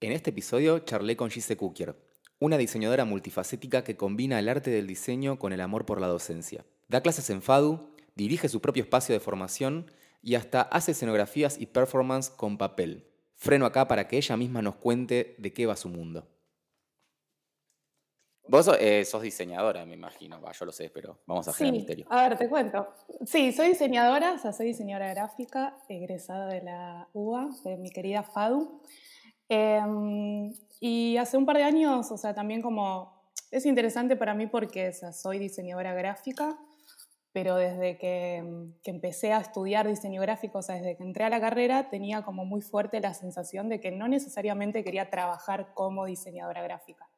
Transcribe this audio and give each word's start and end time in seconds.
En 0.00 0.12
este 0.12 0.30
episodio 0.30 0.78
charlé 0.78 1.16
con 1.16 1.28
Gise 1.28 1.56
Kukier, 1.56 1.96
una 2.38 2.56
diseñadora 2.56 3.04
multifacética 3.04 3.82
que 3.82 3.96
combina 3.96 4.38
el 4.38 4.48
arte 4.48 4.70
del 4.70 4.86
diseño 4.86 5.40
con 5.40 5.52
el 5.52 5.60
amor 5.60 5.86
por 5.86 6.00
la 6.00 6.06
docencia. 6.06 6.64
Da 6.86 7.00
clases 7.00 7.30
en 7.30 7.42
FADU, 7.42 7.90
dirige 8.14 8.48
su 8.48 8.60
propio 8.60 8.84
espacio 8.84 9.12
de 9.12 9.18
formación 9.18 9.90
y 10.22 10.36
hasta 10.36 10.62
hace 10.62 10.92
escenografías 10.92 11.58
y 11.58 11.66
performance 11.66 12.30
con 12.30 12.58
papel. 12.58 13.08
Freno 13.34 13.66
acá 13.66 13.88
para 13.88 14.06
que 14.06 14.18
ella 14.18 14.36
misma 14.36 14.62
nos 14.62 14.76
cuente 14.76 15.34
de 15.36 15.52
qué 15.52 15.66
va 15.66 15.74
su 15.74 15.88
mundo. 15.88 16.28
Vos 18.46 18.70
eh, 18.78 19.04
sos 19.04 19.22
diseñadora, 19.22 19.84
me 19.84 19.94
imagino. 19.94 20.40
yo 20.52 20.64
lo 20.64 20.70
sé, 20.70 20.90
pero 20.90 21.18
vamos 21.26 21.48
a 21.48 21.50
hacer 21.50 21.66
sí. 21.66 21.72
misterio. 21.72 22.06
A 22.08 22.28
ver, 22.28 22.38
te 22.38 22.48
cuento. 22.48 22.86
Sí, 23.26 23.50
soy 23.50 23.70
diseñadora, 23.70 24.34
o 24.34 24.38
sea, 24.38 24.52
soy 24.52 24.66
diseñadora 24.66 25.10
gráfica, 25.10 25.76
egresada 25.88 26.46
de 26.46 26.62
la 26.62 27.08
UBA, 27.12 27.48
de 27.64 27.76
mi 27.78 27.90
querida 27.90 28.22
FADU. 28.22 28.80
Em, 29.48 30.52
y 30.80 31.16
hace 31.16 31.36
un 31.36 31.46
par 31.46 31.56
de 31.56 31.64
años, 31.64 32.10
o 32.10 32.18
sea, 32.18 32.34
también 32.34 32.62
como 32.62 33.18
es 33.50 33.64
interesante 33.66 34.16
para 34.16 34.34
mí 34.34 34.46
porque 34.46 34.92
soy 34.92 35.38
diseñadora 35.38 35.94
gráfica, 35.94 36.58
pero 37.32 37.56
desde 37.56 37.98
que, 37.98 38.72
que, 38.82 38.90
empecé 38.90 39.32
a 39.32 39.38
estudiar 39.38 39.86
diseño 39.86 40.20
gráfico, 40.20 40.58
o 40.58 40.62
sea, 40.62 40.76
desde 40.76 40.96
que 40.96 41.02
entré 41.02 41.24
a 41.24 41.30
la 41.30 41.40
carrera, 41.40 41.88
tenía 41.88 42.22
como 42.22 42.44
muy 42.44 42.60
fuerte 42.60 43.00
la 43.00 43.14
sensación 43.14 43.68
de 43.68 43.80
que 43.80 43.90
no 43.90 44.08
necesariamente 44.08 44.82
quería 44.84 45.08
trabajar 45.08 45.72
como 45.74 46.04
diseñadora 46.04 46.62
gráfica. 46.62 47.08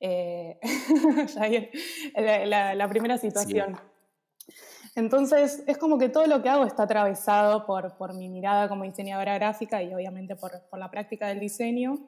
Eh, 0.00 0.58
la, 2.46 2.74
la, 2.74 2.88
primera 2.88 3.18
situación. 3.18 3.78
Entonces, 4.94 5.62
es 5.66 5.78
como 5.78 5.98
que 5.98 6.08
todo 6.08 6.26
lo 6.26 6.42
que 6.42 6.48
hago 6.48 6.64
está 6.64 6.84
atravesado 6.84 7.66
por, 7.66 7.96
por 7.96 8.14
mi 8.14 8.28
mirada 8.28 8.68
como 8.68 8.84
diseñadora 8.84 9.34
gráfica 9.34 9.82
y 9.82 9.94
obviamente 9.94 10.36
por, 10.36 10.62
por, 10.68 10.78
la 10.78 10.90
práctica 10.90 11.28
del 11.28 11.40
diseño, 11.40 11.98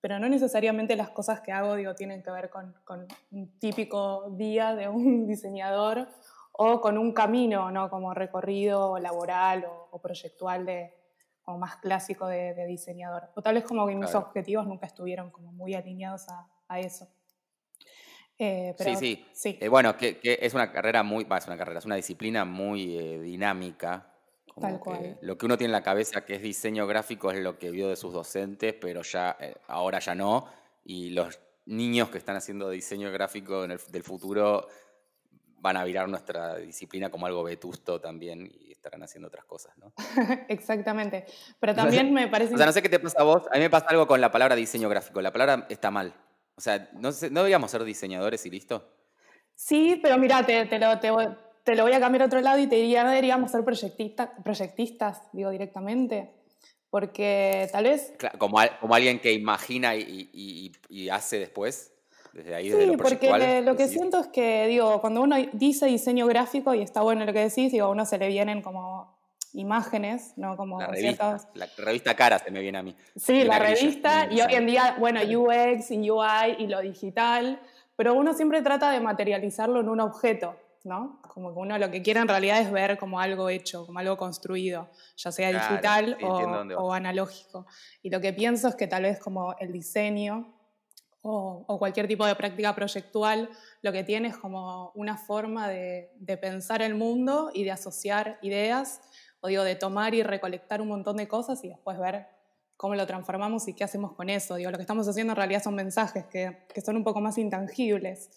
pero 0.00 0.18
no 0.18 0.28
necesariamente 0.28 0.96
las 0.96 1.10
cosas 1.10 1.40
que 1.40 1.52
hago 1.52 1.74
digo, 1.74 1.94
tienen 1.94 2.22
que 2.22 2.30
ver 2.30 2.50
con, 2.50 2.74
con 2.84 3.06
un 3.32 3.58
típico 3.58 4.30
día 4.30 4.74
de 4.74 4.88
un 4.88 5.26
diseñador 5.28 6.08
o 6.52 6.80
con 6.80 6.98
un 6.98 7.12
camino, 7.12 7.70
¿no? 7.70 7.90
como 7.90 8.14
recorrido 8.14 8.98
laboral 8.98 9.64
o, 9.64 9.88
o 9.90 10.00
proyectual 10.00 10.66
de, 10.66 10.94
como 11.42 11.58
más 11.58 11.76
clásico 11.76 12.26
de, 12.26 12.54
de, 12.54 12.66
diseñador. 12.66 13.30
O 13.34 13.42
tal 13.42 13.54
vez 13.54 13.64
como 13.64 13.86
que 13.86 13.94
mis 13.94 14.14
objetivos 14.14 14.66
nunca 14.66 14.86
estuvieron 14.86 15.30
como 15.30 15.52
muy 15.52 15.74
alineados 15.74 16.28
a, 16.28 16.48
a 16.68 16.80
eso. 16.80 17.08
Eh, 18.42 18.74
sí, 18.98 19.22
sí. 19.34 19.58
Eh, 19.60 19.68
bueno, 19.68 19.98
que, 19.98 20.18
es 20.22 20.54
una 20.54 20.72
carrera 20.72 21.02
muy, 21.02 21.26
es 21.30 21.46
una 21.46 21.58
carrera, 21.58 21.78
es 21.78 21.84
una 21.84 21.96
disciplina 21.96 22.46
muy 22.46 22.96
eh, 22.96 23.18
dinámica. 23.20 24.06
Tal 24.58 24.80
cual. 24.80 25.18
Lo 25.20 25.36
que 25.36 25.44
uno 25.44 25.58
tiene 25.58 25.68
en 25.68 25.72
la 25.72 25.82
cabeza 25.82 26.24
que 26.24 26.36
es 26.36 26.42
diseño 26.42 26.86
gráfico 26.86 27.30
es 27.30 27.38
lo 27.38 27.58
que 27.58 27.70
vio 27.70 27.88
de 27.90 27.96
sus 27.96 28.14
docentes, 28.14 28.74
pero 28.80 29.02
ya 29.02 29.36
ahora 29.68 29.98
ya 29.98 30.14
no. 30.14 30.46
Y 30.84 31.10
los 31.10 31.38
niños 31.66 32.08
que 32.08 32.16
están 32.16 32.36
haciendo 32.36 32.70
diseño 32.70 33.12
gráfico 33.12 33.62
en 33.64 33.72
el, 33.72 33.80
del 33.90 34.02
futuro 34.02 34.66
van 35.60 35.76
a 35.76 35.84
virar 35.84 36.08
nuestra 36.08 36.56
disciplina 36.56 37.10
como 37.10 37.26
algo 37.26 37.42
vetusto 37.42 38.00
también 38.00 38.50
y 38.58 38.72
estarán 38.72 39.02
haciendo 39.02 39.28
otras 39.28 39.44
cosas, 39.44 39.76
¿no? 39.76 39.92
Exactamente. 40.48 41.26
Pero 41.58 41.74
también 41.76 42.12
me 42.14 42.28
parece... 42.28 42.54
O 42.54 42.56
sea, 42.56 42.66
no 42.66 42.72
sé 42.72 42.80
qué 42.80 42.88
te 42.88 42.98
pasa 42.98 43.20
a 43.20 43.24
voi 43.24 43.42
a 43.50 43.56
mí 43.56 43.60
me 43.60 43.70
pasa 43.70 43.86
algo 43.90 44.06
con 44.06 44.20
la 44.20 44.30
palabra 44.30 44.56
diseño 44.56 44.88
gráfico. 44.88 45.20
La 45.20 45.30
palabra 45.30 45.66
está 45.68 45.90
mal. 45.90 46.14
O 46.60 46.62
sea, 46.62 46.90
¿no, 46.92 47.08
¿no 47.08 47.40
deberíamos 47.40 47.70
ser 47.70 47.82
diseñadores 47.84 48.44
y 48.44 48.50
listo? 48.50 48.86
Sí, 49.54 49.98
pero 50.02 50.18
mira, 50.18 50.44
te, 50.44 50.66
te, 50.66 50.78
lo, 50.78 51.00
te, 51.00 51.08
lo, 51.74 51.84
voy 51.84 51.92
a 51.94 52.00
cambiar 52.00 52.20
a 52.20 52.26
otro 52.26 52.42
lado 52.42 52.58
y 52.58 52.66
te 52.66 52.76
diría, 52.76 53.02
no 53.02 53.08
deberíamos 53.08 53.50
ser 53.50 53.64
proyectistas, 53.64 55.22
digo 55.32 55.48
directamente. 55.48 56.34
Porque 56.90 57.66
tal 57.72 57.84
vez... 57.84 58.12
como, 58.36 58.58
como 58.78 58.94
alguien 58.94 59.20
que 59.20 59.32
imagina 59.32 59.96
y, 59.96 60.30
y, 60.90 61.08
hace 61.08 61.38
después, 61.38 61.94
desde 62.34 62.54
ahí, 62.54 62.70
sí, 62.70 62.92
porque 62.98 63.62
lo 63.62 63.74
que 63.74 63.88
siento 63.88 64.20
es 64.20 64.26
que, 64.26 64.66
digo, 64.66 65.00
cuando 65.00 65.22
uno 65.22 65.36
dice 65.54 65.86
diseño 65.86 66.26
gráfico, 66.26 66.74
y 66.74 66.82
está 66.82 67.00
bueno 67.00 67.24
lo 67.24 67.32
que 67.32 67.40
decís, 67.40 67.72
digo, 67.72 67.86
a 67.86 67.88
uno 67.88 68.04
se 68.04 68.18
le 68.18 68.28
vienen 68.28 68.60
como 68.60 69.18
imágenes, 69.54 70.34
¿no? 70.36 70.56
Como 70.56 70.80
la 70.80 70.88
revista, 70.88 71.38
la 71.54 71.66
revista 71.78 72.14
cara 72.14 72.38
se 72.38 72.50
me 72.50 72.60
viene 72.60 72.78
a 72.78 72.82
mí. 72.82 72.96
Sí, 73.16 73.44
la 73.44 73.58
revista 73.58 74.28
y 74.30 74.40
hoy 74.40 74.54
en 74.54 74.66
día, 74.66 74.96
bueno, 74.98 75.20
UX 75.20 75.90
y 75.90 76.10
UI 76.10 76.56
y 76.58 76.66
lo 76.66 76.80
digital, 76.80 77.60
pero 77.96 78.14
uno 78.14 78.32
siempre 78.34 78.62
trata 78.62 78.90
de 78.90 79.00
materializarlo 79.00 79.80
en 79.80 79.88
un 79.88 80.00
objeto, 80.00 80.56
¿no? 80.84 81.20
Como 81.22 81.52
que 81.52 81.58
uno 81.58 81.78
lo 81.78 81.90
que 81.90 82.02
quiere 82.02 82.20
en 82.20 82.28
realidad 82.28 82.60
es 82.60 82.70
ver 82.70 82.98
como 82.98 83.20
algo 83.20 83.48
hecho, 83.48 83.86
como 83.86 83.98
algo 83.98 84.16
construido, 84.16 84.88
ya 85.16 85.32
sea 85.32 85.48
digital 85.48 86.16
o, 86.22 86.92
analógico. 86.92 87.66
Y 88.02 88.10
lo 88.10 88.20
que 88.20 88.32
pienso 88.32 88.68
es 88.68 88.74
que 88.74 88.86
tal 88.86 89.02
vez 89.02 89.18
como 89.18 89.54
el 89.58 89.72
diseño 89.72 90.54
o, 91.22 91.64
o, 91.66 91.78
cualquier 91.78 92.08
tipo 92.08 92.24
de 92.24 92.34
práctica 92.34 92.74
proyectual, 92.74 93.50
lo 93.82 93.92
que 93.92 94.04
tiene 94.04 94.28
es 94.28 94.38
como 94.38 94.90
una 94.94 95.18
forma 95.18 95.68
de, 95.68 96.10
de 96.16 96.38
pensar 96.38 96.80
el 96.80 96.94
mundo 96.94 97.50
y 97.52 97.64
de 97.64 97.72
asociar 97.72 98.38
ideas 98.40 99.02
o 99.40 99.48
digo, 99.48 99.64
de 99.64 99.76
tomar 99.76 100.14
y 100.14 100.22
recolectar 100.22 100.80
un 100.80 100.88
montón 100.88 101.16
de 101.16 101.28
cosas 101.28 101.62
y 101.64 101.68
después 101.68 101.98
ver 101.98 102.26
cómo 102.76 102.94
lo 102.94 103.06
transformamos 103.06 103.68
y 103.68 103.74
qué 103.74 103.84
hacemos 103.84 104.12
con 104.12 104.30
eso. 104.30 104.56
Digo, 104.56 104.70
lo 104.70 104.78
que 104.78 104.82
estamos 104.82 105.06
haciendo 105.06 105.32
en 105.32 105.36
realidad 105.36 105.62
son 105.62 105.74
mensajes 105.74 106.24
que, 106.26 106.64
que 106.72 106.80
son 106.80 106.96
un 106.96 107.04
poco 107.04 107.20
más 107.20 107.36
intangibles. 107.38 108.30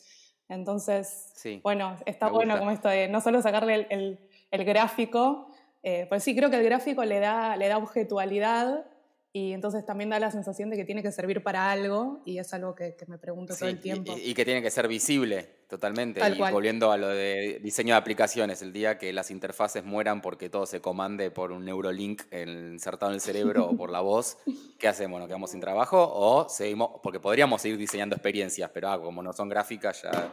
Entonces, 0.49 1.33
bueno, 1.63 1.95
está 2.05 2.27
bueno 2.29 2.57
como 2.59 2.71
esto 2.71 2.89
de 2.89 3.07
no 3.07 3.21
solo 3.21 3.41
sacarle 3.41 3.87
el, 3.89 4.19
el, 4.51 4.65
gráfico, 4.65 5.47
eh, 5.81 6.05
pues 6.09 6.23
sí, 6.23 6.35
creo 6.35 6.49
que 6.49 6.57
el 6.57 6.63
gráfico 6.63 7.03
le 7.05 7.19
da, 7.19 7.55
le 7.55 7.67
da 7.67 7.77
objetualidad 7.77 8.85
y 9.35 9.51
entonces 9.51 9.83
también 9.83 10.11
da 10.11 10.19
la 10.19 10.29
sensación 10.29 10.69
de 10.69 10.77
que 10.77 10.85
tiene 10.85 11.01
que 11.01 11.11
servir 11.11 11.41
para 11.41 11.71
algo 11.71 12.21
y 12.23 12.37
es 12.37 12.53
algo 12.53 12.75
que, 12.75 12.95
me 13.07 13.17
pregunto 13.17 13.55
todo 13.57 13.67
el 13.67 13.79
tiempo. 13.79 14.13
Y, 14.15 14.35
que 14.35 14.45
tiene 14.45 14.61
que 14.61 14.69
ser 14.69 14.87
visible 14.87 15.49
totalmente. 15.67 16.21
y 16.29 16.37
volviendo 16.37 16.91
a 16.91 16.97
lo 16.97 17.07
de 17.07 17.59
diseño 17.63 17.95
de 17.95 17.97
aplicaciones, 17.97 18.61
el 18.61 18.71
día 18.71 18.99
que 18.99 19.11
las 19.11 19.31
interfaces 19.31 19.83
mueran 19.83 20.21
porque 20.21 20.51
todo 20.51 20.67
se 20.67 20.81
comande 20.81 21.31
por 21.31 21.51
un 21.51 21.65
Neurolink 21.65 22.21
insertado 22.31 23.11
en 23.11 23.15
el 23.15 23.21
cerebro 23.21 23.69
o 23.69 23.75
por 23.75 23.89
la 23.89 24.01
voz, 24.01 24.37
¿qué 24.77 24.87
hacemos? 24.87 25.19
¿Nos 25.19 25.27
quedamos 25.27 25.49
sin 25.49 25.59
trabajo 25.59 26.11
o 26.13 26.47
seguimos? 26.47 26.99
Porque 27.01 27.19
podríamos 27.19 27.59
seguir 27.59 27.79
diseñando 27.79 28.15
experiencias, 28.15 28.69
pero 28.71 28.91
ah, 28.91 29.01
como 29.01 29.23
no 29.23 29.33
son 29.33 29.49
gráficas 29.49 30.03
ya, 30.03 30.31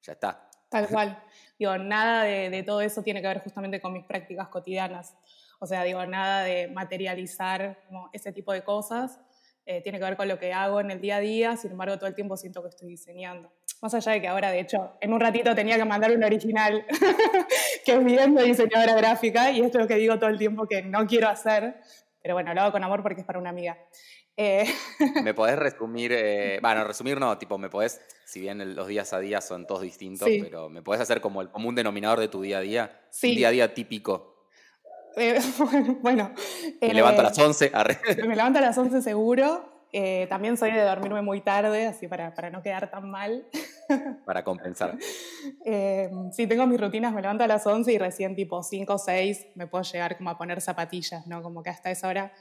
ya 0.00 0.12
está. 0.14 0.48
Tal 0.70 0.88
cual. 0.88 1.22
Digo, 1.58 1.76
nada 1.76 2.22
de, 2.24 2.48
de 2.48 2.62
todo 2.62 2.80
eso 2.80 3.02
tiene 3.02 3.20
que 3.20 3.28
ver 3.28 3.40
justamente 3.40 3.82
con 3.82 3.92
mis 3.92 4.06
prácticas 4.06 4.48
cotidianas. 4.48 5.14
O 5.60 5.66
sea, 5.66 5.84
digo, 5.84 6.04
nada 6.06 6.42
de 6.42 6.68
materializar 6.68 7.78
como 7.86 8.08
ese 8.12 8.32
tipo 8.32 8.52
de 8.52 8.64
cosas. 8.64 9.20
Eh, 9.66 9.82
tiene 9.82 9.98
que 9.98 10.04
ver 10.04 10.16
con 10.16 10.26
lo 10.26 10.38
que 10.38 10.52
hago 10.52 10.80
en 10.80 10.90
el 10.90 11.00
día 11.00 11.16
a 11.16 11.20
día, 11.20 11.56
sin 11.56 11.72
embargo, 11.72 11.96
todo 11.96 12.08
el 12.08 12.14
tiempo 12.14 12.36
siento 12.36 12.62
que 12.62 12.70
estoy 12.70 12.88
diseñando. 12.88 13.52
Más 13.82 13.94
allá 13.94 14.12
de 14.12 14.20
que 14.20 14.26
ahora, 14.26 14.50
de 14.50 14.60
hecho, 14.60 14.96
en 15.00 15.12
un 15.12 15.20
ratito 15.20 15.54
tenía 15.54 15.76
que 15.76 15.84
mandar 15.84 16.10
un 16.10 16.24
original 16.24 16.84
que 17.84 17.92
es 17.92 18.04
bien 18.04 18.34
de 18.34 18.42
diseñadora 18.42 18.94
gráfica, 18.94 19.50
y 19.52 19.60
esto 19.60 19.78
es 19.78 19.82
lo 19.82 19.88
que 19.88 19.96
digo 19.96 20.18
todo 20.18 20.30
el 20.30 20.38
tiempo 20.38 20.66
que 20.66 20.82
no 20.82 21.06
quiero 21.06 21.28
hacer, 21.28 21.76
pero 22.22 22.34
bueno, 22.34 22.52
lo 22.54 22.62
hago 22.62 22.72
con 22.72 22.82
amor 22.82 23.02
porque 23.02 23.20
es 23.20 23.26
para 23.26 23.38
una 23.38 23.50
amiga. 23.50 23.78
Eh, 24.36 24.64
¿Me 25.22 25.34
podés 25.34 25.58
resumir? 25.58 26.12
Eh, 26.14 26.58
bueno, 26.62 26.82
resumir 26.84 27.20
no, 27.20 27.36
tipo, 27.36 27.58
me 27.58 27.68
podés, 27.68 28.00
si 28.24 28.40
bien 28.40 28.74
los 28.74 28.88
días 28.88 29.12
a 29.12 29.20
día 29.20 29.42
son 29.42 29.66
todos 29.66 29.82
distintos, 29.82 30.28
pero 30.40 30.70
¿me 30.70 30.82
podés 30.82 31.02
hacer 31.02 31.20
como 31.20 31.42
el 31.42 31.50
común 31.50 31.74
denominador 31.74 32.18
de 32.18 32.28
tu 32.28 32.40
día 32.40 32.58
a 32.58 32.60
día? 32.62 33.00
Sí. 33.10 33.30
Un 33.30 33.36
día 33.36 33.48
a 33.48 33.50
día 33.50 33.74
típico. 33.74 34.39
Eh, 35.16 35.38
bueno. 36.02 36.32
Me 36.80 36.94
levanto 36.94 37.20
a 37.20 37.24
las 37.24 37.38
11. 37.38 37.72
Me 38.26 38.36
levanto 38.36 38.58
a 38.58 38.62
las 38.62 38.78
11 38.78 39.02
seguro. 39.02 39.70
Eh, 39.92 40.26
también 40.28 40.56
soy 40.56 40.70
de 40.70 40.82
dormirme 40.82 41.20
muy 41.20 41.40
tarde, 41.40 41.86
así 41.86 42.06
para, 42.06 42.32
para 42.32 42.50
no 42.50 42.62
quedar 42.62 42.90
tan 42.90 43.10
mal. 43.10 43.46
Para 44.24 44.44
compensar. 44.44 44.96
Eh, 45.64 46.08
sí, 46.30 46.46
tengo 46.46 46.64
mis 46.68 46.80
rutinas, 46.80 47.12
me 47.12 47.20
levanto 47.20 47.42
a 47.42 47.48
las 47.48 47.66
11 47.66 47.92
y 47.92 47.98
recién 47.98 48.36
tipo 48.36 48.62
5 48.62 48.94
o 48.94 48.98
6 48.98 49.48
me 49.56 49.66
puedo 49.66 49.82
llegar 49.82 50.16
como 50.16 50.30
a 50.30 50.38
poner 50.38 50.60
zapatillas, 50.60 51.26
¿no? 51.26 51.42
Como 51.42 51.64
que 51.64 51.70
hasta 51.70 51.90
esa 51.90 52.06
hora... 52.06 52.32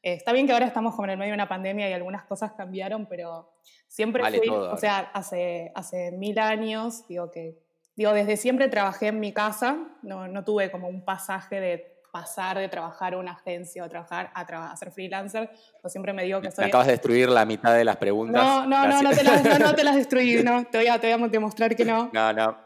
está 0.00 0.32
bien 0.32 0.46
que 0.46 0.54
ahora 0.54 0.64
estamos 0.64 0.94
como 0.94 1.04
en 1.04 1.10
el 1.10 1.18
medio 1.18 1.32
de 1.32 1.34
una 1.34 1.46
pandemia 1.46 1.90
y 1.90 1.92
algunas 1.92 2.24
cosas 2.24 2.52
cambiaron, 2.52 3.04
pero 3.04 3.52
siempre 3.86 4.24
fui, 4.38 4.48
o 4.48 4.78
sea, 4.78 5.10
hace, 5.12 5.72
hace 5.74 6.10
mil 6.12 6.38
años, 6.38 7.06
digo 7.06 7.30
que, 7.30 7.58
digo, 7.96 8.14
desde 8.14 8.38
siempre 8.38 8.68
trabajé 8.68 9.08
en 9.08 9.20
mi 9.20 9.34
casa, 9.34 9.76
no, 10.00 10.26
no 10.26 10.42
tuve 10.42 10.70
como 10.70 10.88
un 10.88 11.04
pasaje 11.04 11.60
de 11.60 11.93
pasar 12.14 12.58
de 12.58 12.68
trabajar 12.68 13.12
en 13.12 13.18
una 13.18 13.32
agencia 13.32 13.82
o 13.82 13.88
trabajar 13.88 14.30
a, 14.32 14.76
ser 14.76 14.92
freelancer, 14.92 15.50
pues 15.82 15.92
siempre 15.92 16.12
me 16.12 16.22
digo 16.22 16.40
que 16.40 16.52
soy... 16.52 16.62
Me 16.62 16.68
acabas 16.68 16.86
de 16.86 16.92
destruir 16.92 17.28
la 17.28 17.44
mitad 17.44 17.74
de 17.74 17.84
las 17.84 17.96
preguntas. 17.96 18.40
No, 18.40 18.64
no, 18.68 18.86
no, 18.86 19.02
no 19.02 19.10
te, 19.10 19.24
las, 19.24 19.58
no, 19.58 19.74
te 19.74 19.82
las 19.82 19.96
destruí, 19.96 20.40
no, 20.44 20.64
te 20.64 20.78
voy, 20.78 20.86
a, 20.86 21.00
te 21.00 21.12
voy 21.12 21.24
a 21.24 21.28
demostrar 21.28 21.74
que 21.74 21.84
no. 21.84 22.10
No, 22.12 22.32
no, 22.32 22.56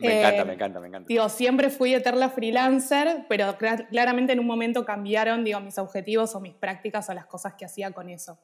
me 0.00 0.18
encanta, 0.18 0.44
me 0.44 0.54
encanta, 0.54 0.80
me 0.80 0.88
encanta. 0.88 1.06
Digo, 1.06 1.28
siempre 1.28 1.70
fui 1.70 1.94
eterna 1.94 2.30
freelancer, 2.30 3.26
pero 3.28 3.56
claramente 3.56 4.32
en 4.32 4.40
un 4.40 4.46
momento 4.48 4.84
cambiaron, 4.84 5.44
digo, 5.44 5.60
mis 5.60 5.78
objetivos 5.78 6.34
o 6.34 6.40
mis 6.40 6.56
prácticas 6.56 7.08
o 7.10 7.14
las 7.14 7.26
cosas 7.26 7.54
que 7.54 7.66
hacía 7.66 7.92
con 7.92 8.08
eso. 8.08 8.40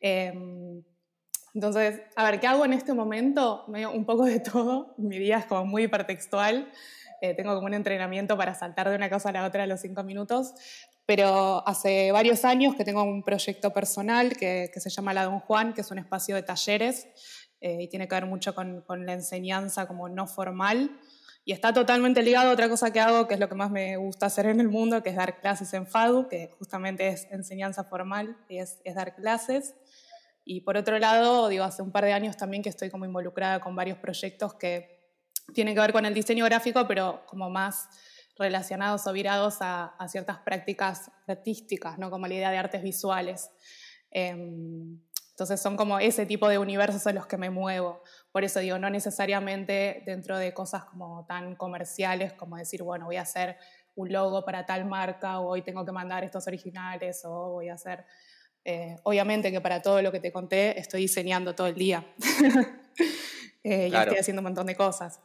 Em, 0.00 0.82
entonces, 1.52 2.00
a 2.16 2.24
ver, 2.24 2.40
¿qué 2.40 2.46
hago 2.46 2.64
en 2.64 2.72
este 2.72 2.94
momento? 2.94 3.66
Un 3.66 4.06
poco 4.06 4.24
de 4.24 4.40
todo, 4.40 4.94
mi 4.96 5.18
día 5.18 5.36
es 5.36 5.44
como 5.44 5.66
muy 5.66 5.82
hipertextual. 5.82 6.72
Eh, 7.20 7.34
tengo 7.34 7.54
como 7.54 7.66
un 7.66 7.74
entrenamiento 7.74 8.36
para 8.36 8.54
saltar 8.54 8.88
de 8.88 8.96
una 8.96 9.10
cosa 9.10 9.30
a 9.30 9.32
la 9.32 9.44
otra 9.44 9.64
a 9.64 9.66
los 9.66 9.80
cinco 9.80 10.04
minutos, 10.04 10.54
pero 11.04 11.66
hace 11.66 12.12
varios 12.12 12.44
años 12.44 12.74
que 12.76 12.84
tengo 12.84 13.02
un 13.02 13.22
proyecto 13.22 13.72
personal 13.72 14.36
que, 14.36 14.70
se 14.74 14.90
llama 14.90 15.14
La 15.14 15.24
Don 15.24 15.40
Juan, 15.40 15.72
que 15.72 15.80
es 15.80 15.90
un 15.90 15.98
espacio 15.98 16.34
de 16.36 16.42
talleres 16.42 17.08
eh, 17.60 17.82
y 17.82 17.88
tiene 17.88 18.06
que 18.06 18.14
ver 18.14 18.26
mucho 18.26 18.54
con, 18.54 18.82
con, 18.82 19.04
la 19.06 19.14
enseñanza 19.14 19.86
como 19.86 20.08
no 20.08 20.26
formal. 20.26 20.90
Y 21.44 21.52
está 21.52 21.72
totalmente 21.72 22.22
ligado 22.22 22.50
a 22.50 22.52
otra 22.52 22.68
cosa 22.68 22.92
que 22.92 23.00
hago, 23.00 23.26
que 23.26 23.34
es 23.34 23.40
lo 23.40 23.48
que 23.48 23.54
más 23.54 23.70
me 23.70 23.96
gusta 23.96 24.26
hacer 24.26 24.46
en 24.46 24.60
el 24.60 24.68
mundo, 24.68 25.02
que 25.02 25.08
es 25.08 25.16
dar 25.16 25.40
clases 25.40 25.72
en 25.72 25.86
FADU, 25.86 26.28
que 26.28 26.50
justamente 26.58 27.08
es 27.08 27.26
enseñanza 27.30 27.84
formal 27.84 28.36
y 28.50 28.58
es, 28.58 28.80
es 28.84 28.94
dar 28.94 29.14
clases. 29.14 29.74
Y 30.44 30.60
por 30.60 30.76
otro 30.76 30.98
lado, 30.98 31.48
digo, 31.48 31.64
hace 31.64 31.82
un 31.82 31.90
par 31.90 32.04
de 32.04 32.12
años 32.12 32.36
también 32.36 32.62
que 32.62 32.68
estoy 32.68 32.90
como 32.90 33.06
involucrada 33.06 33.60
con 33.60 33.74
varios 33.74 33.98
proyectos 33.98 34.54
que 34.54 34.97
tienen 35.52 35.74
que 35.74 35.80
ver 35.80 35.92
con 35.92 36.04
el 36.06 36.14
diseño 36.14 36.44
gráfico, 36.44 36.86
pero 36.86 37.24
como 37.26 37.50
más 37.50 37.88
relacionados 38.38 39.06
o 39.06 39.12
virados 39.12 39.58
a, 39.60 39.94
ciertas 40.08 40.38
prácticas 40.38 41.10
artísticas, 41.26 41.98
¿no? 41.98 42.10
como 42.10 42.26
la 42.26 42.34
idea 42.34 42.50
de 42.50 42.58
artes 42.58 42.82
visuales. 42.82 43.50
Em, 44.10 45.00
entonces 45.30 45.60
son 45.60 45.76
como 45.76 46.00
ese 46.00 46.26
tipo 46.26 46.48
de 46.48 46.58
universos 46.58 47.06
en 47.06 47.14
los 47.14 47.26
que 47.26 47.36
me 47.36 47.50
muevo. 47.50 48.02
Por 48.32 48.42
eso 48.42 48.58
digo, 48.60 48.78
no 48.78 48.90
necesariamente 48.90 50.02
dentro 50.04 50.36
de 50.36 50.52
cosas 50.52 50.84
como 50.84 51.26
tan 51.26 51.54
comerciales 51.54 52.32
como 52.32 52.56
decir, 52.56 52.82
bueno, 52.82 53.06
voy 53.06 53.16
a 53.16 53.22
hacer 53.22 53.56
un 53.94 54.12
logo 54.12 54.44
para 54.44 54.66
tal 54.66 54.84
marca 54.84 55.40
o 55.40 55.48
hoy 55.48 55.62
tengo 55.62 55.84
que 55.84 55.92
mandar 55.92 56.24
estos 56.24 56.46
originales 56.46 57.24
o 57.24 57.52
voy 57.52 57.68
a 57.68 57.74
hacer... 57.74 58.04
Eh, 58.64 58.96
obviamente 59.04 59.50
que 59.50 59.60
para 59.60 59.80
todo 59.80 60.02
lo 60.02 60.12
que 60.12 60.20
te 60.20 60.30
conté 60.30 60.78
estoy 60.78 61.02
diseñando 61.02 61.54
todo 61.54 61.68
el 61.68 61.76
día. 61.76 62.04
eh, 63.62 63.90
estoy 63.92 64.18
haciendo 64.18 64.40
un 64.40 64.44
montón 64.44 64.66
de 64.66 64.74
cosas. 64.74 65.20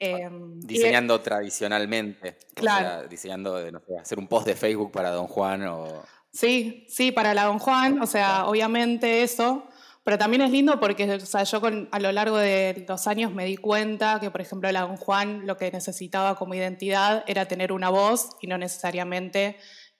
Em, 0.00 0.60
diseñando 0.60 1.20
tradicionalmente. 1.20 2.36
Claro. 2.54 3.08
diseñando, 3.08 3.70
no 3.70 3.80
sé, 3.80 3.98
hacer 3.98 4.18
un 4.18 4.28
post 4.28 4.46
de 4.46 4.54
Facebook 4.54 4.92
para 4.92 5.10
Don 5.10 5.26
Juan 5.26 5.66
o... 5.66 6.02
Sí, 6.32 6.86
sí, 6.88 7.10
para 7.10 7.34
la 7.34 7.44
Don 7.44 7.58
Juan, 7.58 8.00
o 8.00 8.06
sea, 8.06 8.46
obviamente 8.46 9.22
eso, 9.22 9.66
pero 10.04 10.18
también 10.18 10.42
es 10.42 10.50
lindo 10.50 10.78
porque 10.78 11.10
o 11.10 11.20
sea, 11.20 11.42
yo 11.42 11.60
a 11.90 12.00
lo 12.00 12.12
largo 12.12 12.36
de 12.36 12.84
los 12.86 13.06
años 13.06 13.32
me 13.32 13.44
di 13.44 13.56
cuenta 13.56 14.20
que, 14.20 14.30
por 14.30 14.40
ejemplo, 14.40 14.70
la 14.70 14.82
Don 14.82 14.96
Juan 14.96 15.46
lo 15.46 15.56
que 15.56 15.70
necesitaba 15.70 16.36
como 16.36 16.54
identidad 16.54 17.24
era 17.26 17.46
tener 17.46 17.72
una 17.72 17.88
voz 17.88 18.30
y 18.40 18.46
no 18.46 18.56
necesariamente 18.56 19.56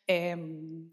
em, 0.06 0.90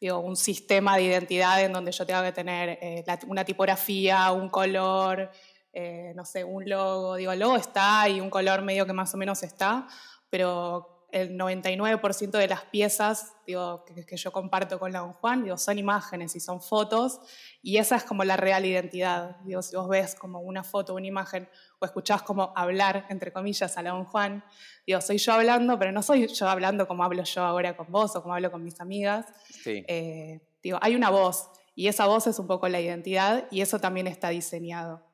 digo, 0.00 0.18
un 0.20 0.36
sistema 0.36 0.96
de 0.96 1.04
identidad 1.04 1.62
en 1.62 1.72
donde 1.72 1.92
yo 1.92 2.06
tenga 2.06 2.22
que 2.24 2.32
tener 2.32 2.78
eh, 2.82 3.04
una 3.26 3.44
tipografía, 3.44 4.30
un 4.32 4.48
color, 4.48 5.30
eh, 5.78 6.14
no 6.16 6.24
sé, 6.24 6.42
un 6.42 6.66
logo, 6.66 7.16
digo, 7.16 7.32
el 7.32 7.38
logo 7.38 7.58
está 7.58 8.08
y 8.08 8.18
un 8.18 8.30
color 8.30 8.62
medio 8.62 8.86
que 8.86 8.94
más 8.94 9.12
o 9.12 9.18
menos 9.18 9.42
está, 9.42 9.86
pero 10.30 11.06
el 11.12 11.36
99% 11.36 12.30
de 12.30 12.48
las 12.48 12.62
piezas 12.62 13.34
digo, 13.46 13.84
que, 13.84 14.16
yo 14.16 14.32
comparto 14.32 14.78
con 14.78 14.90
la 14.90 15.00
Don 15.00 15.12
Juan 15.12 15.44
digo, 15.44 15.58
son 15.58 15.78
imágenes 15.78 16.34
y 16.34 16.40
son 16.40 16.62
fotos, 16.62 17.20
y 17.60 17.76
esa 17.76 17.96
es 17.96 18.04
como 18.04 18.24
la 18.24 18.38
real 18.38 18.64
identidad. 18.64 19.36
Digo, 19.44 19.60
si 19.60 19.76
vos 19.76 19.86
ves 19.86 20.14
como 20.14 20.40
una 20.40 20.64
foto, 20.64 20.94
una 20.94 21.08
imagen, 21.08 21.46
o 21.78 21.84
escuchás 21.84 22.22
como 22.22 22.54
hablar, 22.56 23.04
entre 23.10 23.30
comillas, 23.30 23.76
a 23.76 23.82
la 23.82 23.90
Don 23.90 24.06
Juan, 24.06 24.42
digo, 24.86 25.02
soy 25.02 25.18
yo 25.18 25.34
hablando, 25.34 25.78
pero 25.78 25.92
no 25.92 26.02
soy 26.02 26.26
yo 26.26 26.48
hablando 26.48 26.88
como 26.88 27.04
hablo 27.04 27.22
yo 27.22 27.42
ahora 27.42 27.76
con 27.76 27.92
vos 27.92 28.16
o 28.16 28.22
como 28.22 28.34
hablo 28.34 28.50
con 28.50 28.64
mis 28.64 28.80
amigas. 28.80 29.26
Eh, 29.66 30.40
digo, 30.62 30.78
hay 30.80 30.96
una 30.96 31.10
voz, 31.10 31.50
y 31.74 31.88
esa 31.88 32.06
voz 32.06 32.26
es 32.28 32.38
un 32.38 32.46
poco 32.46 32.66
la 32.66 32.80
identidad, 32.80 33.46
y 33.50 33.60
eso 33.60 33.78
también 33.78 34.06
está 34.06 34.30
diseñado. 34.30 35.05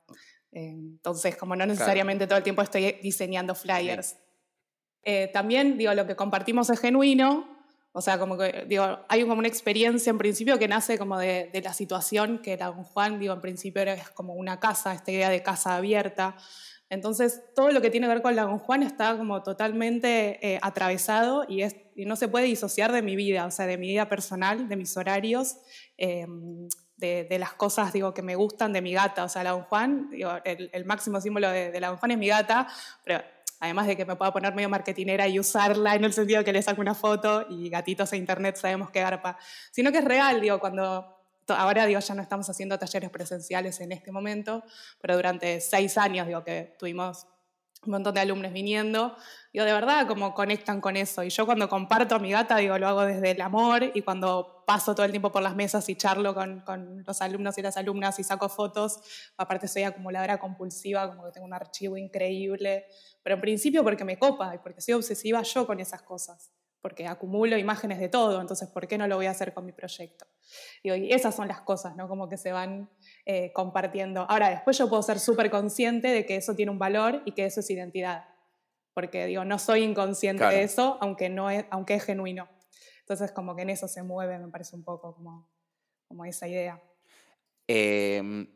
Entonces, 0.53 1.37
como 1.37 1.57
no 1.57 1.65
necesariamente 1.65 2.27
todo 2.27 2.37
el 2.37 2.45
tiempo 2.45 2.63
estoy 2.63 2.99
diseñando 3.03 3.55
flyers. 3.55 4.17
Eh, 5.03 5.29
también, 5.33 5.79
digo, 5.79 5.93
lo 5.95 6.07
que 6.07 6.15
compartimos 6.15 6.71
es 6.71 6.79
genuino, 6.79 7.53
o 7.95 8.01
sea, 8.01 8.19
como 8.19 8.39
que, 8.39 8.65
digo, 8.67 9.01
hay 9.09 9.23
como 9.23 9.39
una 9.39 9.49
experiencia 9.49 10.11
en 10.11 10.19
principio 10.19 10.59
que 10.59 10.67
nace 10.67 10.99
como 10.99 11.19
de, 11.19 11.51
la 11.63 11.75
situación 11.75 12.39
que 12.39 12.57
la 12.57 12.67
Don 12.67 12.85
Juan, 12.85 13.19
digo, 13.19 13.35
en 13.35 13.41
principio 13.41 13.83
era 13.83 13.97
como 14.15 14.35
una 14.35 14.61
casa, 14.61 14.95
esta 14.95 15.11
idea 15.11 15.29
de 15.29 15.43
casa 15.43 15.77
abierta. 15.77 16.37
Entonces, 16.89 17.43
todo 17.55 17.71
lo 17.71 17.83
que 17.83 17.91
tiene 17.91 18.07
que 18.07 18.15
ver 18.15 18.23
con 18.23 18.35
la 18.35 18.45
Don 18.45 18.59
Juan 18.59 18.83
está 18.83 19.17
como 19.17 19.43
totalmente 19.43 20.39
eh, 20.47 20.59
atravesado 20.63 21.45
y, 21.49 21.63
es, 21.63 21.77
y, 21.95 22.07
no 22.07 22.17
se 22.17 22.29
puede 22.29 22.47
disociar 22.47 22.93
de 22.93 23.03
mi 23.03 23.15
vida, 23.17 23.45
o 23.45 23.51
sea, 23.51 23.67
de 23.67 23.77
mi 23.77 23.89
vida 23.89 24.09
personal, 24.09 24.69
de 24.69 24.77
mis 24.77 24.97
horarios. 24.97 25.57
Em, 25.99 26.69
de, 27.03 27.39
las 27.39 27.53
cosas 27.53 27.93
digo, 27.93 28.15
que 28.15 28.23
me 28.23 28.37
gustan 28.37 28.73
de 28.73 28.81
mi 28.81 28.93
gata. 28.93 29.25
O 29.25 29.29
sea, 29.29 29.43
la 29.43 29.51
Don 29.51 29.63
Juan, 29.65 30.11
el, 30.45 30.85
máximo 30.85 31.21
símbolo 31.21 31.51
de, 31.51 31.79
la 31.81 31.89
Don 31.89 31.99
Juan 31.99 32.13
es 32.13 32.19
mi 32.19 32.29
gata, 32.29 32.69
pero 33.05 33.23
además 33.61 33.87
de 33.87 33.97
que 33.97 34.05
me 34.05 34.17
pueda 34.17 34.33
poner 34.33 34.55
medio 34.55 34.69
marketinera 34.69 35.29
y 35.29 35.39
usarla 35.39 35.95
en 35.95 36.05
el 36.05 36.13
sentido 36.13 36.43
que 36.45 36.53
le 36.53 36.63
saco 36.63 36.81
una 36.81 36.95
foto 36.95 37.47
y 37.51 37.69
gatitos 37.69 38.13
a 38.13 38.17
internet 38.17 38.57
sabemos 38.57 38.91
que 38.91 39.01
garpa, 39.01 39.39
sino 39.71 39.93
que 39.93 39.99
es 39.99 40.05
real, 40.05 40.41
digo, 40.41 40.59
cuando 40.59 41.19
ahora 41.49 41.87
digo, 41.87 42.01
ya 42.01 42.15
no 42.15 42.23
estamos 42.23 42.49
haciendo 42.49 42.79
talleres 42.79 43.11
presenciales 43.11 43.81
en 43.81 43.93
este 43.93 44.11
momento, 44.11 44.65
pero 45.01 45.17
durante 45.17 45.61
seis 45.61 45.99
años 45.99 46.27
digo 46.27 46.43
que 46.45 46.75
tuvimos 46.79 47.27
un 47.85 47.93
montón 47.93 48.15
de 48.15 48.21
alumnos 48.21 48.53
viniendo, 48.53 49.17
digo, 49.53 49.65
de 49.65 49.73
verdad, 49.73 50.07
como 50.07 50.35
conectan 50.35 50.81
con 50.81 50.97
eso. 50.97 51.25
Y 51.25 51.31
yo 51.31 51.47
cuando 51.47 51.69
comparto 51.69 52.15
a 52.15 52.19
mi 52.19 52.31
gata, 52.31 52.57
digo, 52.57 52.79
lo 52.79 52.87
hago 52.87 53.05
desde 53.05 53.33
el 53.33 53.41
amor 53.41 53.91
y 53.95 54.03
cuando 54.03 54.63
paso 54.67 54.95
todo 54.95 55.05
el 55.05 55.11
tiempo 55.11 55.33
por 55.33 55.43
las 55.43 55.57
mesas 55.57 55.89
y 55.89 55.97
charlo 55.97 56.35
con, 56.35 56.61
con 56.61 57.03
los 57.05 57.21
alumnos 57.21 57.59
y 57.59 57.63
las 57.63 57.77
alumnas 57.77 58.19
y 58.21 58.25
saco 58.25 58.49
fotos, 58.49 59.01
aparte 59.37 59.67
soy 59.67 59.83
acumuladora 59.83 60.39
compulsiva, 60.39 61.09
como 61.09 61.25
que 61.25 61.33
tengo 61.33 61.47
un 61.47 61.55
archivo 61.55 61.97
increíble, 61.97 62.87
pero 63.23 63.35
en 63.35 63.41
principio 63.41 63.83
porque 63.83 64.05
me 64.05 64.19
copa 64.19 64.55
y 64.55 64.59
porque 64.59 64.81
soy 64.81 64.95
obsesiva 64.95 65.43
yo 65.43 65.67
con 65.67 65.81
esas 65.81 66.03
cosas 66.03 66.53
porque 66.83 67.07
acumulo 67.07 67.57
imágenes 67.57 68.01
de 68.01 68.09
todo, 68.09 68.41
entonces 68.41 68.69
¿por 68.69 68.89
qué 68.89 68.99
no 68.99 69.07
lo 69.07 69.15
voy 69.15 69.27
a 69.27 69.31
hacer 69.31 69.55
con 69.55 69.65
mi 69.65 69.73
proyecto? 69.73 70.27
y 70.83 71.13
esas 71.13 71.37
son 71.37 71.47
las 71.47 71.61
cosas, 71.61 71.95
¿no? 71.95 72.09
Como 72.09 72.29
que 72.29 72.37
se 72.37 72.51
van 72.51 72.91
eh, 73.25 73.53
compartiendo. 73.53 74.27
Ahora, 74.29 74.51
después 74.51 74.77
yo 74.79 74.89
puedo 74.89 75.03
ser 75.03 75.21
súper 75.21 75.51
consciente 75.51 76.09
de 76.09 76.27
que 76.27 76.37
eso 76.37 76.55
tiene 76.55 76.73
un 76.73 76.79
valor 76.79 77.23
y 77.25 77.33
que 77.33 77.47
eso 77.47 77.61
es 77.61 77.71
identidad, 77.71 78.25
porque 78.95 79.27
digo, 79.27 79.45
no 79.45 79.59
soy 79.61 79.85
inconsciente 79.85 80.45
de 80.45 80.63
eso, 80.63 80.99
aunque, 81.01 81.29
no 81.29 81.49
es, 81.49 81.65
aunque 81.71 81.95
es 81.95 82.05
genuino. 82.05 82.49
Entonces, 83.01 83.31
como 83.31 83.55
que 83.55 83.63
en 83.63 83.71
eso 83.71 83.87
se 83.87 84.03
mueve, 84.03 84.39
me 84.39 84.49
parece 84.49 84.75
un 84.75 84.83
poco 84.83 85.15
como, 85.15 85.49
como 86.09 86.25
esa 86.25 86.49
idea. 86.49 86.83
Em, 87.69 88.47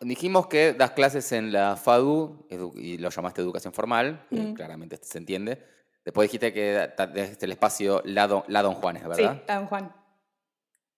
dijimos 0.00 0.46
que 0.46 0.72
das 0.72 0.92
clases 0.92 1.32
en 1.32 1.52
la 1.52 1.76
FADU 1.76 2.46
y 2.76 2.98
lo 2.98 3.10
llamaste 3.10 3.40
educación 3.40 3.72
formal, 3.72 4.26
claramente 4.54 4.98
se 5.02 5.18
entiende. 5.18 5.62
Después 6.04 6.28
dijiste 6.28 6.52
que 6.52 6.88
desde 7.12 7.46
el 7.46 7.52
espacio 7.52 8.00
La 8.04 8.26
Don, 8.26 8.44
la 8.48 8.62
Don 8.62 8.74
Juan, 8.74 8.94
¿verdad? 8.94 9.16
Sí, 9.16 9.42
La 9.46 9.56
Don 9.56 9.66
Juan. 9.66 9.94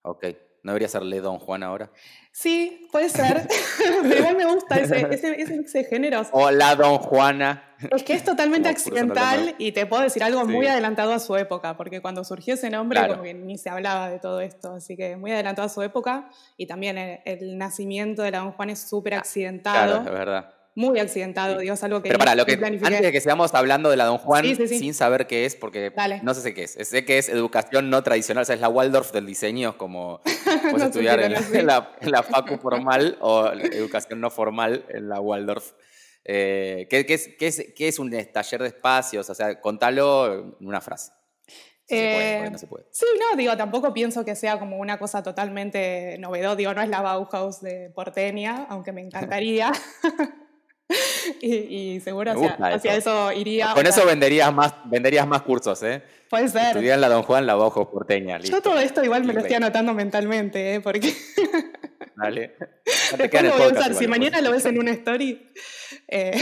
Ok. 0.02 0.26
¿No 0.62 0.70
debería 0.72 0.88
ser 0.88 1.02
Le 1.02 1.20
Don 1.20 1.38
Juan 1.38 1.62
ahora? 1.64 1.90
Sí, 2.30 2.88
puede 2.92 3.08
ser. 3.08 3.48
Pero 4.02 4.16
igual 4.16 4.36
me 4.36 4.44
gusta 4.44 4.76
ese, 4.76 5.06
ese, 5.10 5.40
ese 5.40 5.56
mix 5.56 5.72
de 5.72 5.84
géneros. 5.84 6.28
O 6.32 6.50
La 6.50 6.76
Don 6.76 6.98
Juana. 6.98 7.74
Es 7.90 8.04
que 8.04 8.12
es 8.12 8.22
totalmente 8.22 8.68
accidental 8.68 9.56
y 9.58 9.72
te 9.72 9.86
puedo 9.86 10.02
decir 10.02 10.22
algo 10.22 10.44
muy 10.44 10.68
adelantado 10.68 11.12
a 11.12 11.18
su 11.18 11.36
época, 11.36 11.76
porque 11.76 12.00
cuando 12.00 12.22
surgió 12.22 12.54
ese 12.54 12.70
nombre 12.70 13.34
ni 13.34 13.58
se 13.58 13.70
hablaba 13.70 14.08
de 14.08 14.20
todo 14.20 14.40
esto, 14.40 14.74
así 14.74 14.96
que 14.96 15.16
muy 15.16 15.32
adelantado 15.32 15.66
a 15.66 15.68
su 15.68 15.82
época 15.82 16.30
y 16.56 16.66
también 16.66 16.96
el, 17.24 17.58
nacimiento 17.58 18.22
de 18.22 18.30
la 18.30 18.38
Don 18.38 18.52
Juan 18.52 18.70
es 18.70 18.78
súper 18.78 19.14
accidentado. 19.14 20.02
Claro, 20.02 20.04
es 20.04 20.18
verdad 20.18 20.61
muy 20.74 20.98
accidentado, 20.98 21.58
digo, 21.58 21.74
es 21.74 21.82
algo 21.82 22.02
que. 22.02 22.08
Pero 22.08 22.18
para, 22.18 22.34
lo 22.34 22.46
que, 22.46 22.54
antes 22.54 23.02
de 23.02 23.12
que 23.12 23.20
sigamos 23.20 23.54
hablando 23.54 23.90
de 23.90 23.96
la 23.96 24.04
Don 24.04 24.18
Juan, 24.18 24.44
sin 24.66 24.94
saber 24.94 25.26
qué 25.26 25.44
es, 25.44 25.54
porque 25.54 25.92
no 26.22 26.34
sé 26.34 26.54
qué 26.54 26.64
es. 26.64 26.72
Sé 26.72 27.04
que 27.04 27.18
es 27.18 27.28
educación 27.28 27.90
no 27.90 28.02
tradicional, 28.02 28.42
o 28.42 28.44
sea, 28.44 28.54
es 28.54 28.60
la 28.60 28.68
Waldorf 28.68 29.12
del 29.12 29.26
diseño, 29.26 29.76
como 29.76 30.20
puedes 30.70 30.88
estudiar 30.88 31.20
en, 31.22 31.32
la, 31.66 31.92
en, 32.00 32.10
la, 32.10 32.22
Facu 32.22 32.56
formal 32.56 33.18
o 33.20 33.48
educación 33.48 34.20
no 34.20 34.30
formal 34.30 34.86
en 34.88 35.08
la 35.08 35.20
Waldorf. 35.20 35.72
Eh, 36.24 36.86
¿qué, 36.88 37.04
es, 37.08 37.30
qué, 37.38 37.46
es, 37.48 37.72
¿Qué 37.76 37.88
es 37.88 37.98
un 37.98 38.10
taller 38.32 38.62
de 38.62 38.68
espacios? 38.68 39.28
O 39.28 39.34
sea, 39.34 39.60
contalo 39.60 40.54
en 40.60 40.66
una 40.66 40.80
frase. 40.80 41.12
Si 41.86 41.96
se 41.96 42.14
puede, 42.14 42.50
no 42.50 42.58
se 42.58 42.66
puede. 42.66 42.86
Sí, 42.90 43.06
no, 43.18 43.36
digo, 43.36 43.56
tampoco 43.56 43.92
pienso 43.92 44.24
que 44.24 44.36
sea 44.36 44.58
como 44.58 44.78
una 44.78 44.98
cosa 44.98 45.22
totalmente 45.22 46.16
novedosa. 46.18 46.56
Digo, 46.56 46.72
no 46.74 46.80
es 46.80 46.88
la 46.88 47.02
Bauhaus 47.02 47.60
de 47.60 47.90
Porteña, 47.90 48.66
aunque 48.70 48.92
me 48.92 49.00
encantaría. 49.02 49.72
y, 51.40 52.00
seguro 52.00 52.32
hacia, 52.32 52.96
eso. 52.96 53.32
iría. 53.32 53.72
Con 53.74 53.86
eso 53.86 54.04
venderías 54.06 54.52
más, 54.52 54.74
venderías 54.84 55.26
más 55.26 55.42
cursos, 55.42 55.82
¿eh? 55.82 56.02
Puede 56.28 56.48
ser. 56.48 56.68
Estudiar 56.68 56.98
la 56.98 57.08
Don 57.08 57.22
Juan, 57.22 57.46
la 57.46 57.54
Bajo 57.54 57.90
Porteña. 57.90 58.38
Yo 58.38 58.62
todo 58.62 58.78
esto 58.78 59.04
igual 59.04 59.24
me 59.24 59.32
lo 59.32 59.40
estoy 59.40 59.56
anotando 59.56 59.94
mentalmente, 59.94 60.74
¿eh? 60.74 60.80
Porque. 60.80 61.14
Dale. 62.16 62.56
Si 63.98 64.06
mañana 64.06 64.40
lo 64.40 64.52
ves 64.52 64.64
en 64.66 64.78
una 64.78 64.92
story. 64.92 65.50
Eh, 66.08 66.40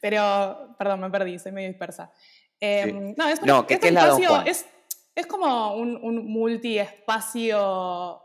pero, 0.00 0.74
perdón, 0.78 1.00
me 1.00 1.10
perdí, 1.10 1.38
soy 1.38 1.52
medio 1.52 1.68
dispersa. 1.68 2.12
Em, 2.60 3.14
no, 3.16 3.28
es, 3.28 3.42
no, 3.42 3.66
¿qué, 3.66 3.78
es, 3.82 3.92
la 3.92 4.06
Don 4.06 4.22
Juan? 4.22 4.46
Es, 4.46 4.66
es 5.14 5.26
como 5.26 5.74
un, 5.74 5.96
un 5.96 6.26
multiespacio 6.26 8.22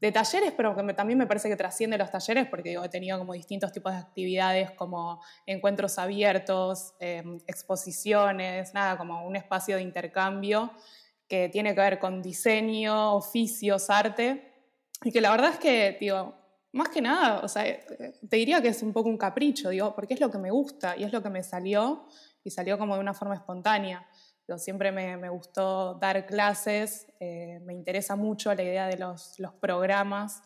de 0.00 0.12
talleres, 0.12 0.52
pero 0.56 0.74
también 0.94 1.18
me 1.18 1.26
parece 1.26 1.48
que 1.48 1.56
trasciende 1.56 1.96
los 1.96 2.10
talleres 2.10 2.46
porque 2.48 2.74
he 2.74 2.88
tenido 2.88 3.18
como 3.18 3.32
distintos 3.32 3.72
tipos 3.72 3.92
de 3.92 3.98
actividades 3.98 4.70
como 4.72 5.22
encuentros 5.46 5.98
abiertos, 5.98 6.94
em, 7.00 7.38
exposiciones, 7.46 8.74
nada, 8.74 8.98
como 8.98 9.26
un 9.26 9.36
espacio 9.36 9.76
de 9.76 9.82
intercambio 9.82 10.70
que 11.28 11.48
tiene 11.48 11.74
que 11.74 11.80
ver 11.80 11.98
con 11.98 12.22
diseño, 12.22 13.14
oficios, 13.14 13.90
arte, 13.90 14.52
y 15.02 15.10
que 15.10 15.20
la 15.20 15.30
verdad 15.30 15.50
es 15.50 15.58
que, 15.58 15.96
digo, 15.98 16.34
más 16.72 16.88
que 16.90 17.00
nada, 17.00 17.40
o 17.40 17.48
sea, 17.48 17.64
te 17.64 18.36
diría 18.36 18.60
que 18.60 18.68
es 18.68 18.82
un 18.82 18.92
poco 18.92 19.08
un 19.08 19.16
capricho, 19.16 19.70
digo, 19.70 19.94
porque 19.94 20.14
es 20.14 20.20
lo 20.20 20.30
que 20.30 20.38
me 20.38 20.50
gusta 20.50 20.96
y 20.96 21.04
es 21.04 21.12
lo 21.12 21.22
que 21.22 21.30
me 21.30 21.42
salió 21.42 22.06
y 22.44 22.50
salió 22.50 22.78
como 22.78 22.94
de 22.94 23.00
una 23.00 23.14
forma 23.14 23.34
espontánea. 23.34 24.06
Yo 24.48 24.58
siempre 24.58 24.92
me, 24.92 25.28
gustó 25.28 25.94
dar 25.94 26.24
clases, 26.24 27.08
eh, 27.18 27.58
me 27.64 27.74
interesa 27.74 28.14
mucho 28.14 28.54
la 28.54 28.62
idea 28.62 28.86
de 28.86 28.96
los, 28.96 29.36
programas 29.60 30.40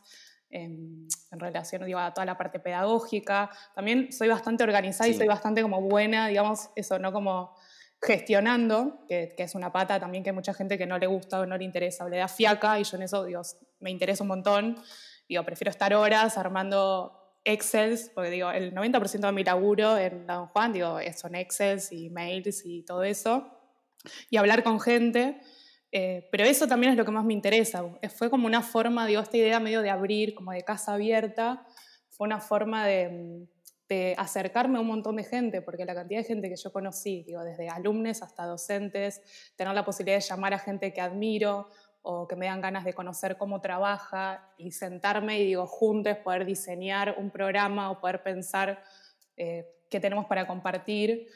en, 0.49 1.07
relación 1.33 1.85
digo, 1.85 1.99
a 1.99 2.15
toda 2.15 2.25
la 2.25 2.39
parte 2.39 2.61
pedagógica. 2.61 3.51
También 3.75 4.11
soy 4.11 4.29
bastante 4.29 4.65
organizada 4.65 5.09
y 5.09 5.15
soy 5.15 5.27
bastante 5.27 5.61
como 5.61 5.83
buena, 5.83 6.29
digamos, 6.29 6.71
eso, 6.77 6.99
¿no? 6.99 7.13
Como 7.13 7.55
gestionando, 8.01 9.05
que, 9.07 9.35
es 9.37 9.55
una 9.55 9.71
pata 9.71 10.01
también 10.01 10.25
que 10.25 10.31
hay 10.31 10.35
mucha 10.35 10.55
gente 10.55 10.79
que 10.79 10.87
no 10.87 10.97
le 10.99 11.07
gusta 11.07 11.41
o 11.41 11.45
no 11.47 11.59
le 11.59 11.65
interesa 11.65 12.07
o 12.07 12.09
le 12.09 12.17
da 12.17 12.29
fiaca 12.29 12.81
y 12.81 12.85
yo 12.85 12.97
en 12.97 13.03
eso, 13.03 13.27
digo, 13.27 13.43
me 13.81 13.91
interesa 13.91 14.25
un 14.25 14.29
montón. 14.29 14.77
Digo, 15.29 15.45
prefiero 15.45 15.71
estar 15.71 15.93
horas 15.93 16.39
armando 16.39 17.37
Excels, 17.45 18.11
porque 18.15 18.31
digo, 18.31 18.51
el 18.51 18.75
90% 18.75 19.27
de 19.27 19.33
mi 19.33 19.45
laburo 19.45 19.99
en 19.99 20.27
Don 20.27 20.47
Juan, 20.47 20.73
digo, 20.73 20.99
son 21.15 21.35
Excels 21.35 21.93
y 21.93 22.09
mails 22.09 22.65
y 22.65 22.83
todo 22.83 23.05
eso 23.05 23.60
y 24.29 24.37
hablar 24.37 24.63
con 24.63 24.81
gente. 24.81 25.41
Eh, 25.93 26.29
pero 26.31 26.45
eso 26.45 26.69
también 26.69 26.93
es 26.93 26.99
lo 26.99 27.05
que 27.05 27.11
más 27.11 27.25
me 27.25 27.33
interesa. 27.33 27.85
Fue 28.15 28.31
como 28.31 28.47
una 28.47 28.63
forma, 28.63 29.07
digo, 29.07 29.21
esta 29.21 29.37
idea 29.37 29.59
medio 29.61 29.83
de 29.83 29.91
abrir, 29.91 30.35
como 30.35 30.53
de 30.53 30.63
casa 30.63 30.95
abierta, 30.95 31.67
fue 32.09 32.27
una 32.27 32.41
forma 32.41 32.87
de, 32.87 33.49
acercarme 34.17 34.79
a 34.79 34.83
un 34.83 34.87
montón 34.87 35.17
de 35.17 35.25
gente, 35.25 35.63
porque 35.63 35.85
la 35.85 35.97
cantidad 35.97 36.21
de 36.21 36.25
gente 36.25 36.49
que 36.49 36.55
yo 36.55 36.73
conocí, 36.73 37.25
digo, 37.25 37.43
desde 37.43 37.69
alumnos 37.69 38.23
hasta 38.23 38.47
docentes, 38.47 39.21
tener 39.57 39.75
la 39.75 39.85
posibilidad 39.85 40.19
de 40.19 40.21
llamar 40.21 40.55
a 40.55 40.61
gente 40.61 40.93
que 40.93 41.01
admiro 41.01 41.67
o 42.03 42.29
que 42.29 42.37
me 42.37 42.47
dan 42.47 42.61
ganas 42.61 42.85
de 42.85 42.95
conocer 42.95 43.37
cómo 43.37 43.61
trabaja 43.61 44.49
y 44.59 44.71
sentarme 44.71 45.41
y 45.41 45.47
digo, 45.47 45.67
juntos 45.67 46.19
poder 46.19 46.45
diseñar 46.45 47.17
un 47.19 47.31
programa 47.31 47.91
o 47.91 48.01
poder 48.01 48.23
pensar 48.23 48.81
eh, 49.37 49.67
qué 49.91 49.99
tenemos 49.99 50.27
para 50.27 50.47
compartir. 50.47 51.27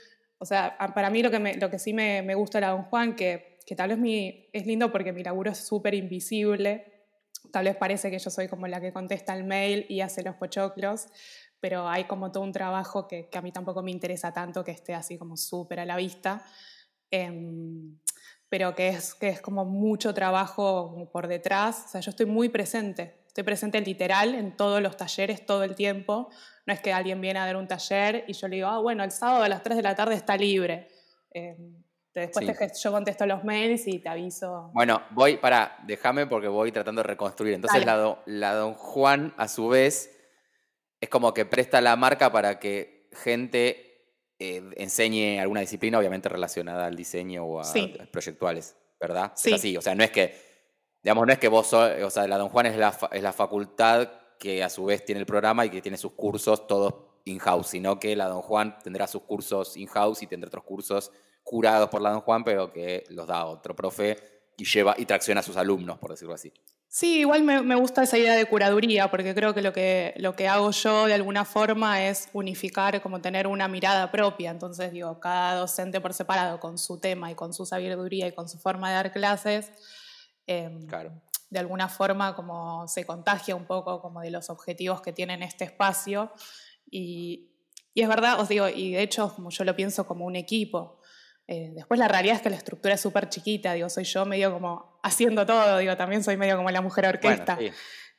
O 0.44 0.46
sea, 0.46 0.76
para 0.94 1.08
mí 1.08 1.22
lo 1.22 1.30
que, 1.30 1.58
que 1.70 1.78
sí 1.78 1.94
me, 1.94 2.20
me 2.20 2.34
gusta 2.34 2.58
de 2.58 2.66
la 2.66 2.72
Don 2.72 2.82
Juan, 2.82 3.16
que, 3.16 3.60
tal 3.74 3.96
vez 3.96 4.44
es 4.52 4.66
lindo 4.66 4.92
porque 4.92 5.10
mi 5.10 5.24
laburo 5.24 5.50
es 5.50 5.56
súper 5.56 5.94
invisible, 5.94 6.84
tal 7.50 7.64
vez 7.64 7.76
parece 7.76 8.10
que 8.10 8.18
yo 8.18 8.28
soy 8.28 8.46
como 8.46 8.66
la 8.66 8.78
que 8.78 8.92
contesta 8.92 9.34
el 9.34 9.44
mail 9.44 9.86
y 9.88 10.02
hace 10.02 10.22
los 10.22 10.34
pochoclos, 10.34 11.06
pero 11.60 11.88
hay 11.88 12.04
como 12.04 12.30
todo 12.30 12.44
un 12.44 12.52
trabajo 12.52 13.08
que, 13.08 13.30
que 13.30 13.38
a 13.38 13.40
mí 13.40 13.52
tampoco 13.52 13.82
me 13.82 13.90
interesa 13.90 14.34
tanto 14.34 14.62
que 14.62 14.72
esté 14.72 14.92
así 14.92 15.16
como 15.16 15.38
súper 15.38 15.80
a 15.80 15.86
la 15.86 15.96
vista, 15.96 16.44
em, 17.10 17.98
pero 18.50 18.74
que 18.74 18.88
es, 18.88 19.14
que 19.14 19.30
es 19.30 19.40
como 19.40 19.64
mucho 19.64 20.12
trabajo 20.12 21.08
por 21.10 21.26
detrás. 21.26 21.84
O 21.86 21.88
sea, 21.88 22.00
yo 22.02 22.10
estoy 22.10 22.26
muy 22.26 22.50
presente, 22.50 23.24
estoy 23.34 23.42
presente 23.42 23.80
literal 23.80 24.36
en 24.36 24.56
todos 24.56 24.80
los 24.80 24.96
talleres 24.96 25.44
todo 25.44 25.64
el 25.64 25.74
tiempo, 25.74 26.30
no 26.66 26.72
es 26.72 26.80
que 26.80 26.92
alguien 26.92 27.20
viene 27.20 27.40
a 27.40 27.46
dar 27.46 27.56
un 27.56 27.66
taller 27.66 28.24
y 28.28 28.32
yo 28.32 28.46
le 28.46 28.54
digo, 28.54 28.68
ah, 28.68 28.78
bueno, 28.78 29.02
el 29.02 29.10
sábado 29.10 29.42
a 29.42 29.48
las 29.48 29.60
3 29.64 29.76
de 29.76 29.82
la 29.82 29.96
tarde 29.96 30.14
está 30.14 30.36
libre. 30.36 30.86
Eh, 31.32 31.56
después 32.14 32.46
yo 32.80 32.92
contesto 32.92 33.26
los 33.26 33.42
mails 33.42 33.88
y 33.88 33.98
te 33.98 34.08
aviso. 34.08 34.70
Bueno, 34.72 35.02
voy, 35.10 35.36
para, 35.38 35.76
déjame 35.84 36.28
porque 36.28 36.46
voy 36.46 36.70
tratando 36.70 37.02
de 37.02 37.08
reconstruir. 37.08 37.54
Entonces 37.54 37.84
la, 37.84 38.22
la 38.24 38.54
don 38.54 38.74
Juan, 38.74 39.34
a 39.36 39.48
su 39.48 39.66
vez, 39.66 40.16
es 41.00 41.08
como 41.08 41.34
que 41.34 41.44
presta 41.44 41.80
la 41.80 41.96
marca 41.96 42.30
para 42.30 42.60
que 42.60 43.08
gente 43.10 44.12
eh, 44.38 44.62
enseñe 44.76 45.40
alguna 45.40 45.58
disciplina, 45.58 45.98
obviamente 45.98 46.28
relacionada 46.28 46.86
al 46.86 46.94
diseño 46.94 47.44
o 47.44 47.60
a, 47.60 47.72
proyectuales, 48.12 48.76
¿verdad? 49.00 49.32
Sí. 49.34 49.50
Es 49.50 49.56
así, 49.56 49.76
o 49.76 49.82
sea, 49.82 49.96
no 49.96 50.04
es 50.04 50.12
que, 50.12 50.53
digamos, 51.04 51.26
no 51.26 51.32
es 51.32 51.38
que 51.38 51.49
vos, 51.49 51.73
o 51.73 52.11
sea, 52.11 52.26
la 52.26 52.38
don 52.38 52.49
Juan 52.49 52.66
es 52.66 52.76
la, 52.76 52.99
es 53.12 53.23
la 53.23 53.32
facultad 53.32 54.08
que 54.38 54.64
a 54.64 54.70
su 54.70 54.87
vez 54.87 55.04
tiene 55.04 55.20
el 55.20 55.26
programa 55.26 55.64
y 55.64 55.70
que 55.70 55.80
tiene 55.80 55.96
sus 55.96 56.12
cursos 56.12 56.66
todos 56.66 56.94
in-house, 57.25 57.68
sino 57.68 57.99
que 57.99 58.14
la 58.16 58.28
Don 58.28 58.42
Juan 58.42 58.78
tendrá 58.82 59.06
sus 59.06 59.23
cursos 59.23 59.76
in-house 59.76 60.23
y 60.23 60.26
tendrá 60.26 60.49
otros 60.49 60.64
cursos 60.64 61.11
curados 61.42 61.88
por 61.88 62.00
la 62.00 62.11
Don 62.11 62.20
Juan, 62.20 62.44
pero 62.44 62.73
que 62.73 63.04
los 63.11 63.26
da 63.26 63.46
otro 63.46 63.75
profe 63.75 64.16
y 64.56 64.64
lleva 64.64 64.94
y 64.99 65.06
tracciona 65.06 65.40
a 65.40 65.42
sus 65.42 65.56
alumnos, 65.56 65.99
por 65.99 66.11
decirlo 66.11 66.34
así. 66.34 66.52
Sí, 66.88 67.20
igual 67.20 67.42
me, 67.42 67.75
gusta 67.75 68.04
esa 68.04 68.16
idea 68.16 68.37
de 68.37 68.46
curaduría, 68.46 69.11
porque 69.11 69.34
creo 69.34 69.52
que 69.52 69.62
lo, 69.62 69.73
que 69.73 70.14
lo 70.16 70.37
que 70.37 70.46
hago 70.46 70.70
yo 70.70 71.06
de 71.06 71.14
alguna 71.14 71.44
forma 71.44 72.06
es 72.06 72.28
unificar, 72.32 73.02
como 73.02 73.20
tener 73.20 73.49
una 73.49 73.66
mirada 73.66 74.12
propia. 74.12 74.52
Entonces, 74.52 74.92
digo, 74.92 75.18
cada 75.18 75.56
docente 75.56 76.00
por 76.00 76.14
separado, 76.14 76.61
con 76.61 76.78
su 76.78 77.00
tema 77.00 77.32
y 77.32 77.34
con 77.34 77.52
su 77.52 77.66
sabiduría 77.66 78.28
y 78.28 78.32
con 78.32 78.49
su 78.49 78.58
forma 78.58 78.90
de 78.90 78.94
dar 78.94 79.12
clases, 79.12 79.73
em, 80.46 80.86
claro 80.86 81.12
de 81.54 81.60
alguna 81.60 81.88
forma 81.88 82.34
como 82.34 82.88
se 82.88 83.04
contagia 83.04 83.54
un 83.54 83.64
poco 83.64 84.00
como 84.00 84.20
de 84.20 84.30
los 84.32 84.50
objetivos 84.50 85.00
que 85.00 85.12
tienen 85.12 85.40
este 85.40 85.62
espacio. 85.62 86.32
Y, 86.90 87.52
es 87.94 88.08
verdad, 88.08 88.40
os 88.40 88.48
digo, 88.48 88.68
y 88.68 88.94
de 88.94 89.02
hecho 89.02 89.32
como 89.32 89.50
yo 89.50 89.62
lo 89.62 89.76
pienso 89.76 90.04
como 90.04 90.24
un 90.24 90.34
equipo. 90.34 90.98
Eh, 91.46 91.70
después 91.72 92.00
la 92.00 92.08
realidad 92.08 92.36
es 92.36 92.42
que 92.42 92.50
la 92.50 92.56
estructura 92.56 92.94
es 92.94 93.00
súper 93.00 93.28
chiquita, 93.28 93.72
digo, 93.72 93.88
soy 93.88 94.02
yo 94.02 94.26
medio 94.26 94.52
como 94.52 94.98
haciendo 95.04 95.46
todo, 95.46 95.78
digo, 95.78 95.96
también 95.96 96.24
soy 96.24 96.36
medio 96.36 96.56
como 96.56 96.72
la 96.72 96.80
mujer 96.80 97.06
orquesta. 97.06 97.56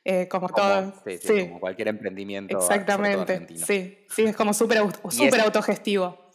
Eh, 0.02 0.28
como, 0.28 0.48
todo. 0.48 0.94
Sí, 1.20 1.48
como 1.48 1.60
cualquier 1.60 1.88
emprendimiento. 1.88 2.56
Exactamente. 2.56 3.48
Sí, 3.58 4.06
sí, 4.08 4.22
es 4.22 4.36
como 4.36 4.54
súper 4.54 4.78
super 5.10 5.40
autogestivo. 5.42 6.25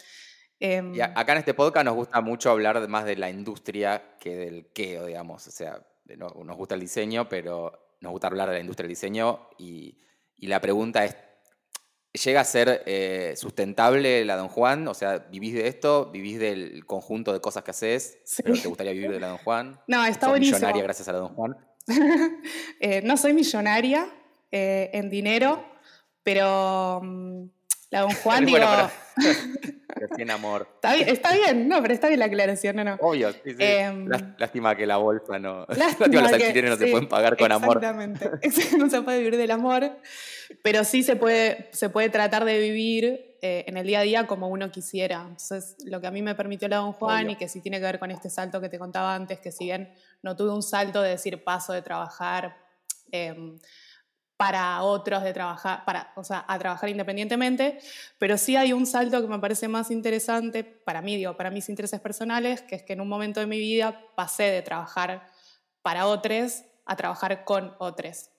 Em, 0.64 0.94
y 0.94 1.02
acá 1.02 1.32
en 1.32 1.40
este 1.40 1.56
podcast 1.56 1.86
nos 1.86 1.96
gusta 1.96 2.22
mucho 2.22 2.52
hablar 2.52 2.88
más 2.88 3.04
de 3.04 3.16
la 3.16 3.32
industria 3.32 4.16
que 4.20 4.36
del 4.36 4.68
qué, 4.68 5.04
digamos. 5.04 5.48
O 5.48 5.52
sea, 5.52 5.82
nos 6.16 6.56
gusta 6.56 6.76
el 6.76 6.82
diseño, 6.82 7.28
pero 7.28 7.96
nos 8.00 8.12
gusta 8.12 8.28
hablar 8.28 8.48
de 8.50 8.56
la 8.56 8.62
industria 8.62 8.84
del 8.84 8.92
diseño 8.92 9.50
y, 9.58 9.98
la 10.38 10.62
pregunta 10.62 11.04
es, 11.04 11.16
¿llega 12.14 12.42
a 12.42 12.46
ser 12.46 12.84
eh, 12.86 13.34
sustentable 13.38 14.24
la 14.24 14.36
Don 14.36 14.50
Juan? 14.50 14.88
O 14.88 14.94
sea, 14.94 15.18
¿vivís 15.18 15.56
de 15.56 15.68
esto? 15.68 16.12
¿Vivís 16.12 16.40
del 16.40 16.86
conjunto 16.86 17.34
de 17.34 17.42
cosas 17.42 17.64
que 17.64 17.72
haces? 17.72 18.20
¿Pero 18.44 18.56
te 18.56 18.68
gustaría 18.68 18.94
vivir 18.94 19.12
de 19.12 19.20
la 19.20 19.30
Don 19.30 19.38
Juan? 19.40 19.80
No, 19.88 20.06
está 20.06 20.28
¿Sos 20.28 20.40
millonaria 20.40 20.84
gracias 20.84 21.08
a 21.08 21.14
la 21.14 21.20
Don 21.20 21.34
Juan? 21.34 21.58
Eh, 22.80 23.02
no 23.04 23.18
soy 23.18 23.34
millonaria 23.34 24.08
eh, 24.52 24.92
en 24.94 25.10
dinero, 25.10 25.66
pero... 26.24 27.02
Mm, 27.02 27.50
la 27.92 28.02
Don 28.02 28.12
Juan, 28.24 28.46
digo. 28.46 28.58
Amor. 30.34 30.68
Está 30.76 30.96
bien, 30.96 31.10
está 31.10 31.34
bien, 31.34 31.68
no, 31.68 31.82
pero 31.82 31.94
está 31.94 32.08
bien 32.08 32.20
la 32.20 32.26
aclaración, 32.26 32.78
no, 32.78 32.84
no. 32.84 32.96
Obvio, 33.02 33.32
sí, 33.34 33.40
sí. 33.46 33.56
Em, 33.60 34.08
lástima 34.38 34.76
que 34.76 34.88
la 34.88 34.98
bolsa 34.98 35.38
no. 35.38 35.66
Lástima, 35.70 36.22
los 36.22 36.32
alquileres 36.32 36.72
no 36.72 36.78
se 36.78 36.88
pueden 36.88 37.10
pagar 37.10 37.38
con 37.38 37.52
amor. 37.52 37.78
Exactamente. 37.78 38.78
no 38.78 38.90
se 38.90 39.02
puede 39.02 39.20
vivir 39.20 39.38
del 39.38 39.52
amor, 39.52 39.92
pero 40.64 40.84
sí 40.86 41.04
se 41.04 41.18
puede, 41.18 41.70
se 41.74 41.90
puede 41.90 42.10
tratar 42.10 42.46
de 42.46 42.58
vivir 42.60 43.38
eh, 43.42 43.66
en 43.68 43.78
el 43.78 43.86
día 43.86 44.00
a 44.00 44.04
día 44.04 44.28
como 44.28 44.48
uno 44.48 44.72
quisiera. 44.72 45.22
Entonces, 45.22 45.76
lo 45.86 46.00
que 46.00 46.08
a 46.08 46.12
mí 46.12 46.22
me 46.22 46.34
permitió 46.34 46.70
la 46.70 46.78
Don 46.78 46.94
Juan 46.94 47.32
y 47.32 47.36
que 47.36 47.50
sí 47.50 47.60
tiene 47.60 47.80
que 47.80 47.86
ver 47.86 48.00
con 48.00 48.10
este 48.12 48.30
salto 48.30 48.62
que 48.62 48.70
te 48.70 48.80
contaba 48.80 49.14
antes, 49.14 49.40
que 49.40 49.52
si 49.52 49.66
bien 49.66 49.94
no 50.24 50.36
tuve 50.38 50.54
un 50.54 50.64
salto 50.64 51.02
de 51.02 51.10
decir 51.10 51.44
paso 51.44 51.74
de 51.74 51.82
trabajar. 51.82 52.56
Eh, 53.12 53.36
para 54.42 54.82
otros 54.82 55.22
de 55.22 55.34
trabajar, 55.34 55.86
para, 55.86 56.12
o 56.16 56.24
sea, 56.24 56.44
a 56.48 56.58
trabajar 56.58 56.90
independientemente, 56.90 57.78
pero 58.18 58.40
sí 58.40 58.56
hay 58.56 58.74
un 58.74 58.88
salto 58.88 59.22
que 59.22 59.28
me 59.28 59.38
parece 59.38 59.68
más 59.68 59.92
interesante 59.92 60.64
para 60.64 61.04
mí, 61.04 61.16
digo, 61.16 61.38
para 61.38 61.52
mis 61.52 61.70
intereses 61.70 62.00
personales, 62.00 62.64
que 62.64 62.74
es 62.74 62.82
que 62.82 62.94
en 62.94 63.02
un 63.02 63.08
momento 63.08 63.40
de 63.40 63.46
mi 63.46 63.60
vida 63.60 64.04
pasé 64.16 64.46
de 64.46 64.64
trabajar 64.64 65.28
para 65.84 66.08
otros 66.08 66.64
a 66.86 66.96
trabajar 66.96 67.46
con 67.46 67.76
otros. 67.78 68.32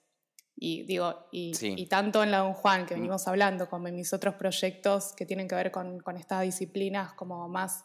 Y 0.57 0.83
digo, 0.87 1.29
y, 1.31 1.87
tanto 1.87 2.25
en 2.25 2.33
la 2.33 2.39
Don 2.39 2.55
Juan, 2.55 2.85
que 2.85 2.97
mm. 2.97 2.99
venimos 2.99 3.29
hablando, 3.29 3.71
como 3.71 3.87
en 3.87 3.95
mis 3.95 4.13
otros 4.13 4.35
proyectos 4.35 5.13
que 5.17 5.25
tienen 5.25 5.47
que 5.47 5.55
ver 5.55 5.71
con, 5.71 6.01
con 6.01 6.17
estas 6.17 6.43
disciplinas 6.43 7.13
como 7.13 7.49
más 7.49 7.85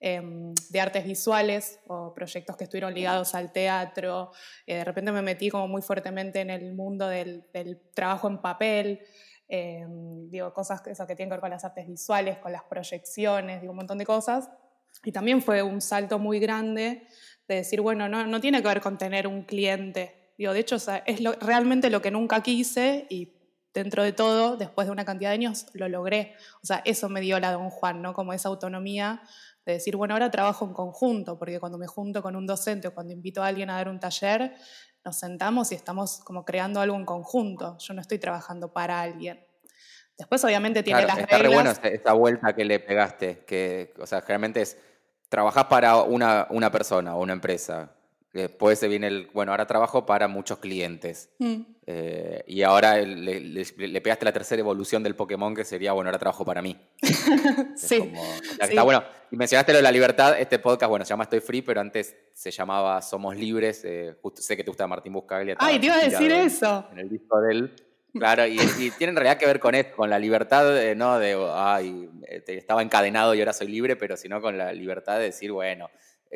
de 0.00 0.80
artes 0.80 1.04
visuales 1.04 1.80
o 1.86 2.12
proyectos 2.12 2.56
que 2.56 2.64
estuvieron 2.64 2.92
ligados 2.92 3.34
al 3.34 3.52
teatro. 3.52 4.32
Eh, 4.66 4.76
de 4.76 4.84
repente 4.84 5.12
me 5.12 5.22
metí 5.22 5.48
como 5.48 5.66
muy 5.66 5.80
fuertemente 5.80 6.40
en 6.40 6.50
el 6.50 6.74
mundo 6.74 7.08
del, 7.08 7.44
trabajo 7.94 8.28
en 8.28 8.38
papel, 8.38 9.00
em, 9.48 10.28
digo, 10.28 10.52
cosas 10.52 10.82
que, 10.82 10.90
eso 10.90 11.06
que 11.06 11.16
tienen 11.16 11.30
que 11.30 11.34
ver 11.34 11.40
con 11.40 11.50
las 11.50 11.64
artes 11.64 11.86
visuales, 11.86 12.36
con 12.38 12.52
las 12.52 12.64
proyecciones, 12.64 13.62
digo, 13.62 13.70
un 13.70 13.78
montón 13.78 13.96
de 13.96 14.04
cosas. 14.04 14.50
Y 15.04 15.12
también 15.12 15.40
fue 15.40 15.62
un 15.62 15.80
salto 15.80 16.18
muy 16.18 16.38
grande 16.38 17.06
de 17.48 17.54
decir, 17.54 17.80
bueno, 17.80 18.08
no, 18.08 18.26
no 18.26 18.40
tiene 18.40 18.60
que 18.60 18.68
ver 18.68 18.80
con 18.80 18.98
tener 18.98 19.26
un 19.26 19.42
cliente. 19.42 20.32
Digo, 20.36 20.52
de 20.52 20.60
hecho, 20.60 20.76
es 20.76 21.40
realmente 21.40 21.88
lo 21.88 22.02
que 22.02 22.10
nunca 22.10 22.42
quise 22.42 23.06
y 23.08 23.34
dentro 23.74 24.02
de 24.02 24.12
todo, 24.12 24.56
después 24.56 24.86
de 24.86 24.92
una 24.92 25.04
cantidad 25.04 25.30
de 25.30 25.34
años, 25.34 25.66
lo 25.74 25.88
logré. 25.88 26.34
O 26.62 26.66
sea, 26.66 26.80
eso 26.84 27.08
me 27.08 27.20
dio 27.20 27.38
la 27.40 27.52
Don 27.52 27.70
Juan, 27.70 28.02
¿no? 28.02 28.14
Como 28.14 28.32
esa 28.32 28.48
autonomía 28.48 29.22
de 29.64 29.72
decir, 29.74 29.96
bueno, 29.96 30.14
ahora 30.14 30.30
trabajo 30.30 30.64
en 30.64 30.72
conjunto, 30.72 31.38
porque 31.38 31.58
cuando 31.58 31.78
me 31.78 31.86
junto 31.86 32.22
con 32.22 32.36
un 32.36 32.46
docente 32.46 32.88
o 32.88 32.94
cuando 32.94 33.12
invito 33.12 33.42
a 33.42 33.46
alguien 33.46 33.70
a 33.70 33.74
dar 33.74 33.88
un 33.88 33.98
taller, 33.98 34.54
nos 35.04 35.18
sentamos 35.18 35.72
y 35.72 35.74
estamos 35.74 36.20
como 36.24 36.44
creando 36.44 36.80
algo 36.80 36.96
en 36.96 37.04
conjunto. 37.04 37.76
Yo 37.78 37.94
no 37.94 38.00
estoy 38.00 38.18
trabajando 38.18 38.72
para 38.72 39.00
alguien. 39.00 39.44
Después, 40.16 40.44
obviamente, 40.44 40.82
tiene 40.82 41.02
las 41.02 41.18
está 41.18 41.38
reglas. 41.38 41.42
Re 41.42 41.54
bueno 41.54 41.94
esta 41.96 42.12
vuelta 42.12 42.54
que 42.54 42.64
le 42.64 42.78
pegaste, 42.78 43.44
que, 43.44 43.94
o 43.98 44.06
sea, 44.06 44.20
generalmente 44.20 44.62
es, 44.62 44.78
trabajás 45.28 45.64
para 45.64 45.96
una, 46.02 46.46
una 46.50 46.70
persona 46.70 47.16
o 47.16 47.22
una 47.22 47.32
empresa. 47.32 47.93
Después 48.34 48.80
se 48.80 48.88
viene 48.88 49.06
el, 49.06 49.30
bueno, 49.32 49.52
ahora 49.52 49.64
trabajo 49.64 50.06
para 50.06 50.26
muchos 50.26 50.58
clientes. 50.58 51.30
Mm. 51.38 51.60
Eh, 51.86 52.42
y 52.48 52.62
ahora 52.62 52.96
le, 52.96 53.64
pegaste 54.00 54.24
la 54.24 54.32
tercera 54.32 54.58
evolución 54.58 55.04
del 55.04 55.14
Pokémon, 55.14 55.54
que 55.54 55.64
sería, 55.64 55.92
bueno, 55.92 56.08
ahora 56.08 56.18
trabajo 56.18 56.44
para 56.44 56.60
mí. 56.60 56.76
sí, 57.76 58.12
Está 58.60 58.82
bueno. 58.82 59.04
Y 59.30 59.36
mencionaste 59.36 59.70
lo 59.70 59.78
de 59.78 59.82
la 59.84 59.92
libertad. 59.92 60.36
Este 60.36 60.58
podcast, 60.58 60.90
bueno, 60.90 61.04
se 61.04 61.10
llama 61.10 61.22
Estoy 61.22 61.38
Free, 61.38 61.62
pero 61.62 61.80
antes 61.80 62.16
se 62.32 62.50
llamaba 62.50 63.00
Somos 63.02 63.36
Libres. 63.36 63.84
Eh, 63.84 64.16
justo, 64.20 64.42
sé 64.42 64.56
que 64.56 64.64
te 64.64 64.70
gusta 64.70 64.88
Martín 64.88 65.12
Buscaglia. 65.12 65.54
Ay, 65.60 65.78
te 65.78 65.86
iba 65.86 65.94
a 65.94 66.02
decir 66.02 66.32
eso. 66.32 66.88
En 66.90 66.98
el 66.98 67.08
disco 67.08 67.40
de 67.40 67.52
él. 67.52 67.74
Claro, 68.14 68.46
y, 68.46 68.56
tiene 68.98 69.10
en 69.10 69.16
realidad 69.16 69.38
que 69.38 69.46
ver 69.46 69.60
con 69.60 69.76
esto, 69.76 69.94
con 69.94 70.10
la 70.10 70.18
libertad, 70.18 70.64
no 70.96 71.18
de, 71.20 71.36
ay, 71.52 72.08
este, 72.28 72.56
estaba 72.56 72.82
encadenado 72.82 73.34
y 73.34 73.40
ahora 73.40 73.52
soy 73.52 73.68
libre, 73.68 73.94
pero 73.96 74.16
sino 74.16 74.40
con 74.40 74.56
la 74.56 74.72
libertad 74.72 75.18
de 75.18 75.24
decir, 75.24 75.50
bueno, 75.50 75.90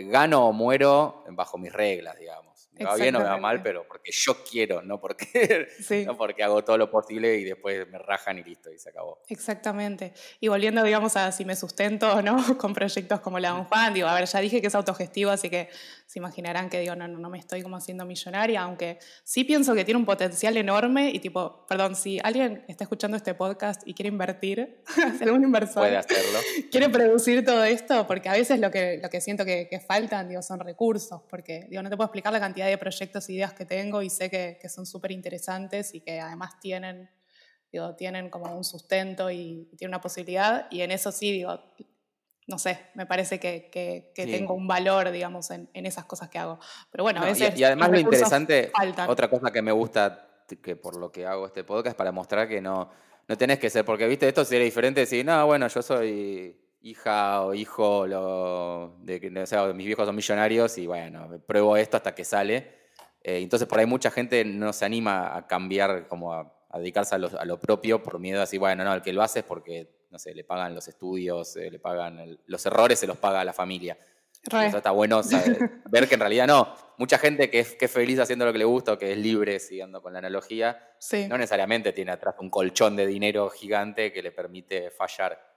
gano 0.06 0.48
o 0.48 0.52
muero 0.52 1.24
bajo 1.30 1.58
mis 1.58 1.72
reglas, 1.72 2.16
digamos. 2.18 2.57
Me 2.78 2.84
va 2.84 2.96
bien 2.96 3.16
o 3.16 3.18
me 3.20 3.24
va 3.24 3.36
mal, 3.36 3.62
pero 3.62 3.86
porque 3.86 4.10
yo 4.12 4.44
quiero, 4.44 4.82
no 4.82 5.00
porque, 5.00 5.68
no 6.06 6.16
porque 6.16 6.42
hago 6.42 6.62
todo 6.64 6.78
lo 6.78 6.90
posible 6.90 7.36
y 7.36 7.44
después 7.44 7.88
me 7.88 7.98
rajan 7.98 8.38
y 8.38 8.42
listo, 8.42 8.72
y 8.72 8.78
se 8.78 8.90
acabó. 8.90 9.20
Exactamente. 9.28 10.12
Y 10.40 10.48
volviendo, 10.48 10.82
digamos, 10.82 11.16
a 11.16 11.32
si 11.32 11.44
me 11.44 11.56
sustento 11.56 12.12
o 12.12 12.22
no 12.22 12.36
con 12.58 12.74
proyectos 12.74 13.20
como 13.20 13.38
la 13.38 13.50
Don 13.50 13.64
Juan, 13.64 13.94
digo, 13.94 14.08
a 14.08 14.14
ver, 14.14 14.26
ya 14.26 14.40
dije 14.40 14.60
que 14.60 14.68
es 14.68 14.74
autogestivo, 14.74 15.30
así 15.30 15.50
que 15.50 15.68
se 16.06 16.18
imaginarán 16.18 16.70
que 16.70 16.80
digo, 16.80 16.94
no, 16.94 17.06
no, 17.08 17.18
no 17.18 17.30
me 17.30 17.38
estoy 17.38 17.62
como 17.62 17.76
haciendo 17.76 18.04
millonaria, 18.06 18.62
aunque 18.62 18.98
sí 19.24 19.44
pienso 19.44 19.74
que 19.74 19.84
tiene 19.84 19.98
un 19.98 20.06
potencial 20.06 20.56
enorme 20.56 21.10
y 21.10 21.18
tipo, 21.18 21.66
perdón, 21.66 21.96
si 21.96 22.18
alguien 22.22 22.64
está 22.68 22.84
escuchando 22.84 23.16
este 23.16 23.34
podcast 23.34 23.82
y 23.86 23.94
quiere 23.94 24.08
invertir, 24.08 24.82
algún 25.20 25.44
inversor 25.44 25.82
puede 25.82 25.96
hacerlo. 25.96 26.38
quiere 26.70 26.88
producir 26.88 27.44
todo 27.44 27.64
esto, 27.64 28.06
porque 28.06 28.28
a 28.28 28.32
veces 28.32 28.60
lo 28.60 28.70
que, 28.70 28.98
lo 29.02 29.10
que 29.10 29.20
siento 29.20 29.44
que, 29.44 29.68
que 29.68 29.80
faltan, 29.80 30.28
digo, 30.28 30.42
son 30.42 30.60
recursos, 30.60 31.20
porque 31.28 31.66
digo, 31.68 31.82
no 31.82 31.90
te 31.90 31.96
puedo 31.96 32.06
explicar 32.06 32.32
la 32.32 32.40
cantidad 32.40 32.67
de 32.68 32.78
proyectos 32.78 33.28
e 33.28 33.34
ideas 33.34 33.52
que 33.52 33.64
tengo 33.64 34.02
y 34.02 34.10
sé 34.10 34.30
que, 34.30 34.58
que 34.60 34.68
son 34.68 34.86
súper 34.86 35.12
interesantes 35.12 35.94
y 35.94 36.00
que 36.00 36.20
además 36.20 36.58
tienen, 36.60 37.10
digo, 37.72 37.94
tienen 37.94 38.30
como 38.30 38.54
un 38.56 38.64
sustento 38.64 39.30
y, 39.30 39.68
y 39.72 39.76
tienen 39.76 39.94
una 39.94 40.00
posibilidad. 40.00 40.66
Y 40.70 40.82
en 40.82 40.90
eso 40.90 41.12
sí, 41.12 41.32
digo, 41.32 41.60
no 42.48 42.58
sé, 42.58 42.78
me 42.94 43.04
parece 43.04 43.38
que, 43.38 43.68
que, 43.70 44.26
tengo 44.26 44.54
un 44.54 44.66
valor, 44.66 45.10
digamos, 45.10 45.50
en, 45.50 45.68
en, 45.74 45.84
esas 45.84 46.06
cosas 46.06 46.30
que 46.30 46.38
hago. 46.38 46.58
Pero 46.90 47.04
bueno, 47.04 47.20
a 47.20 47.26
veces... 47.26 47.58
y, 47.58 47.62
además 47.62 47.90
lo 47.90 47.98
interesante, 47.98 48.72
otra 49.06 49.28
cosa 49.28 49.50
que 49.52 49.60
me 49.60 49.70
gusta, 49.70 50.44
que 50.62 50.74
por 50.74 50.96
lo 50.96 51.12
que 51.12 51.26
hago 51.26 51.46
este 51.46 51.62
podcast, 51.62 51.96
para 51.96 52.10
mostrar 52.10 52.48
que 52.48 52.62
no, 52.62 52.90
no 53.28 53.36
tenés 53.36 53.58
que 53.58 53.68
ser, 53.68 53.84
porque, 53.84 54.06
viste, 54.06 54.26
esto 54.26 54.46
sería 54.46 54.64
diferente 54.64 55.00
decir, 55.00 55.26
no, 55.26 55.44
bueno, 55.44 55.68
yo 55.68 55.82
soy 55.82 56.58
hija 56.80 57.42
o 57.42 57.54
hijo 57.54 58.06
lo, 58.06 58.96
de, 59.00 59.42
o 59.42 59.46
sea, 59.46 59.72
mis 59.72 59.86
viejos 59.86 60.06
son 60.06 60.16
millonarios 60.16 60.78
y 60.78 60.86
bueno, 60.86 61.40
pruebo 61.46 61.76
esto 61.76 61.96
hasta 61.96 62.14
que 62.14 62.24
sale. 62.24 62.78
Eh, 63.22 63.38
entonces 63.38 63.68
por 63.68 63.78
ahí 63.78 63.86
mucha 63.86 64.10
gente 64.10 64.44
no 64.44 64.72
se 64.72 64.84
anima 64.84 65.36
a 65.36 65.46
cambiar, 65.46 66.08
como 66.08 66.32
a, 66.32 66.52
dedicarse 66.74 67.14
a 67.14 67.18
lo, 67.18 67.28
a 67.38 67.44
lo 67.44 67.58
propio 67.58 68.02
por 68.02 68.18
miedo 68.18 68.38
a 68.38 68.42
decir, 68.42 68.60
bueno, 68.60 68.84
no, 68.84 68.94
el 68.94 69.02
que 69.02 69.12
lo 69.12 69.22
hace 69.22 69.40
es 69.40 69.44
porque 69.44 69.98
no 70.10 70.18
sé, 70.18 70.34
le 70.34 70.44
pagan 70.44 70.74
los 70.74 70.88
estudios, 70.88 71.56
eh, 71.56 71.70
le 71.70 71.78
pagan 71.78 72.38
los 72.46 72.66
errores, 72.66 72.98
se 72.98 73.06
los 73.06 73.18
paga 73.18 73.40
a 73.40 73.44
la 73.44 73.52
familia. 73.52 73.98
Eso 74.50 74.76
está 74.78 74.92
bueno 74.92 75.20
ver 75.90 76.08
que 76.08 76.14
en 76.14 76.20
realidad 76.20 76.46
no. 76.46 76.74
Mucha 76.96 77.18
gente 77.18 77.50
que 77.50 77.60
es, 77.60 77.74
que 77.74 77.88
feliz 77.88 78.18
haciendo 78.18 78.46
lo 78.46 78.52
que 78.52 78.58
le 78.58 78.64
gusta 78.64 78.92
o 78.92 78.98
que 78.98 79.12
es 79.12 79.18
libre, 79.18 79.58
siguiendo 79.58 80.00
con 80.00 80.12
la 80.12 80.20
analogía, 80.20 80.94
no 81.28 81.36
necesariamente 81.36 81.92
tiene 81.92 82.12
atrás 82.12 82.36
un 82.38 82.48
colchón 82.48 82.96
de 82.96 83.06
dinero 83.06 83.50
gigante 83.50 84.12
que 84.12 84.22
le 84.22 84.32
permite 84.32 84.90
fallar. 84.90 85.47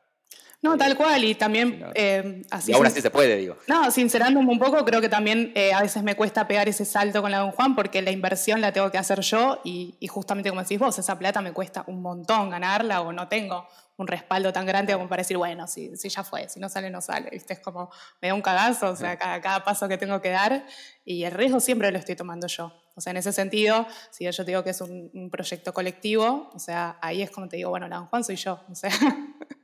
No, 0.61 0.77
tal 0.77 0.95
cual, 0.95 1.23
y 1.23 1.33
también 1.33 1.83
eh, 1.95 2.43
así. 2.51 2.71
Y 2.71 2.75
aún 2.75 2.85
así 2.85 3.01
se 3.01 3.09
puede, 3.09 3.35
digo. 3.37 3.57
No, 3.67 3.89
sincerándome 3.89 4.51
un 4.51 4.59
poco, 4.59 4.85
creo 4.85 5.01
que 5.01 5.09
también 5.09 5.51
eh, 5.55 5.73
a 5.73 5.81
veces 5.81 6.03
me 6.03 6.15
cuesta 6.15 6.47
pegar 6.47 6.69
ese 6.69 6.85
salto 6.85 7.21
con 7.21 7.31
la 7.31 7.39
Don 7.39 7.51
Juan 7.51 7.75
porque 7.75 8.01
la 8.01 8.11
inversión 8.11 8.61
la 8.61 8.71
tengo 8.71 8.91
que 8.91 8.99
hacer 8.99 9.21
yo 9.21 9.59
y, 9.63 9.95
y, 9.99 10.07
justamente 10.07 10.49
como 10.49 10.61
decís 10.61 10.77
vos, 10.77 10.97
esa 10.99 11.17
plata 11.17 11.41
me 11.41 11.51
cuesta 11.51 11.83
un 11.87 12.01
montón 12.01 12.51
ganarla 12.51 13.01
o 13.01 13.11
no 13.11 13.27
tengo 13.27 13.67
un 14.01 14.07
respaldo 14.07 14.51
tan 14.51 14.65
grande 14.65 14.93
como 14.93 15.07
para 15.07 15.21
decir, 15.21 15.37
bueno, 15.37 15.67
si, 15.67 15.95
si 15.95 16.09
ya 16.09 16.23
fue, 16.23 16.49
si 16.49 16.59
no 16.59 16.69
sale, 16.69 16.89
no 16.89 17.01
sale. 17.01 17.29
¿Viste? 17.31 17.53
Es 17.53 17.59
como, 17.59 17.89
me 18.21 18.27
da 18.29 18.33
un 18.33 18.41
cagazo, 18.41 18.89
o 18.89 18.95
sea, 18.95 19.17
cada, 19.17 19.39
cada 19.41 19.63
paso 19.63 19.87
que 19.87 19.97
tengo 19.97 20.21
que 20.21 20.29
dar 20.29 20.65
y 21.05 21.23
el 21.23 21.31
riesgo 21.31 21.59
siempre 21.59 21.91
lo 21.91 21.97
estoy 21.97 22.15
tomando 22.15 22.47
yo. 22.47 22.73
O 22.95 23.01
sea, 23.01 23.11
en 23.11 23.17
ese 23.17 23.31
sentido, 23.31 23.87
si 24.09 24.29
yo 24.29 24.45
te 24.45 24.51
digo 24.51 24.63
que 24.63 24.71
es 24.71 24.81
un, 24.81 25.29
proyecto 25.31 25.73
colectivo, 25.73 26.49
o 26.53 26.59
sea, 26.59 26.97
ahí 27.01 27.21
es 27.21 27.31
como 27.31 27.47
te 27.47 27.57
digo, 27.57 27.69
bueno, 27.69 27.87
la 27.87 27.97
Don 27.97 28.07
Juan 28.07 28.23
soy 28.23 28.35
yo, 28.35 28.59
o 28.69 28.75
sea, 28.75 28.91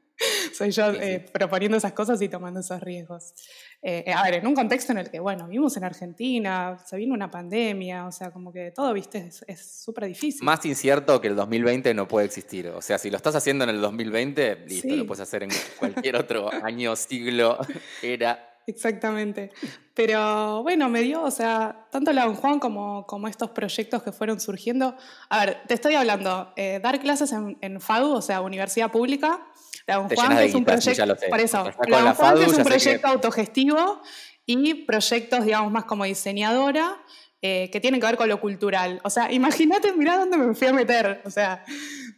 soy 0.58 0.72
yo 0.72 0.91
eh, 0.91 1.24
proponiendo 1.32 1.78
esas 1.78 1.93
cosas 1.93 2.20
y 2.22 2.30
tomando 2.30 2.62
esos 2.62 2.82
riesgos. 2.82 3.34
Eh, 3.82 4.06
eh, 4.08 4.12
a 4.12 4.24
ver, 4.24 4.36
en 4.36 4.48
un 4.48 4.56
contexto 4.56 4.91
en 4.91 4.98
el 4.98 5.12
que, 5.12 5.20
bueno, 5.20 5.48
vivimos 5.48 5.78
en 5.78 5.84
Argentina, 5.84 6.80
se 6.84 6.98
vino 6.98 7.13
una 7.13 7.30
pandemia, 7.30 8.08
o 8.08 8.12
sea, 8.12 8.32
como 8.32 8.52
que 8.52 8.72
todo, 8.72 8.91
viste, 8.91 9.30
es 9.46 9.84
súper 9.84 10.08
difícil. 10.08 10.43
Más 10.43 10.65
incierto 10.65 11.22
que 11.22 11.28
el 11.28 11.36
2020 11.36 11.93
no 11.93 12.08
puede 12.08 12.26
existir. 12.26 12.70
O 12.70 12.82
sea, 12.82 12.98
si 12.98 13.12
lo 13.12 13.17
estás 13.17 13.36
haciendo 13.36 13.65
en 13.65 13.70
el 13.70 13.82
2020, 13.82 14.65
listo, 14.67 14.96
lo 14.96 15.06
puedes 15.06 15.22
hacer 15.22 15.43
en 15.43 15.52
cualquier 15.78 16.15
otro 16.15 16.50
año, 16.63 16.96
siglo, 16.96 17.60
era. 18.02 18.56
Exactamente. 18.65 19.52
Pero 19.93 20.63
bueno, 20.63 20.89
me 20.89 21.02
dio, 21.02 21.22
o 21.22 21.32
sea, 21.32 21.88
tanto 21.91 22.12
la 22.13 22.26
Don 22.26 22.36
Juan 22.36 22.60
como, 22.60 23.06
como 23.06 23.28
estos 23.28 23.52
proyectos 23.52 24.02
que 24.02 24.12
fueron 24.12 24.39
surgiendo. 24.39 24.98
A 25.30 25.46
ver, 25.46 25.62
te 25.67 25.76
estoy 25.76 25.93
hablando, 25.93 26.52
dar 26.82 27.00
clases 27.00 27.32
en, 27.32 27.58
en 27.62 27.80
FADU, 27.80 28.12
o 28.13 28.22
sea, 28.22 28.41
Universidad 28.41 28.91
Pública, 28.91 29.39
la 29.88 30.08
Juan 30.08 30.38
es 30.39 30.54
un 30.54 30.65
proyecto, 30.65 31.13
es 31.13 32.54
un 32.54 32.63
proyecto 32.63 33.08
autogestivo 33.08 34.02
y 34.45 34.73
proyectos, 34.86 35.45
digamos, 35.45 35.71
más 35.71 35.86
como 35.86 36.04
diseñadora. 36.04 36.97
Eh, 37.43 37.69
que 37.71 37.80
tienen 37.80 38.02
que 38.02 38.08
ver 38.08 38.17
con 38.17 38.28
lo 38.28 38.41
cultural. 38.41 39.00
O 39.04 39.12
sea, 39.12 39.32
imagínate, 39.32 39.93
mirá 39.93 40.17
dónde 40.17 40.38
me 40.38 40.56
fui 40.56 40.67
a 40.67 40.73
meter. 40.73 41.21
O 41.23 41.30
sea, 41.30 41.63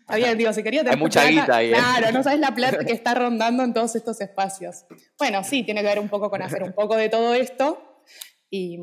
había, 0.07 0.33
digo, 0.33 0.53
si 0.53 0.63
quería 0.63 0.79
tener. 0.83 0.93
Hay 0.93 0.99
mucha 0.99 1.25
guita 1.25 1.57
ahí. 1.57 1.71
¿eh? 1.71 1.73
Claro, 1.73 2.11
no 2.13 2.23
sabes 2.23 2.39
la 2.39 2.55
plata 2.55 2.85
que 2.85 2.93
está 2.93 3.15
rondando 3.15 3.63
en 3.63 3.73
todos 3.73 3.95
estos 3.97 4.21
espacios. 4.21 4.85
Bueno, 5.17 5.43
sí, 5.43 5.63
tiene 5.63 5.81
que 5.81 5.87
ver 5.87 5.99
un 5.99 6.07
poco 6.07 6.29
con 6.29 6.41
hacer 6.41 6.63
un 6.63 6.71
poco 6.71 6.95
de 6.95 7.09
todo 7.09 7.33
esto. 7.33 8.01
Y, 8.49 8.79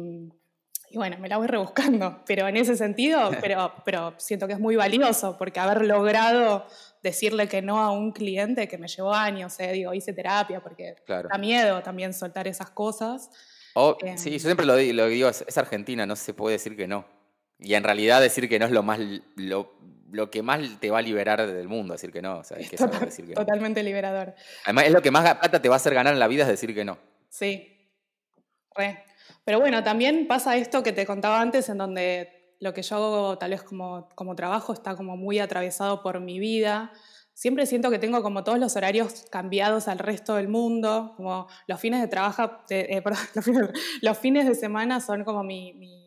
y 0.90 0.96
bueno, 0.98 1.16
me 1.18 1.28
la 1.28 1.38
voy 1.38 1.46
rebuscando. 1.46 2.22
Pero 2.26 2.46
en 2.48 2.58
ese 2.58 2.76
sentido, 2.76 3.30
pero, 3.40 3.72
pero 3.84 4.14
siento 4.18 4.46
que 4.46 4.52
es 4.52 4.60
muy 4.60 4.76
valioso, 4.76 5.36
porque 5.38 5.58
haber 5.58 5.86
logrado 5.86 6.66
decirle 7.02 7.48
que 7.48 7.62
no 7.62 7.80
a 7.80 7.90
un 7.90 8.12
cliente 8.12 8.68
que 8.68 8.78
me 8.78 8.88
llevó 8.88 9.12
años, 9.12 9.58
eh, 9.60 9.72
digo, 9.72 9.94
hice 9.94 10.12
terapia 10.12 10.60
porque 10.60 10.96
da 11.06 11.38
miedo 11.38 11.82
también 11.82 12.12
soltar 12.12 12.48
esas 12.48 12.70
cosas. 12.70 13.30
Eh, 14.02 14.16
sí, 14.16 14.30
yo 14.30 14.38
siempre 14.38 14.64
lo, 14.64 14.76
digo, 14.76 15.28
es, 15.28 15.58
Argentina, 15.58 16.06
no 16.06 16.16
se 16.16 16.34
puede 16.34 16.54
decir 16.54 16.76
que 16.76 16.88
no. 16.88 17.06
Y 17.58 17.74
en 17.74 17.84
realidad 17.84 18.20
decir 18.20 18.48
que 18.48 18.58
no 18.58 18.66
es 18.66 18.72
lo 18.72 18.82
más 18.82 18.98
lo, 19.36 19.74
lo 20.10 20.30
que 20.30 20.42
más 20.42 20.60
te 20.80 20.90
va 20.90 20.98
a 20.98 21.02
liberar 21.02 21.46
del 21.46 21.68
mundo, 21.68 21.92
decir 21.94 22.12
que 22.12 22.22
no. 22.22 22.38
O 22.38 22.44
sea, 22.44 22.56
que 22.58 22.76
decir 23.04 23.26
que 23.26 23.34
totalmente 23.34 23.82
liberador. 23.82 24.34
Además, 24.64 24.84
es 24.86 24.92
lo 24.92 25.02
que 25.02 25.10
más 25.10 25.22
plata 25.36 25.60
te 25.60 25.68
va 25.68 25.74
a 25.74 25.76
hacer 25.76 25.94
ganar 25.94 26.14
en 26.14 26.20
la 26.20 26.28
vida 26.28 26.42
es 26.42 26.48
decir 26.48 26.74
que 26.74 26.84
no. 26.84 26.98
Sí, 27.28 27.90
re. 28.74 29.04
Pero 29.44 29.60
bueno, 29.60 29.84
también 29.84 30.26
pasa 30.26 30.56
esto 30.56 30.82
que 30.82 30.92
te 30.92 31.06
contaba 31.06 31.40
antes, 31.40 31.68
en 31.68 31.78
donde 31.78 32.35
lo 32.60 32.72
que 32.74 32.82
yo 32.82 32.96
hago 32.96 33.38
tal 33.38 33.50
vez 33.50 33.62
como, 33.62 34.08
como 34.14 34.34
trabajo 34.34 34.72
está 34.72 34.96
como 34.96 35.16
muy 35.16 35.38
atravesado 35.38 36.02
por 36.02 36.20
mi 36.20 36.38
vida. 36.38 36.92
Siempre 37.34 37.66
siento 37.66 37.90
que 37.90 37.98
tengo 37.98 38.22
como 38.22 38.44
todos 38.44 38.58
los 38.58 38.76
horarios 38.76 39.26
cambiados 39.30 39.88
al 39.88 39.98
resto 39.98 40.36
del 40.36 40.48
mundo, 40.48 41.12
como 41.16 41.48
los 41.66 41.78
fines 41.78 42.00
de 42.00 42.08
trabajo, 42.08 42.50
eh, 42.70 43.02
los, 44.02 44.18
fines, 44.18 44.46
de 44.46 44.54
semana 44.54 45.00
son 45.00 45.24
como 45.24 45.42
mi 45.42 46.05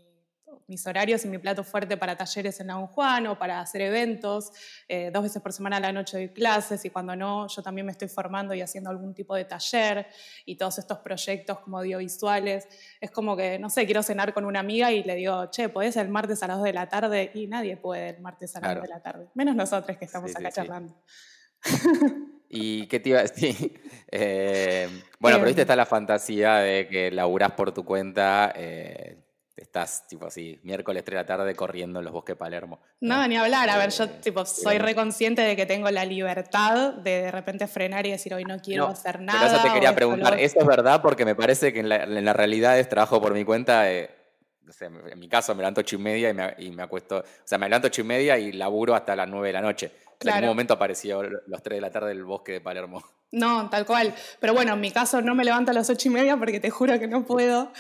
mis 0.70 0.86
horarios 0.88 1.26
y 1.26 1.28
mi 1.28 1.38
plato 1.38 1.64
fuerte 1.64 1.98
para 1.98 2.16
talleres 2.16 2.60
en 2.60 2.68
Don 2.68 2.88
Juan 2.88 3.28
o 3.28 3.38
para 3.38 3.60
hacer 3.60 3.82
eventos. 3.82 4.52
Eh, 4.88 5.10
dos 5.12 5.24
veces 5.24 5.42
por 5.42 5.52
semana 5.52 5.78
a 5.78 5.80
la 5.80 5.92
noche 5.92 6.18
doy 6.18 6.30
clases 6.30 6.86
y 6.86 6.90
cuando 6.90 7.16
no, 7.16 7.48
yo 7.48 7.62
también 7.62 7.86
me 7.86 7.92
estoy 7.92 8.08
formando 8.08 8.54
y 8.54 8.62
haciendo 8.62 8.90
algún 8.90 9.14
tipo 9.14 9.36
de 9.36 9.46
taller 9.46 10.08
y 10.46 10.56
todos 10.56 10.78
estos 10.78 11.00
proyectos 11.00 11.60
como 11.60 11.80
audiovisuales. 11.80 12.68
Es 13.02 13.12
como 13.12 13.36
que, 13.36 13.58
no 13.60 13.70
sé, 13.70 13.86
quiero 13.86 14.04
cenar 14.04 14.34
con 14.34 14.46
una 14.46 14.60
amiga 14.60 14.92
y 14.92 15.04
le 15.04 15.16
digo, 15.16 15.48
che, 15.48 15.70
¿podés 15.70 15.98
el 15.98 16.10
martes 16.10 16.44
a 16.44 16.48
las 16.48 16.58
2 16.58 16.66
de 16.66 16.74
la 16.74 16.88
tarde? 16.88 17.32
Y 17.34 17.48
nadie 17.48 17.76
puede 17.76 18.10
el 18.10 18.22
martes 18.22 18.56
a 18.56 18.62
las 18.62 18.76
2 18.76 18.84
de 18.84 18.90
la 18.90 19.02
tarde, 19.02 19.28
menos 19.34 19.56
nosotros 19.56 19.98
que 19.98 20.06
estamos 20.06 20.36
acá 20.36 20.52
charlando. 20.52 20.96
¿Y 22.50 22.88
qué 22.88 23.00
te 23.00 23.10
iba 23.10 23.20
a 23.20 23.24
decir? 23.24 23.82
Eh, 24.12 24.88
bueno, 25.20 25.38
pero 25.38 25.50
viste, 25.50 25.62
está 25.62 25.76
la 25.76 25.86
fantasía 25.86 26.56
de 26.56 26.88
que 26.88 27.12
laburás 27.12 27.52
por 27.52 27.72
tu 27.72 27.86
cuenta. 27.86 28.52
Eh, 28.56 29.20
estás 29.62 30.08
tipo 30.08 30.26
así, 30.26 30.60
miércoles 30.64 31.04
3 31.04 31.16
de 31.16 31.22
la 31.22 31.26
tarde 31.26 31.56
corriendo 31.56 32.00
en 32.00 32.06
los 32.06 32.14
bosques 32.14 32.36
de 32.36 32.38
Palermo. 32.38 32.80
No, 33.02 33.28
ni 33.28 33.38
hablar, 33.38 33.70
a 33.70 33.78
ver, 33.78 33.92
yo 33.92 34.06
eh, 34.06 34.20
tipo 34.22 34.46
soy 34.46 34.78
reconsciente 34.78 35.42
de 35.42 35.56
que 35.56 35.66
tengo 35.66 35.90
la 35.92 36.06
libertad 36.06 36.94
de 36.94 37.22
de 37.22 37.32
repente 37.32 37.68
frenar 37.68 38.06
y 38.06 38.12
decir 38.12 38.34
hoy 38.34 38.46
no 38.46 38.60
quiero 38.60 38.88
hacer 38.88 39.22
nada. 39.22 39.40
Pero 39.40 39.54
eso 39.54 39.64
te 39.64 39.74
quería 39.74 39.96
preguntar, 39.96 40.40
¿eso 40.40 40.60
es 40.60 40.66
verdad? 40.66 41.02
Porque 41.02 41.26
me 41.26 41.36
parece 41.36 41.74
que 41.74 41.80
en 41.80 41.90
la, 41.90 42.34
realidad 42.34 42.80
es 42.80 42.90
trabajo 42.90 43.22
por 43.22 43.34
mi 43.34 43.44
cuenta, 43.44 43.92
eh, 43.92 44.10
en 44.82 45.20
mi 45.20 45.28
caso 45.28 45.54
me 45.56 45.60
levanto 45.60 45.82
ocho 45.82 45.96
y 45.96 46.00
media 46.00 46.30
y 46.30 46.34
me, 46.34 46.56
y 46.60 46.72
me, 46.72 46.84
acuesto, 46.84 47.20
o 47.20 47.24
sea, 47.44 47.58
me 47.58 47.68
levanto 47.68 47.88
ocho 47.88 48.02
y 48.02 48.06
media 48.06 48.38
y 48.38 48.52
laburo 48.52 48.96
hasta 48.96 49.16
las 49.16 49.28
nueve 49.28 49.48
de 49.48 49.54
la 49.54 49.62
noche. 49.62 49.92
En 50.22 50.30
algún 50.30 50.50
momento 50.50 50.74
apareció 50.74 51.24
los 51.24 51.64
tres 51.64 51.78
de 51.78 51.82
la 51.82 51.92
tarde 51.92 52.10
del 52.10 52.26
bosque 52.26 52.54
de 52.54 52.62
Palermo. 52.62 53.02
No, 53.32 53.70
tal 53.70 53.86
cual. 53.86 54.14
Pero 54.40 54.54
bueno, 54.54 54.74
en 54.74 54.82
mi 54.82 54.92
caso 54.92 55.22
no 55.22 55.36
me 55.36 55.44
levanto 55.44 55.70
a 55.72 55.74
las 55.74 55.90
ocho 55.90 56.08
y 56.08 56.12
media 56.12 56.36
porque 56.38 56.60
te 56.60 56.72
juro 56.72 57.00
que 57.00 57.08
no 57.08 57.26
puedo, 57.26 57.72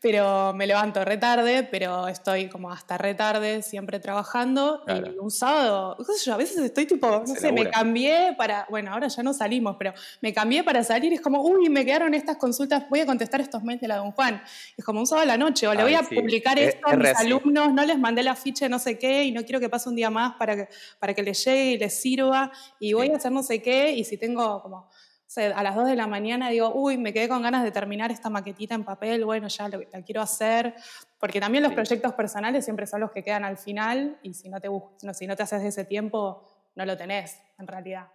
pero 0.00 0.52
me 0.52 0.66
levanto 0.66 1.04
retarde, 1.04 1.62
pero 1.62 2.08
estoy 2.08 2.48
como 2.48 2.72
hasta 2.72 2.98
retarde, 2.98 3.62
siempre 3.62 4.00
trabajando. 4.00 4.82
Y 4.88 5.18
un 5.18 5.30
sábado, 5.30 5.96
yo, 6.24 6.34
a 6.34 6.36
veces 6.36 6.58
estoy 6.58 6.86
tipo, 6.86 7.08
no 7.08 7.34
sé, 7.34 7.52
me 7.52 7.70
cambié 7.70 8.34
para, 8.36 8.66
bueno, 8.68 8.92
ahora 8.92 9.06
ya 9.06 9.22
no 9.22 9.32
salimos, 9.32 9.76
pero 9.78 9.94
me 10.22 10.34
cambié 10.34 10.64
para 10.64 10.82
salir 10.82 11.12
y 11.12 11.16
es 11.16 11.20
como, 11.20 11.40
uy, 11.40 11.68
me 11.68 11.84
quedaron 11.84 12.12
estas 12.14 12.36
consultas, 12.36 12.88
voy 12.90 13.00
a 13.00 13.06
contestar 13.06 13.40
estos 13.40 13.62
mails 13.62 13.80
de 13.80 13.88
la 13.88 13.96
Don 13.98 14.10
Juan. 14.10 14.42
Es 14.76 14.84
como 14.84 14.98
un 14.98 15.06
sábado 15.06 15.22
a 15.24 15.26
la 15.26 15.36
noche, 15.36 15.68
o 15.68 15.74
le 15.74 15.82
voy 15.82 15.94
a 15.94 16.02
publicar 16.02 16.58
esto 16.58 16.88
a 16.88 16.96
mis 16.96 17.14
alumnos, 17.14 17.72
no 17.72 17.84
les 17.84 17.98
mandé 17.98 18.22
la 18.22 18.34
ficha 18.34 18.68
no 18.68 18.78
sé 18.78 18.98
qué 18.98 19.24
y 19.24 19.32
no 19.32 19.44
quiero 19.44 19.60
que 19.60 19.68
pase 19.68 19.88
un 19.88 19.96
día 19.96 20.10
más 20.10 20.34
para 20.36 20.56
que, 20.56 20.68
para 20.98 21.14
que 21.14 21.22
les 21.22 21.44
llegue 21.44 21.72
y 21.72 21.78
les 21.78 22.00
sirva 22.00 22.50
y 22.80 22.92
voy 22.92 23.10
a 23.10 23.16
hacer 23.16 23.32
no 23.32 23.42
sé 23.42 23.62
qué 23.62 23.92
y 23.92 24.04
si 24.04 24.16
tengo 24.16 24.62
como 24.62 24.88
a 25.54 25.62
las 25.62 25.74
2 25.74 25.88
de 25.88 25.96
la 25.96 26.06
mañana 26.06 26.50
digo, 26.50 26.72
uy, 26.74 26.98
me 26.98 27.12
quedé 27.12 27.28
con 27.28 27.42
ganas 27.42 27.64
de 27.64 27.70
terminar 27.70 28.10
esta 28.10 28.30
maquetita 28.30 28.74
en 28.74 28.84
papel, 28.84 29.24
bueno, 29.24 29.48
ya 29.48 29.68
lo, 29.68 29.80
la 29.92 30.02
quiero 30.02 30.22
hacer, 30.22 30.74
porque 31.18 31.40
también 31.40 31.62
los 31.62 31.72
proyectos 31.72 32.14
personales 32.14 32.64
siempre 32.64 32.86
son 32.86 33.00
los 33.00 33.10
que 33.10 33.22
quedan 33.22 33.44
al 33.44 33.58
final 33.58 34.18
y 34.22 34.34
si 34.34 34.48
no 34.48 34.60
te, 34.60 34.68
no, 34.68 35.14
si 35.14 35.26
no 35.26 35.36
te 35.36 35.42
haces 35.42 35.62
ese 35.62 35.84
tiempo, 35.84 36.46
no 36.74 36.84
lo 36.84 36.96
tenés 36.96 37.38
en 37.58 37.66
realidad. 37.66 38.08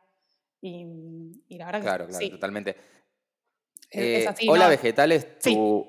Y, 0.62 0.86
la 1.50 1.66
verdad 1.66 1.82
claro, 1.82 2.08
que 2.08 2.14
claro, 2.14 2.30
totalmente. 2.30 2.76
Eh, 3.90 4.26
Hola 4.48 4.70
Vegetal 4.70 5.12
es 5.12 5.40
tu, 5.40 5.86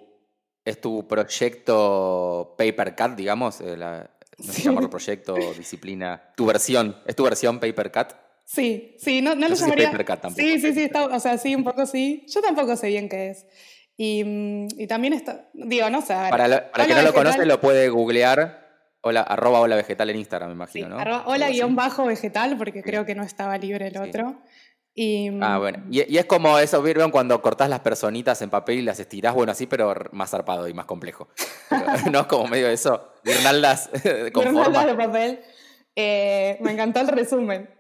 es 0.64 0.80
tu 0.80 1.06
proyecto 1.06 2.54
Paper 2.58 2.96
Cut, 2.96 3.10
digamos, 3.14 3.60
eh, 3.60 3.76
la, 3.76 4.10
no 4.38 4.52
sé 4.52 4.62
llamarlo 4.62 4.90
proyecto, 4.90 5.34
disciplina, 5.56 6.32
tu 6.36 6.46
versión, 6.46 6.96
es 7.06 7.14
tu 7.14 7.24
versión 7.24 7.60
Paper 7.60 7.92
Cut. 7.92 8.14
Sí, 8.44 8.96
sí, 8.98 9.22
no, 9.22 9.34
no, 9.34 9.48
lo 9.48 9.54
llamaría. 9.54 9.92
sí, 10.34 10.60
sí, 10.60 10.72
sí, 10.74 10.90
o 10.94 11.20
sea, 11.20 11.38
sí, 11.38 11.54
un 11.54 11.64
poco 11.64 11.86
sí. 11.86 12.24
Yo 12.28 12.40
tampoco 12.40 12.76
sé 12.76 12.88
bien 12.88 13.08
qué 13.08 13.30
es. 13.30 13.46
Y, 13.96 14.24
mm, 14.24 14.80
y 14.80 14.86
también 14.86 15.12
está, 15.12 15.48
digo, 15.54 15.88
no 15.90 16.02
sé. 16.02 16.14
Para, 16.14 16.70
para 16.70 16.84
quien 16.84 16.96
no 16.96 17.02
lo 17.02 17.14
conoce, 17.14 17.46
lo 17.46 17.60
puede 17.60 17.88
googlear. 17.88 18.60
Hola, 19.04 19.22
arroba 19.22 19.60
hola 19.60 19.74
vegetal 19.74 20.10
en 20.10 20.16
Instagram, 20.16 20.50
me 20.50 20.54
imagino, 20.54 20.88
¿no? 20.88 21.22
hola 21.26 21.50
guion 21.50 21.74
bajo 21.74 22.06
vegetal, 22.06 22.56
porque 22.56 22.84
creo 22.84 23.04
que 23.04 23.16
no 23.16 23.24
estaba 23.24 23.58
libre 23.58 23.88
el 23.88 23.96
otro. 23.96 24.40
Y, 24.94 25.30
ah, 25.40 25.58
bueno. 25.58 25.82
Y, 25.90 26.12
y, 26.12 26.18
es 26.18 26.26
como 26.26 26.58
eso, 26.58 26.82
¿vieron? 26.82 27.10
Cuando 27.10 27.40
cortás 27.40 27.70
las 27.70 27.80
personitas 27.80 28.42
en 28.42 28.50
papel 28.50 28.78
y 28.78 28.82
las 28.82 29.00
estirás, 29.00 29.34
bueno, 29.34 29.52
así, 29.52 29.66
pero 29.66 29.94
más 30.12 30.30
zarpado 30.30 30.68
y 30.68 30.74
más 30.74 30.84
complejo. 30.84 31.28
¿No? 32.12 32.20
es 32.20 32.26
Como 32.26 32.46
medio 32.46 32.68
eso, 32.68 33.12
guirnaldas 33.24 33.88
con 34.32 34.44
guirnaldas 34.44 34.86
de 34.86 34.94
papel. 34.94 35.40
Eh, 35.96 36.58
me 36.60 36.72
encantó 36.72 37.00
el 37.00 37.08
resumen. 37.08 37.70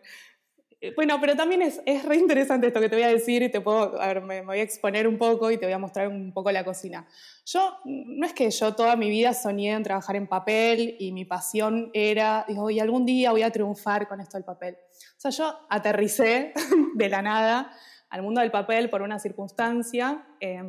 Eh, 0.82 0.92
bueno, 0.96 1.16
pero 1.20 1.36
también 1.36 1.62
es, 1.62 1.80
es 1.86 2.04
re 2.04 2.16
interesante 2.16 2.66
esto 2.66 2.80
que 2.80 2.88
te 2.88 2.96
voy 2.96 3.04
a 3.04 3.08
decir 3.08 3.40
y 3.44 3.48
te 3.48 3.60
puedo, 3.60 4.02
a 4.02 4.08
ver, 4.08 4.20
me, 4.20 4.42
voy 4.42 4.58
a 4.58 4.62
exponer 4.62 5.06
un 5.06 5.16
poco 5.16 5.48
y 5.52 5.56
te 5.56 5.64
voy 5.64 5.72
a 5.72 5.78
mostrar 5.78 6.08
un 6.08 6.32
poco 6.32 6.50
la 6.50 6.64
cocina. 6.64 7.06
Yo, 7.46 7.78
no 7.84 8.26
es 8.26 8.32
que 8.32 8.50
yo 8.50 8.74
toda 8.74 8.96
mi 8.96 9.08
vida 9.08 9.32
soñé 9.32 9.70
en 9.70 9.84
trabajar 9.84 10.16
en 10.16 10.26
papel 10.26 10.96
y 10.98 11.12
mi 11.12 11.24
pasión 11.24 11.92
era, 11.94 12.44
digo, 12.48 12.68
y 12.68 12.80
algún 12.80 13.06
día 13.06 13.30
voy 13.30 13.44
a 13.44 13.52
triunfar 13.52 14.08
con 14.08 14.20
esto 14.20 14.36
del 14.36 14.44
papel. 14.44 14.76
O 15.16 15.20
sea, 15.20 15.30
yo 15.30 15.56
aterricé 15.70 16.52
de 16.96 17.08
la 17.08 17.22
nada 17.22 17.72
al 18.10 18.22
mundo 18.22 18.40
del 18.40 18.50
papel 18.50 18.90
por 18.90 19.02
una 19.02 19.20
circunstancia. 19.20 20.26
Eh, 20.40 20.60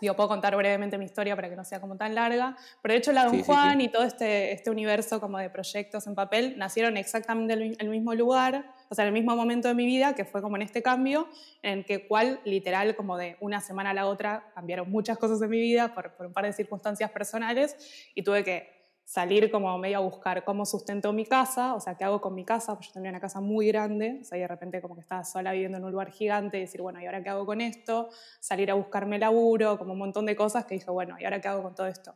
Digo, 0.00 0.16
puedo 0.16 0.30
contar 0.30 0.56
brevemente 0.56 0.96
mi 0.96 1.04
historia 1.04 1.36
para 1.36 1.50
que 1.50 1.56
no 1.56 1.64
sea 1.64 1.80
como 1.80 1.96
tan 1.96 2.14
larga, 2.14 2.56
pero 2.80 2.94
de 2.94 2.98
hecho 2.98 3.12
la 3.12 3.26
Don 3.26 3.42
Juan 3.42 3.82
y 3.82 3.88
todo 3.88 4.04
este, 4.04 4.52
este 4.52 4.70
universo 4.70 5.20
como 5.20 5.36
de 5.36 5.50
proyectos 5.50 6.06
en 6.06 6.14
papel 6.14 6.54
nacieron 6.56 6.96
exactamente 6.96 7.52
en 7.52 7.76
el 7.78 7.88
mismo 7.90 8.14
lugar, 8.14 8.64
o 8.90 8.94
sea, 8.94 9.04
en 9.04 9.08
el 9.08 9.14
mismo 9.14 9.36
momento 9.36 9.68
de 9.68 9.74
mi 9.74 9.86
vida, 9.86 10.14
que 10.14 10.24
fue 10.24 10.42
como 10.42 10.56
en 10.56 10.62
este 10.62 10.82
cambio, 10.82 11.28
en 11.62 11.78
el 11.78 11.84
que 11.84 12.06
cual 12.06 12.40
literal 12.44 12.96
como 12.96 13.16
de 13.16 13.36
una 13.40 13.60
semana 13.60 13.90
a 13.90 13.94
la 13.94 14.06
otra 14.06 14.50
cambiaron 14.54 14.90
muchas 14.90 15.16
cosas 15.16 15.40
en 15.40 15.48
mi 15.48 15.60
vida 15.60 15.94
por, 15.94 16.12
por 16.16 16.26
un 16.26 16.32
par 16.32 16.44
de 16.44 16.52
circunstancias 16.52 17.10
personales 17.10 18.10
y 18.14 18.22
tuve 18.22 18.42
que 18.44 18.80
salir 19.10 19.50
como 19.50 19.76
medio 19.76 19.98
a 19.98 20.00
buscar 20.00 20.44
cómo 20.44 20.64
sustento 20.64 21.12
mi 21.12 21.26
casa, 21.26 21.74
o 21.74 21.80
sea, 21.80 21.96
qué 21.96 22.04
hago 22.04 22.20
con 22.20 22.32
mi 22.32 22.44
casa, 22.44 22.78
yo 22.80 22.92
tenía 22.92 23.10
una 23.10 23.18
casa 23.18 23.40
muy 23.40 23.66
grande, 23.66 24.18
o 24.20 24.24
sea, 24.24 24.38
y 24.38 24.42
de 24.42 24.46
repente 24.46 24.80
como 24.80 24.94
que 24.94 25.00
estaba 25.00 25.24
sola 25.24 25.50
viviendo 25.50 25.78
en 25.78 25.84
un 25.84 25.90
lugar 25.90 26.12
gigante 26.12 26.58
y 26.58 26.60
decir, 26.60 26.80
bueno, 26.80 27.00
¿y 27.00 27.06
ahora 27.06 27.20
qué 27.20 27.28
hago 27.28 27.44
con 27.44 27.60
esto? 27.60 28.08
Salir 28.38 28.70
a 28.70 28.74
buscarme 28.74 29.18
laburo, 29.18 29.78
como 29.78 29.94
un 29.94 29.98
montón 29.98 30.26
de 30.26 30.36
cosas 30.36 30.64
que 30.64 30.74
dije, 30.74 30.92
bueno, 30.92 31.16
¿y 31.18 31.24
ahora 31.24 31.40
qué 31.40 31.48
hago 31.48 31.60
con 31.64 31.74
todo 31.74 31.88
esto? 31.88 32.14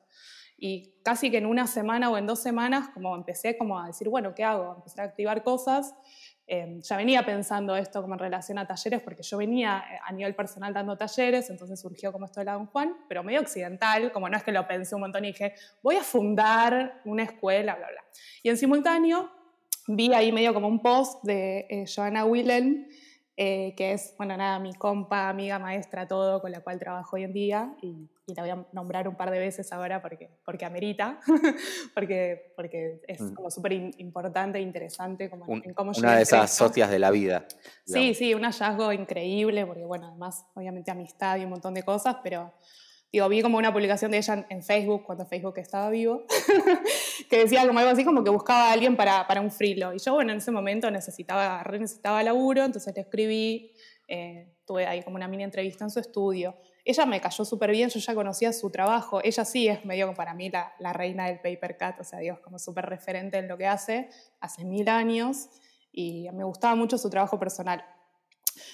Y 0.57 1.01
casi 1.03 1.33
que 1.33 1.39
en 1.39 1.47
una 1.47 1.67
semana 1.67 2.11
o 2.11 2.17
en 2.17 2.27
dos 2.27 2.39
semanas, 2.39 2.89
como 2.95 3.17
empecé 3.17 3.59
como 3.59 3.81
a 3.81 3.89
decir, 3.89 4.09
bueno, 4.09 4.33
¿qué 4.33 4.45
hago? 4.45 4.77
Empecé 4.77 5.01
a 5.01 5.05
activar 5.05 5.43
cosas 5.43 5.97
Em, 6.47 6.83
ya 6.83 6.97
venía 6.99 7.25
pensando 7.25 7.75
esto 7.75 8.03
como 8.03 8.15
en 8.15 8.19
relación 8.19 8.59
a 8.59 8.67
talleres, 8.67 9.01
porque 9.01 9.23
yo 9.23 9.39
venía 9.39 9.83
eh, 9.91 9.99
a 10.05 10.13
nivel 10.13 10.35
personal 10.35 10.75
dando 10.75 10.95
talleres, 10.95 11.49
entonces 11.49 11.81
surgió 11.81 12.13
como 12.13 12.27
esto 12.27 12.41
de 12.41 12.47
la 12.47 12.53
Don 12.53 12.67
Juan, 12.67 12.95
pero 13.09 13.23
medio 13.23 13.41
occidental, 13.41 14.13
como 14.13 14.29
no 14.29 14.37
es 14.37 14.43
que 14.43 14.53
lo 14.53 14.67
pensé 14.69 14.95
un 14.95 15.01
montón 15.03 15.25
y 15.25 15.29
dije, 15.29 15.55
voy 15.83 15.97
a 15.97 16.03
fundar 16.03 17.01
una 17.07 17.23
escuela, 17.23 17.75
bla, 17.77 17.89
bla. 17.89 18.05
Y 18.43 18.51
en 18.51 18.59
simultáneo 18.59 19.31
vi 19.87 20.13
ahí 20.13 20.33
medio 20.33 20.53
como 20.53 20.69
un 20.69 20.83
post 20.83 21.25
de 21.25 21.67
eh, 21.71 21.85
Joanna 21.87 22.27
Wilhelm, 22.27 22.89
eh, 23.37 23.75
que 23.77 23.93
es, 23.93 24.15
bueno, 24.17 24.37
nada, 24.37 24.61
mi 24.61 24.75
compa, 24.75 25.29
amiga, 25.29 25.59
maestra, 25.59 26.07
todo, 26.07 26.41
con 26.41 26.53
la 26.53 26.61
cual 26.61 26.79
trabajo 26.79 27.17
hoy 27.17 27.25
en 27.25 27.33
día, 27.33 27.75
y, 27.83 28.09
la 28.27 28.43
voy 28.43 28.51
a 28.51 28.67
nombrar 28.73 29.07
un 29.07 29.17
par 29.17 29.31
de 29.31 29.39
veces 29.39 29.71
ahora 29.71 30.01
porque, 30.01 30.31
porque 30.47 30.65
amerita, 30.65 31.21
porque, 31.95 32.55
porque 32.57 33.03
es 33.07 33.21
mm. 33.21 33.35
como 33.35 33.51
súper 33.51 33.73
importante 33.73 34.59
e 34.59 34.63
interesante 34.63 35.29
como 35.29 35.45
en 35.47 35.75
cómo 35.75 35.93
Una 35.99 36.17
de 36.17 36.23
esas 36.23 36.55
socias 36.55 36.89
de 36.91 36.99
la 36.99 37.11
vida. 37.11 37.45
Sí, 37.85 38.15
sí, 38.15 38.33
un 38.33 38.45
hallazgo 38.45 38.93
increíble, 38.93 39.67
porque 39.67 39.85
bueno, 39.85 40.07
además, 40.07 40.47
obviamente 40.55 40.91
amistad 40.91 41.37
y 41.37 41.45
un 41.45 41.51
montón 41.51 41.75
de 41.75 41.83
cosas, 41.83 42.17
pero 42.23 42.51
digo, 43.15 43.29
vi 43.29 43.43
como 43.43 43.59
una 43.59 43.73
publicación 43.73 44.11
de 44.11 44.19
ella 44.19 44.45
en 44.49 44.61
Facebook, 44.61 45.05
cuando 45.05 45.25
Facebook 45.25 45.57
estaba 45.59 45.89
vivo, 45.89 46.25
que 47.31 47.39
decía 47.39 47.65
como 47.65 47.79
algo 47.79 47.93
así 47.93 48.05
como 48.05 48.25
que 48.25 48.31
buscaba 48.31 48.71
a 48.71 48.73
alguien 48.73 48.97
para, 48.97 49.25
para 49.29 49.41
un 49.41 49.53
frilo. 49.53 49.95
Y 49.95 49.99
yo, 49.99 50.15
bueno, 50.15 50.33
en 50.33 50.39
ese 50.39 50.51
momento 50.51 50.91
necesitaba, 50.91 51.63
necesitaba 51.71 52.25
laburo, 52.25 52.65
entonces 52.65 52.93
le 52.93 53.03
escribí, 53.03 53.71
eh, 54.09 54.57
tuve 54.67 54.87
ahí 54.87 55.03
como 55.05 55.15
una 55.15 55.29
mini 55.29 55.45
entrevista 55.45 55.85
en 55.85 55.91
su 55.91 56.01
estudio. 56.01 56.57
Ella 56.85 57.07
me 57.07 57.21
cayó 57.21 57.45
súper 57.45 57.71
bien, 57.71 57.89
yo 57.89 58.01
ya 58.01 58.17
conocía 58.17 58.53
su 58.53 58.69
trabajo. 58.71 59.21
Ella 59.23 59.45
sí 59.45 59.69
es 59.69 59.85
medio 59.85 60.13
para 60.15 60.35
mí 60.35 60.51
la, 60.51 60.75
la 60.81 60.93
reina 60.93 61.27
del 61.27 61.39
paper 61.39 61.79
cut, 61.79 62.01
o 62.01 62.05
sea, 62.05 62.19
Dios, 62.19 62.41
como 62.41 62.59
súper 62.59 62.87
referente 62.87 63.39
en 63.39 63.47
lo 63.47 63.57
que 63.57 63.69
hace, 63.69 64.09
hace 64.41 64.65
mil 64.65 64.89
años, 64.89 65.51
y 65.93 66.29
me 66.33 66.43
gustaba 66.43 66.75
mucho 66.75 66.99
su 66.99 67.09
trabajo 67.09 67.39
personal. 67.39 67.85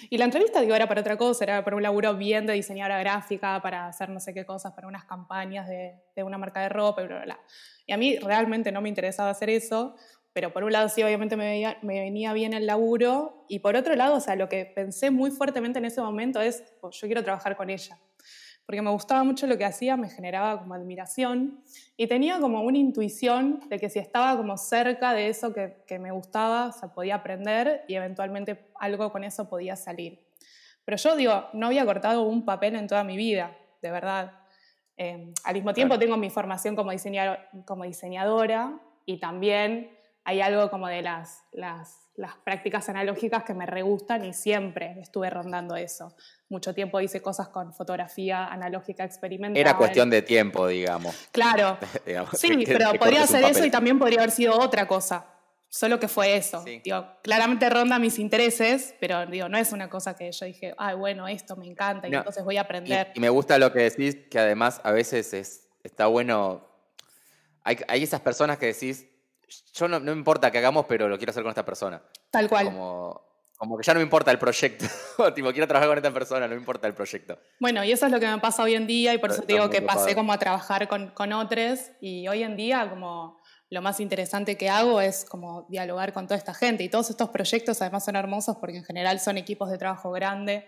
Y 0.09 0.17
la 0.17 0.25
entrevista, 0.25 0.61
digo, 0.61 0.75
era 0.75 0.87
para 0.87 1.01
otra 1.01 1.17
cosa, 1.17 1.43
era 1.43 1.63
para 1.63 1.75
un 1.75 1.83
laburo 1.83 2.15
bien 2.15 2.45
de 2.45 2.53
diseñadora 2.53 2.99
gráfica, 2.99 3.61
para 3.61 3.87
hacer 3.87 4.09
no 4.09 4.19
sé 4.19 4.33
qué 4.33 4.45
cosas, 4.45 4.73
para 4.73 4.87
unas 4.87 5.05
campañas 5.05 5.67
de, 5.67 6.23
una 6.23 6.37
marca 6.37 6.61
de 6.61 6.69
ropa 6.69 7.01
y 7.01 7.07
bla, 7.07 7.15
bla, 7.17 7.25
bla. 7.25 7.39
Y 7.85 7.93
a 7.93 7.97
mí 7.97 8.17
realmente 8.17 8.71
no 8.71 8.81
me 8.81 8.89
interesaba 8.89 9.29
hacer 9.29 9.49
eso, 9.49 9.95
pero 10.33 10.53
por 10.53 10.63
un 10.63 10.71
lado 10.71 10.87
sí, 10.89 11.03
obviamente 11.03 11.35
me, 11.35 11.77
me, 11.81 11.99
venía 11.99 12.33
bien 12.33 12.53
el 12.53 12.65
laburo, 12.65 13.45
y 13.49 13.59
por 13.59 13.75
otro 13.75 13.95
lado, 13.95 14.15
o 14.15 14.19
sea, 14.19 14.35
lo 14.35 14.47
que 14.47 14.65
pensé 14.65 15.11
muy 15.11 15.31
fuertemente 15.31 15.79
en 15.79 15.85
ese 15.85 16.01
momento 16.01 16.39
es, 16.41 16.63
pues, 16.79 16.95
yo 16.97 17.07
quiero 17.07 17.23
trabajar 17.23 17.55
con 17.57 17.69
ella 17.69 17.99
porque 18.65 18.81
me 18.81 18.89
gustaba 18.89 19.23
mucho 19.23 19.47
lo 19.47 19.57
que 19.57 19.65
hacía, 19.65 19.97
me 19.97 20.09
generaba 20.09 20.59
como 20.59 20.73
admiración 20.73 21.63
y 21.97 22.07
tenía 22.07 22.39
como 22.39 22.61
una 22.61 22.77
intuición 22.77 23.59
de 23.67 23.79
que 23.79 23.89
si 23.89 23.99
estaba 23.99 24.37
como 24.37 24.57
cerca 24.57 25.13
de 25.13 25.27
eso 25.27 25.53
que, 25.53 25.83
que 25.87 25.99
me 25.99 26.11
gustaba, 26.11 26.71
se 26.71 26.87
podía 26.87 27.15
aprender 27.15 27.83
y 27.87 27.95
eventualmente 27.95 28.69
algo 28.75 29.11
con 29.11 29.23
eso 29.23 29.49
podía 29.49 29.75
salir. 29.75 30.19
Pero 30.85 30.97
yo 30.97 31.15
digo, 31.15 31.45
no 31.53 31.67
había 31.67 31.85
cortado 31.85 32.23
un 32.23 32.45
papel 32.45 32.75
en 32.75 32.87
toda 32.87 33.03
mi 33.03 33.17
vida, 33.17 33.55
de 33.81 33.91
verdad. 33.91 34.33
Eh, 34.97 35.33
al 35.43 35.53
mismo 35.53 35.73
tiempo 35.73 35.97
tengo 35.97 36.17
mi 36.17 36.29
formación 36.29 36.75
como, 36.75 36.91
diseñador, 36.91 37.39
como 37.65 37.85
diseñadora 37.85 38.79
y 39.05 39.19
también 39.19 39.89
hay 40.23 40.41
algo 40.41 40.69
como 40.69 40.87
de 40.87 41.01
las, 41.01 41.43
las 41.51 42.01
las 42.15 42.35
prácticas 42.37 42.87
analógicas 42.89 43.43
que 43.43 43.53
me 43.53 43.65
re 43.65 43.81
gustan 43.81 44.23
y 44.25 44.33
siempre 44.33 44.95
estuve 44.99 45.29
rondando 45.29 45.75
eso. 45.75 46.15
Mucho 46.49 46.73
tiempo 46.73 46.99
hice 46.99 47.21
cosas 47.21 47.47
con 47.47 47.73
fotografía 47.73 48.45
analógica 48.45 49.03
experimental. 49.03 49.57
Era 49.59 49.77
cuestión 49.77 50.09
de 50.09 50.21
tiempo, 50.21 50.67
digamos. 50.67 51.15
Claro. 51.31 51.77
sí, 52.33 52.63
pero 52.65 52.93
podría 52.93 53.25
ser 53.25 53.45
eso 53.45 53.65
y 53.65 53.71
también 53.71 53.97
podría 53.97 54.19
haber 54.19 54.31
sido 54.31 54.59
otra 54.59 54.87
cosa. 54.87 55.25
Solo 55.69 56.01
que 56.01 56.09
fue 56.09 56.35
eso. 56.35 56.63
Digo, 56.65 57.07
claramente 57.23 57.69
ronda 57.69 57.97
mis 57.97 58.19
intereses, 58.19 58.93
pero 58.99 59.25
digo, 59.25 59.47
no 59.47 59.57
es 59.57 59.71
una 59.71 59.89
cosa 59.89 60.17
que 60.17 60.29
yo 60.29 60.45
dije, 60.45 60.75
ay, 60.77 60.97
bueno, 60.97 61.29
esto 61.29 61.55
me 61.55 61.65
encanta 61.65 62.09
y 62.09 62.13
entonces 62.13 62.43
voy 62.43 62.57
a 62.57 62.61
aprender. 62.61 63.13
Y, 63.15 63.21
me 63.21 63.29
gusta 63.29 63.57
lo 63.57 63.71
que 63.71 63.79
decís, 63.79 64.17
que 64.29 64.37
además 64.37 64.81
a 64.83 64.91
veces 64.91 65.33
es, 65.33 65.69
está 65.81 66.07
bueno. 66.07 66.67
Hay, 67.63 67.77
hay 67.87 68.03
esas 68.03 68.19
personas 68.19 68.57
que 68.57 68.65
decís, 68.65 69.07
yo 69.73 69.87
no, 69.87 69.99
no 69.99 70.11
importa 70.11 70.51
que 70.51 70.57
hagamos, 70.57 70.85
pero 70.87 71.07
lo 71.07 71.17
quiero 71.17 71.31
hacer 71.31 71.43
con 71.43 71.49
esta 71.49 71.65
persona. 71.65 72.01
Tal 72.29 72.49
cual. 72.49 72.65
Como, 72.65 73.21
como 73.57 73.77
que 73.77 73.83
ya 73.83 73.93
no 73.93 73.99
me 73.99 74.03
importa 74.03 74.31
el 74.31 74.39
proyecto. 74.39 74.85
tipo, 75.35 75.51
quiero 75.51 75.67
trabajar 75.67 75.89
con 75.89 75.97
esta 75.97 76.11
persona, 76.11 76.47
no 76.47 76.55
me 76.55 76.59
importa 76.59 76.87
el 76.87 76.93
proyecto. 76.93 77.37
Bueno, 77.59 77.83
y 77.83 77.91
eso 77.91 78.05
es 78.05 78.11
lo 78.11 78.19
que 78.19 78.27
me 78.27 78.39
pasa 78.39 78.63
hoy 78.63 78.75
en 78.75 78.87
día 78.87 79.13
y 79.13 79.17
por 79.17 79.31
eso 79.31 79.43
te 79.43 79.53
digo 79.53 79.69
que 79.69 79.81
pasé 79.81 80.15
como 80.15 80.33
a 80.33 80.39
trabajar 80.39 80.87
con, 80.87 81.11
con 81.11 81.31
otros 81.33 81.79
y 82.01 82.27
hoy 82.27 82.43
en 82.43 82.55
día 82.55 82.89
como 82.89 83.39
lo 83.69 83.81
más 83.81 83.99
interesante 84.01 84.57
que 84.57 84.69
hago 84.69 84.99
es 84.99 85.25
como 85.25 85.65
dialogar 85.69 86.11
con 86.11 86.27
toda 86.27 86.37
esta 86.37 86.53
gente 86.53 86.83
y 86.83 86.89
todos 86.89 87.09
estos 87.09 87.29
proyectos 87.29 87.81
además 87.81 88.03
son 88.03 88.17
hermosos 88.17 88.57
porque 88.57 88.77
en 88.77 88.83
general 88.83 89.19
son 89.19 89.37
equipos 89.37 89.71
de 89.71 89.77
trabajo 89.77 90.11
grande 90.11 90.67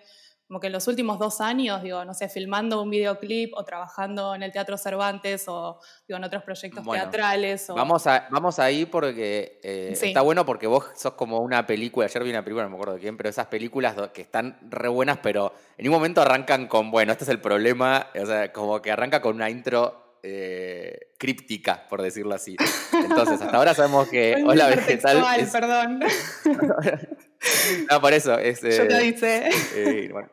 como 0.53 0.59
que 0.59 0.67
en 0.67 0.73
los 0.73 0.87
últimos 0.87 1.17
dos 1.17 1.41
años, 1.41 1.81
digo, 1.81 2.05
no 2.05 2.13
sé, 2.13 2.29
filmando 2.29 2.79
un 2.79 2.91
videoclip 2.91 3.55
o 3.55 3.65
trabajando 3.65 4.35
en 4.35 4.43
el 4.43 4.51
Teatro 4.51 4.77
Cervantes 4.77 5.45
o 5.47 5.79
digo, 6.07 6.19
en 6.19 6.23
otros 6.25 6.43
proyectos 6.43 6.85
teatrales. 6.87 7.69
Vamos, 7.69 8.05
a, 8.05 8.27
vamos 8.29 8.59
ahí 8.59 8.85
porque 8.85 9.59
eh, 9.63 9.97
está 9.99 10.21
bueno 10.21 10.45
porque 10.45 10.67
vos 10.67 10.85
sos 10.93 11.13
como 11.13 11.39
una 11.39 11.65
película, 11.65 12.05
ayer 12.05 12.23
vi 12.23 12.29
una 12.29 12.43
película, 12.43 12.65
no 12.65 12.69
me 12.69 12.75
acuerdo 12.75 12.93
de 12.93 12.99
quién, 12.99 13.17
pero 13.17 13.29
esas 13.29 13.47
películas 13.47 13.95
que 14.13 14.21
están 14.21 14.59
re 14.69 14.89
buenas, 14.89 15.17
pero 15.23 15.53
en 15.75 15.87
un 15.87 15.93
momento 15.95 16.21
arrancan 16.21 16.67
con, 16.67 16.91
bueno, 16.91 17.13
este 17.13 17.23
es 17.23 17.31
el 17.31 17.41
problema, 17.41 18.09
o 18.13 18.25
sea, 18.27 18.53
como 18.53 18.79
que 18.79 18.91
arranca 18.91 19.21
con 19.21 19.37
una 19.37 19.49
intro 19.49 20.03
eh, 20.21 21.13
críptica, 21.17 21.87
por 21.89 22.01
decirlo 22.03 22.35
así. 22.35 22.55
Entonces, 22.93 23.41
hasta 23.41 23.57
ahora 23.57 23.73
sabemos 23.73 24.07
que 24.07 24.35
Hola 24.47 24.67
Vegetal. 24.67 25.49
perdón. 25.51 25.99
no, 27.89 28.01
por 28.01 28.13
eso. 28.13 28.37
Es, 28.37 28.61
Yo 28.61 28.87
te 28.87 28.99
dice. 28.99 29.49
Eh, 29.75 30.09
bueno. 30.11 30.29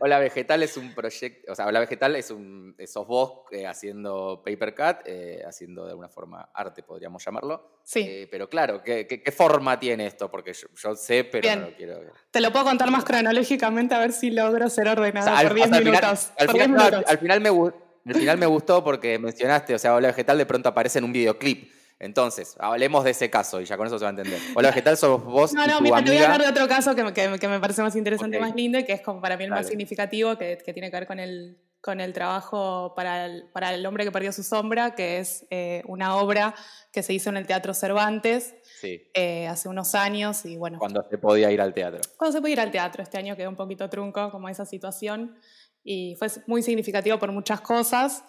Hola, 0.00 0.18
Vegetal 0.18 0.62
es 0.62 0.76
un 0.76 0.94
proyecto, 0.94 1.52
o 1.52 1.54
sea, 1.54 1.66
Hola 1.66 1.80
Vegetal 1.80 2.16
es 2.16 2.30
un, 2.30 2.74
sos 2.86 3.06
vos 3.06 3.42
eh, 3.50 3.66
haciendo 3.66 4.42
paper 4.44 4.74
cut, 4.74 4.96
eh, 5.06 5.42
haciendo 5.46 5.84
de 5.84 5.90
alguna 5.90 6.08
forma 6.08 6.48
arte, 6.54 6.82
podríamos 6.82 7.22
llamarlo. 7.24 7.80
Sí. 7.82 8.00
Eh, 8.00 8.28
pero 8.30 8.48
claro, 8.48 8.82
¿qué, 8.82 9.34
forma 9.36 9.78
tiene 9.78 10.06
esto? 10.06 10.30
Porque 10.30 10.52
yo, 10.54 10.94
sé, 10.94 11.24
pero 11.24 11.54
no 11.56 11.66
lo 11.66 11.76
quiero. 11.76 12.00
Te 12.30 12.40
lo 12.40 12.50
puedo 12.50 12.64
contar 12.64 12.90
más 12.90 13.04
cronológicamente 13.04 13.94
a 13.94 13.98
ver 13.98 14.12
si 14.12 14.30
logro 14.30 14.70
ser 14.70 14.88
ordenado 14.88 15.30
por 15.42 15.54
10 15.54 15.70
minutos. 15.70 16.32
al, 16.38 16.48
final, 16.48 17.40
me, 17.40 17.48
al 17.50 18.14
final 18.14 18.38
me 18.38 18.46
gustó 18.46 18.82
porque 18.82 19.18
mencionaste, 19.18 19.74
o 19.74 19.78
sea, 19.78 19.94
Hola 19.94 20.08
Vegetal 20.08 20.38
de 20.38 20.46
pronto 20.46 20.70
aparece 20.70 20.98
en 20.98 21.04
un 21.04 21.12
videoclip. 21.12 21.70
Entonces, 22.04 22.54
hablemos 22.58 23.02
de 23.02 23.12
ese 23.12 23.30
caso 23.30 23.62
y 23.62 23.64
ya 23.64 23.78
con 23.78 23.86
eso 23.86 23.98
se 23.98 24.04
va 24.04 24.10
a 24.10 24.10
entender. 24.10 24.38
Hola, 24.54 24.72
¿qué 24.72 24.82
tal? 24.82 24.98
Sos 24.98 25.24
vos. 25.24 25.54
No, 25.54 25.66
no, 25.66 25.80
mira, 25.80 26.04
te 26.04 26.10
voy 26.10 26.18
a 26.18 26.24
hablar 26.24 26.42
de 26.42 26.48
otro 26.48 26.68
caso 26.68 26.94
que, 26.94 27.14
que, 27.14 27.48
me 27.48 27.60
parece 27.60 27.80
más 27.80 27.96
interesante 27.96 28.36
y 28.36 28.40
más 28.40 28.54
lindo 28.54 28.78
y 28.78 28.84
que 28.84 28.92
es 28.92 29.00
como 29.00 29.22
para 29.22 29.38
mí 29.38 29.44
el 29.44 29.50
más 29.50 29.66
significativo, 29.66 30.36
que, 30.36 30.58
que, 30.58 30.74
tiene 30.74 30.90
que 30.90 30.96
ver 30.98 31.06
con 31.06 31.18
el, 31.18 31.56
con 31.80 32.02
el 32.02 32.12
trabajo 32.12 32.92
para 32.94 33.24
el, 33.24 33.44
para 33.54 33.72
el 33.72 33.86
hombre 33.86 34.04
que 34.04 34.12
perdió 34.12 34.32
su 34.32 34.42
sombra, 34.42 34.94
que 34.94 35.18
es 35.18 35.46
eh, 35.48 35.82
una 35.86 36.16
obra 36.16 36.54
que 36.92 37.02
se 37.02 37.14
hizo 37.14 37.30
en 37.30 37.38
el 37.38 37.46
Teatro 37.46 37.72
Cervantes. 37.72 38.54
Eh, 38.82 39.46
hace 39.48 39.70
unos 39.70 39.94
años 39.94 40.44
y 40.44 40.58
bueno. 40.58 40.78
Cuando 40.78 41.02
se 41.08 41.16
podía 41.16 41.50
ir 41.50 41.62
al 41.62 41.72
teatro. 41.72 42.02
Cuando 42.18 42.36
se 42.36 42.40
podía 42.42 42.52
ir 42.52 42.60
al 42.60 42.70
teatro. 42.70 43.02
Este 43.02 43.16
año 43.16 43.34
quedó 43.34 43.48
un 43.48 43.56
poquito 43.56 43.88
trunco 43.88 44.30
como 44.30 44.50
esa 44.50 44.66
situación 44.66 45.38
y 45.82 46.16
fue 46.16 46.28
muy 46.46 46.62
significativo 46.62 47.18
por 47.18 47.32
muchas 47.32 47.62
cosas. 47.62 48.24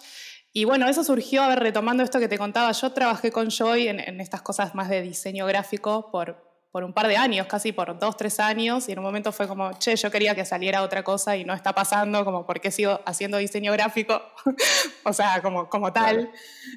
Y 0.57 0.63
bueno, 0.63 0.87
eso 0.87 1.03
surgió, 1.03 1.43
a 1.43 1.49
ver, 1.49 1.59
retomando 1.59 2.01
esto 2.01 2.17
que 2.17 2.29
te 2.29 2.37
contaba, 2.37 2.71
yo 2.71 2.93
trabajé 2.93 3.29
con 3.29 3.49
Joy 3.49 3.89
en, 3.89 3.99
en 3.99 4.21
estas 4.21 4.41
cosas 4.41 4.73
más 4.73 4.87
de 4.87 5.01
diseño 5.01 5.45
gráfico 5.45 6.09
por 6.09 6.54
por 6.75 6.83
un 6.83 6.91
par 6.91 7.07
de 7.07 7.15
años, 7.15 7.47
casi 7.47 7.71
por 7.71 7.97
dos, 7.97 8.17
tres 8.17 8.37
años, 8.37 8.89
y 8.89 8.91
en 8.91 8.99
un 8.99 9.05
momento 9.05 9.31
fue 9.31 9.47
como, 9.47 9.71
che, 9.79 9.95
yo 9.95 10.11
quería 10.11 10.35
que 10.35 10.43
saliera 10.43 10.81
otra 10.81 11.03
cosa 11.05 11.37
y 11.37 11.45
no 11.45 11.53
está 11.53 11.71
pasando, 11.71 12.25
como, 12.25 12.45
¿por 12.45 12.59
qué 12.59 12.69
sigo 12.69 12.99
haciendo 13.05 13.37
diseño 13.37 13.71
gráfico? 13.71 14.21
o 15.03 15.13
sea, 15.13 15.41
como, 15.41 15.69
como 15.69 15.93
tal. 15.93 16.29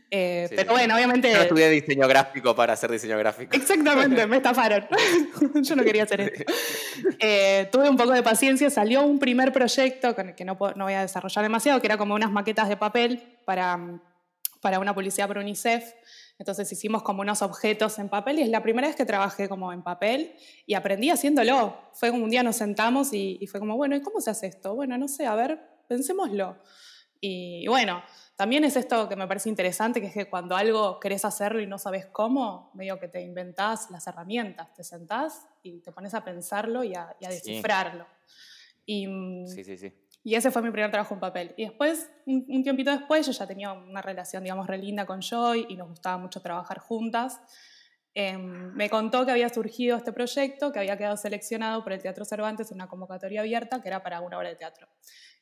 Eh, 0.08 0.48
pero 0.54 0.70
bueno, 0.74 0.94
obviamente... 0.94 1.32
Yo 1.32 1.40
estudié 1.40 1.68
diseño 1.70 2.06
gráfico 2.06 2.54
para 2.54 2.74
hacer 2.74 2.92
diseño 2.92 3.18
gráfico. 3.18 3.56
Exactamente, 3.56 4.24
me 4.28 4.36
estafaron. 4.36 4.86
yo 5.62 5.74
no 5.74 5.82
quería 5.82 6.04
hacer 6.04 6.20
esto. 6.20 6.44
Eh, 7.18 7.68
tuve 7.72 7.90
un 7.90 7.96
poco 7.96 8.12
de 8.12 8.22
paciencia, 8.22 8.70
salió 8.70 9.02
un 9.02 9.18
primer 9.18 9.52
proyecto 9.52 10.14
que 10.14 10.44
no, 10.44 10.56
no 10.76 10.84
voy 10.84 10.94
a 10.94 11.00
desarrollar 11.00 11.42
demasiado, 11.42 11.80
que 11.80 11.88
era 11.88 11.96
como 11.96 12.14
unas 12.14 12.30
maquetas 12.30 12.68
de 12.68 12.76
papel 12.76 13.20
para, 13.44 13.80
para 14.60 14.78
una 14.78 14.94
publicidad 14.94 15.26
por 15.26 15.38
UNICEF. 15.38 15.82
Entonces 16.38 16.70
hicimos 16.70 17.02
como 17.02 17.22
unos 17.22 17.42
objetos 17.42 17.98
en 17.98 18.08
papel 18.08 18.38
y 18.38 18.42
es 18.42 18.48
la 18.48 18.62
primera 18.62 18.86
vez 18.86 18.96
que 18.96 19.04
trabajé 19.04 19.48
como 19.48 19.72
en 19.72 19.82
papel 19.82 20.36
y 20.66 20.74
aprendí 20.74 21.10
haciéndolo. 21.10 21.76
Fue 21.94 22.10
como 22.10 22.24
un 22.24 22.30
día 22.30 22.44
nos 22.44 22.56
sentamos 22.56 23.12
y, 23.12 23.44
fue 23.50 23.58
como, 23.58 23.76
bueno, 23.76 23.96
¿y 23.96 24.02
cómo 24.02 24.20
se 24.20 24.30
hace 24.30 24.46
esto? 24.46 24.74
Bueno, 24.74 24.96
no 24.96 25.08
sé, 25.08 25.26
a 25.26 25.34
ver, 25.34 25.60
pensémoslo. 25.88 26.56
Y, 27.20 27.66
bueno, 27.66 28.02
también 28.36 28.62
es 28.62 28.76
esto 28.76 29.08
que 29.08 29.16
me 29.16 29.26
parece 29.26 29.48
interesante, 29.48 30.00
que 30.00 30.06
es 30.06 30.14
que 30.14 30.30
cuando 30.30 30.54
algo 30.54 31.00
querés 31.00 31.24
hacerlo 31.24 31.60
y 31.60 31.66
no 31.66 31.76
sabes 31.76 32.06
cómo, 32.06 32.70
medio 32.74 33.00
que 33.00 33.08
te 33.08 33.20
inventás 33.20 33.90
las 33.90 34.06
herramientas, 34.06 34.72
te 34.74 34.84
sentás 34.84 35.48
y 35.64 35.80
te 35.80 35.90
pones 35.90 36.14
a 36.14 36.22
pensarlo 36.24 36.84
y 36.84 36.94
a, 36.94 37.16
descifrarlo. 37.20 38.06
Y, 38.86 39.08
mm, 39.08 39.48
sí, 39.48 39.64
sí, 39.64 39.76
sí. 39.76 39.92
Y 40.28 40.34
ese 40.34 40.50
fue 40.50 40.60
mi 40.60 40.70
primer 40.70 40.90
trabajo 40.90 41.14
en 41.14 41.20
papel. 41.20 41.54
Y 41.56 41.64
después, 41.64 42.10
un, 42.26 42.62
tiempito 42.62 42.90
después, 42.90 43.24
yo 43.24 43.32
ya 43.32 43.46
tenía 43.46 43.72
una 43.72 44.02
relación, 44.02 44.42
digamos, 44.42 44.66
re 44.66 44.76
linda 44.76 45.06
con 45.06 45.22
Joy 45.22 45.64
y 45.70 45.76
nos 45.76 45.88
gustaba 45.88 46.18
mucho 46.18 46.42
trabajar 46.42 46.80
juntas. 46.80 47.40
Em, 48.12 48.74
me 48.74 48.90
contó 48.90 49.24
que 49.24 49.30
había 49.30 49.48
surgido 49.48 49.96
este 49.96 50.12
proyecto, 50.12 50.70
que 50.70 50.80
había 50.80 50.98
quedado 50.98 51.16
seleccionado 51.16 51.82
por 51.82 51.94
el 51.94 52.02
Teatro 52.02 52.26
Cervantes 52.26 52.70
en 52.70 52.74
una 52.74 52.88
convocatoria 52.88 53.40
abierta, 53.40 53.80
que 53.80 53.88
era 53.88 54.02
para 54.02 54.20
una 54.20 54.36
obra 54.36 54.50
de 54.50 54.56
teatro. 54.56 54.86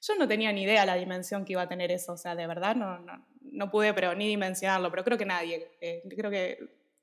Yo 0.00 0.14
no 0.14 0.28
tenía 0.28 0.52
ni 0.52 0.62
idea 0.62 0.86
la 0.86 0.94
dimensión 0.94 1.44
que 1.44 1.54
iba 1.54 1.62
a 1.62 1.68
tener 1.68 1.90
eso, 1.90 2.12
o 2.12 2.16
sea, 2.16 2.36
de 2.36 2.46
verdad 2.46 2.76
no, 2.76 3.00
no, 3.00 3.26
no 3.40 3.68
pude 3.72 3.92
pero 3.92 4.14
ni 4.14 4.28
dimensionarlo, 4.28 4.88
pero 4.92 5.02
creo 5.02 5.18
que 5.18 5.26
nadie, 5.26 5.68
eh, 5.80 6.04
creo 6.16 6.30
que 6.30 6.58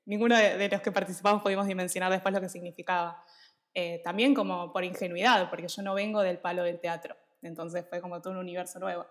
ninguno 0.06 0.38
de, 0.38 0.70
los 0.70 0.80
que 0.80 0.90
participamos 0.90 1.42
pudimos 1.42 1.66
dimensionar 1.66 2.10
después 2.10 2.34
lo 2.34 2.40
que 2.40 2.48
significaba. 2.48 3.22
Eh, 3.74 4.00
también 4.02 4.34
como 4.34 4.72
por 4.72 4.84
ingenuidad, 4.84 5.50
porque 5.50 5.68
yo 5.68 5.82
no 5.82 5.92
vengo 5.92 6.22
del 6.22 6.38
palo 6.38 6.62
del 6.62 6.80
teatro. 6.80 7.14
Entonces 7.44 7.84
fue 7.88 8.00
como 8.00 8.20
todo 8.20 8.32
un 8.32 8.38
universo 8.38 8.78
nuevo. 8.78 9.06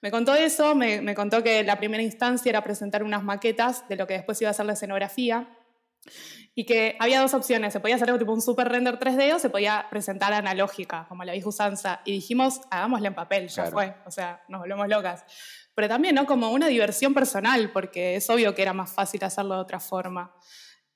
Me 0.00 0.10
contó 0.10 0.34
eso, 0.34 0.74
me, 0.74 1.14
contó 1.14 1.42
que 1.42 1.64
la 1.64 1.76
primera 1.76 2.02
instancia 2.02 2.50
era 2.50 2.62
presentar 2.62 3.02
unas 3.02 3.24
maquetas 3.24 3.88
de 3.88 3.96
lo 3.96 4.06
que 4.06 4.14
después 4.14 4.40
iba 4.40 4.50
a 4.50 4.54
ser 4.54 4.66
la 4.66 4.74
escenografía 4.74 5.48
y 6.54 6.64
que 6.64 6.96
había 7.00 7.20
dos 7.20 7.34
opciones, 7.34 7.72
se 7.72 7.80
podía 7.80 7.96
hacer 7.96 8.08
algo 8.08 8.18
tipo 8.18 8.32
un 8.32 8.40
super 8.40 8.68
render 8.68 8.98
3D 8.98 9.34
o 9.34 9.38
se 9.38 9.50
podía 9.50 9.86
presentar 9.90 10.32
analógica, 10.32 11.06
como 11.08 11.22
la 11.24 11.32
vieja 11.32 11.48
usanza, 11.48 12.00
y 12.04 12.12
dijimos, 12.12 12.60
hagámosla 12.70 13.08
en 13.08 13.14
papel, 13.14 13.48
ya 13.48 13.66
fue, 13.66 13.94
o 14.06 14.10
sea, 14.10 14.42
nos 14.48 14.60
volvemos 14.60 14.88
locas. 14.88 15.24
Pero 15.74 15.88
también, 15.88 16.16
¿no? 16.16 16.26
Como 16.26 16.50
una 16.50 16.66
diversión 16.66 17.14
personal, 17.14 17.70
porque 17.72 18.16
es 18.16 18.28
obvio 18.30 18.54
que 18.54 18.62
era 18.62 18.72
más 18.72 18.92
fácil 18.92 19.22
hacerlo 19.22 19.54
de 19.54 19.60
otra 19.60 19.78
forma. 19.78 20.34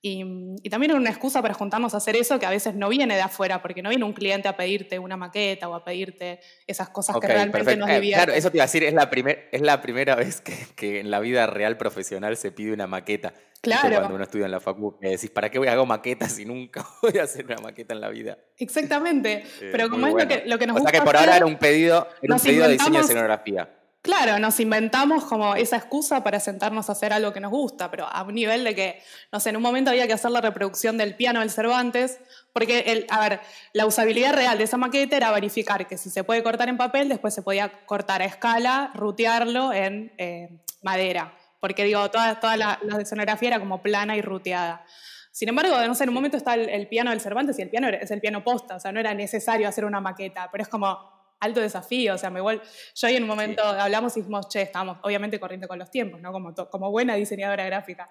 Y, 0.05 0.69
también 0.69 0.91
era 0.91 1.01
una 1.01 1.11
excusa 1.11 1.41
para 1.43 1.55
juntarnos 1.55 1.95
a 1.95 1.99
hacer 1.99 2.17
eso 2.17 2.41
que 2.41 2.47
a 2.47 2.51
veces 2.51 2.75
no 2.75 2.89
viene 2.89 3.15
de 3.15 3.21
afuera, 3.21 3.63
porque 3.63 3.83
no 3.83 3.89
viene 3.89 4.05
un 4.05 4.13
cliente 4.13 4.49
a 4.49 4.57
pedirte 4.57 4.99
una 4.99 5.17
maqueta 5.17 5.69
o 5.69 5.75
a 5.75 5.85
pedirte 5.85 6.41
esas 6.67 6.89
cosas 6.89 7.17
que 7.21 7.29
realmente 7.29 7.77
nos 7.77 7.89
eh, 7.89 7.95
divierten. 7.95 8.25
claro, 8.25 8.37
eso 8.37 8.51
te 8.51 8.57
iba 8.57 8.65
a 8.65 8.67
decir, 8.67 8.83
es 8.83 8.95
la, 8.95 9.11
primer, 9.11 9.49
es 9.53 9.61
la 9.61 9.81
primera 9.81 10.17
vez 10.17 10.41
que, 10.41 10.57
que, 10.75 10.99
en 10.99 11.13
la 11.13 11.21
vida 11.21 11.47
real 11.47 11.77
profesional 11.77 12.37
se 12.37 12.51
pide 12.51 12.73
una 12.73 12.89
maqueta. 12.89 13.33
Claro. 13.61 13.95
Cuando 13.95 14.17
uno 14.17 14.25
estudia 14.25 14.47
en 14.47 14.51
la 14.51 14.59
facu, 14.59 14.99
me 15.01 15.11
decís, 15.11 15.31
¿para 15.31 15.49
qué 15.49 15.61
voy 15.61 15.69
a 15.69 15.75
hacer 15.75 15.87
maquetas 15.87 16.33
si 16.33 16.45
nunca 16.45 16.85
voy 17.03 17.19
a 17.19 17.23
hacer 17.23 17.45
una 17.45 17.59
maqueta 17.59 17.95
en 17.95 18.01
la 18.01 18.09
vida? 18.09 18.39
Exactamente. 18.59 19.45
Eh, 19.61 19.69
Pero 19.71 19.89
como 19.89 20.09
es 20.09 20.15
lo 20.15 20.27
que, 20.27 20.43
lo 20.47 20.59
que 20.59 20.67
nos 20.67 20.77
o 20.77 20.81
gusta. 20.81 20.91
O 20.91 20.93
sea 20.93 21.01
que 21.01 21.07
por 21.07 21.17
ahora 21.17 21.37
era 21.37 21.47
un 21.47 21.59
pedido, 21.59 22.09
era 22.21 22.35
un 22.35 22.41
pedido 22.41 22.67
de 22.67 22.73
diseño 22.73 22.99
de 22.99 23.05
escenografía. 23.05 23.71
Claro, 24.03 24.41
nos 24.41 24.59
inventamos 24.59 25.25
como 25.27 25.55
esa 25.55 25.77
excusa 25.77 26.25
para 26.25 26.41
sentarnos 26.41 26.89
a 26.89 26.93
hacer 26.93 27.13
algo 27.13 27.33
que 27.33 27.39
nos 27.39 27.53
gusta, 27.53 27.89
pero 27.89 28.05
a 28.05 28.25
un 28.25 28.35
nivel 28.35 28.65
de 28.65 28.75
que, 28.75 29.01
no 29.31 29.39
sé, 29.39 29.51
en 29.51 29.57
un 29.57 29.63
momento 29.63 29.91
había 29.91 30.09
que 30.09 30.13
hacer 30.13 30.33
la 30.33 30.41
reproducción 30.41 30.99
del 30.99 31.15
piano 31.15 31.39
del 31.39 31.51
Cervantes, 31.51 32.19
porque, 32.53 33.07
a 33.09 33.21
ver, 33.21 33.39
la 33.73 33.87
usabilidad 33.87 34.33
real 34.33 34.59
de 34.59 34.65
esa 34.65 34.77
maqueta 34.77 35.17
era 35.17 35.31
verificar 35.31 35.87
que 35.87 35.97
si 35.97 36.11
se 36.11 36.25
puede 36.25 36.43
cortar 36.43 36.69
en 36.69 36.77
papel, 36.79 37.09
después 37.09 37.33
se 37.33 37.43
podía 37.43 37.71
cortar 37.87 38.23
a 38.23 38.25
escala, 38.25 38.91
rutearlo 38.95 39.73
en 39.73 40.13
eh, 40.19 40.49
madera, 40.83 41.39
porque 41.61 41.85
digo, 41.85 42.11
toda, 42.11 42.41
toda 42.41 42.57
la, 42.57 42.81
la 42.83 43.37
era 43.41 43.61
como 43.61 43.83
plana 43.83 44.17
y 44.17 44.21
ruteada. 44.21 44.85
Sin 45.31 45.49
embargo, 45.49 45.77
no 45.87 45.95
sé, 45.95 46.03
en 46.03 46.11
un 46.11 46.15
momento 46.15 46.37
está 46.37 46.55
el, 46.55 46.69
el, 46.69 46.89
piano 46.89 47.11
del 47.11 47.21
Cervantes 47.21 47.57
y 47.61 47.63
el 47.63 47.71
piano 47.71 47.89
es 47.89 48.11
el 48.11 48.21
piano 48.21 48.43
posta, 48.43 48.75
o 48.75 48.81
sea, 48.81 48.91
no 48.91 48.99
era 48.99 49.15
necesario 49.15 49.69
hacer 49.69 49.85
una 49.85 50.01
maqueta, 50.01 50.49
pero 50.51 50.63
es 50.63 50.69
como, 50.69 51.22
alto 51.43 51.61
desafío, 51.61 52.15
o 52.15 52.19
sea, 52.19 52.31
me 52.31 52.39
igual, 52.39 52.63
yo 52.95 53.07
ahí 53.09 53.17
en 53.17 53.25
un 53.25 53.29
momento 53.29 53.63
hablamos 53.63 54.17
y 54.17 54.21
dijimos, 54.21 54.49
che, 54.49 54.63
estamos 54.63 54.99
obviamente 55.03 55.39
corriendo 55.41 55.67
con 55.67 55.79
los 55.79 55.91
tiempos, 55.91 56.21
¿no? 56.21 56.33
Como, 56.33 56.55
como 56.55 56.91
buena 56.91 57.15
diseñadora 57.15 57.65
gráfica. 57.65 58.09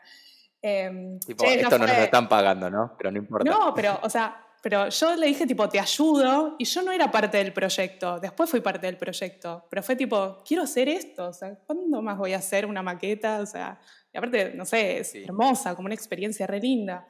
Em, 0.61 1.19
tipo, 1.19 1.43
esto 1.45 1.79
no, 1.79 1.87
nos 1.87 1.97
lo 1.97 2.03
están 2.03 2.29
pagando, 2.29 2.69
¿no? 2.69 2.95
Pero 2.97 3.11
no 3.11 3.17
importa. 3.17 3.49
No, 3.49 3.73
pero, 3.73 3.99
o 4.03 4.09
sea, 4.09 4.45
pero 4.61 4.89
yo 4.89 5.15
le 5.15 5.27
dije 5.27 5.47
tipo, 5.47 5.67
te 5.69 5.79
ayudo, 5.79 6.55
y 6.59 6.65
yo 6.65 6.83
no 6.83 6.91
era 6.91 7.09
parte 7.09 7.37
del 7.37 7.53
proyecto, 7.53 8.19
después 8.19 8.49
fui 8.49 8.59
parte 8.59 8.85
del 8.85 8.97
proyecto, 8.97 9.65
pero 9.69 9.81
fue 9.81 9.95
tipo, 9.95 10.43
quiero 10.45 10.63
hacer 10.63 10.89
esto, 10.89 11.29
o 11.29 11.33
sea, 11.33 11.55
¿cuándo 11.65 12.01
más 12.01 12.17
voy 12.17 12.33
a 12.33 12.37
hacer 12.37 12.65
una 12.65 12.83
maqueta? 12.83 13.39
O 13.39 13.45
sea, 13.45 13.79
y 14.13 14.17
aparte, 14.17 14.53
no 14.53 14.65
sé, 14.65 14.99
es 14.99 15.15
hermosa, 15.15 15.73
como 15.73 15.85
una 15.85 15.95
experiencia 15.95 16.45
re 16.45 16.59
linda. 16.59 17.07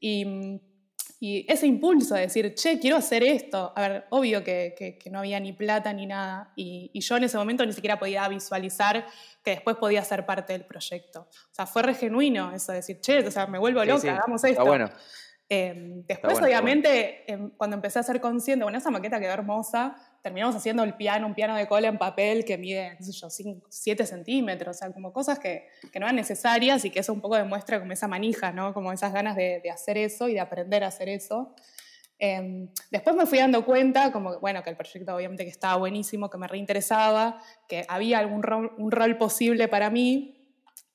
Y 0.00 0.60
y 1.24 1.46
ese 1.48 1.68
impulso 1.68 2.16
de 2.16 2.22
decir, 2.22 2.52
che, 2.56 2.80
quiero 2.80 2.96
hacer 2.96 3.22
esto. 3.22 3.72
A 3.76 3.80
ver, 3.80 4.06
obvio 4.10 4.42
que, 4.42 4.74
que, 4.76 5.08
no 5.08 5.20
había 5.20 5.38
ni 5.38 5.52
plata 5.52 5.92
ni 5.92 6.04
nada. 6.04 6.52
Y, 6.56 6.90
y, 6.92 7.00
yo 7.00 7.16
en 7.16 7.22
ese 7.22 7.38
momento 7.38 7.64
ni 7.64 7.72
siquiera 7.72 7.96
podía 7.96 8.26
visualizar 8.26 9.06
que 9.44 9.52
después 9.52 9.76
podía 9.76 10.02
ser 10.02 10.26
parte 10.26 10.52
del 10.52 10.64
proyecto. 10.64 11.28
O 11.30 11.54
sea, 11.54 11.64
fue 11.66 11.84
re 11.84 11.94
genuino 11.94 12.52
eso 12.52 12.72
de 12.72 12.78
decir, 12.78 13.00
che, 13.00 13.20
o 13.20 13.30
sea, 13.30 13.46
me 13.46 13.60
vuelvo 13.60 13.84
loca, 13.84 14.16
hagamos 14.16 14.42
esto. 14.42 14.50
Está 14.50 14.64
bueno. 14.64 14.90
Em, 15.48 16.04
después, 16.08 16.40
obviamente, 16.42 17.30
em, 17.32 17.50
cuando 17.50 17.76
empecé 17.76 18.00
a 18.00 18.02
ser 18.02 18.20
consciente, 18.20 18.64
bueno, 18.64 18.78
esa 18.78 18.90
maqueta 18.90 19.20
quedó 19.20 19.32
hermosa, 19.32 19.94
terminamos 20.22 20.54
haciendo 20.54 20.84
el 20.84 20.94
piano, 20.94 21.26
un 21.26 21.34
piano 21.34 21.56
de 21.56 21.66
cola 21.66 21.88
en 21.88 21.98
papel 21.98 22.44
que 22.44 22.56
mide, 22.56 22.94
qué 22.96 23.04
sé 23.04 23.12
yo, 23.12 23.28
7 23.68 24.06
centímetros, 24.06 24.76
o 24.76 24.78
sea, 24.78 24.92
como 24.92 25.12
cosas 25.12 25.38
que, 25.38 25.68
que, 25.92 25.98
no 25.98 26.06
eran 26.06 26.16
necesarias 26.16 26.84
y 26.84 26.90
que 26.90 27.00
eso 27.00 27.12
un 27.12 27.20
poco 27.20 27.36
demuestra 27.36 27.80
como 27.80 27.92
esa 27.92 28.06
manija, 28.06 28.52
¿no? 28.52 28.72
Como 28.72 28.92
esas 28.92 29.12
ganas 29.12 29.34
de, 29.36 29.60
de 29.62 29.70
hacer 29.70 29.98
eso 29.98 30.28
y 30.28 30.34
de 30.34 30.40
aprender 30.40 30.84
a 30.84 30.88
hacer 30.88 31.08
eso. 31.08 31.54
Em, 32.24 32.68
después 32.92 33.16
me 33.16 33.26
fui 33.26 33.38
dando 33.38 33.64
cuenta, 33.64 34.12
como, 34.12 34.38
bueno, 34.38 34.62
que 34.62 34.70
el 34.70 34.76
proyecto 34.76 35.12
obviamente 35.12 35.42
que 35.42 35.50
estaba 35.50 35.74
buenísimo, 35.74 36.30
que 36.30 36.38
me 36.38 36.46
reinteresaba, 36.46 37.40
que 37.68 37.84
había 37.88 38.20
algún 38.20 38.44
rol, 38.44 38.72
un 38.78 38.92
rol 38.92 39.18
posible 39.18 39.66
para 39.66 39.90
mí 39.90 40.38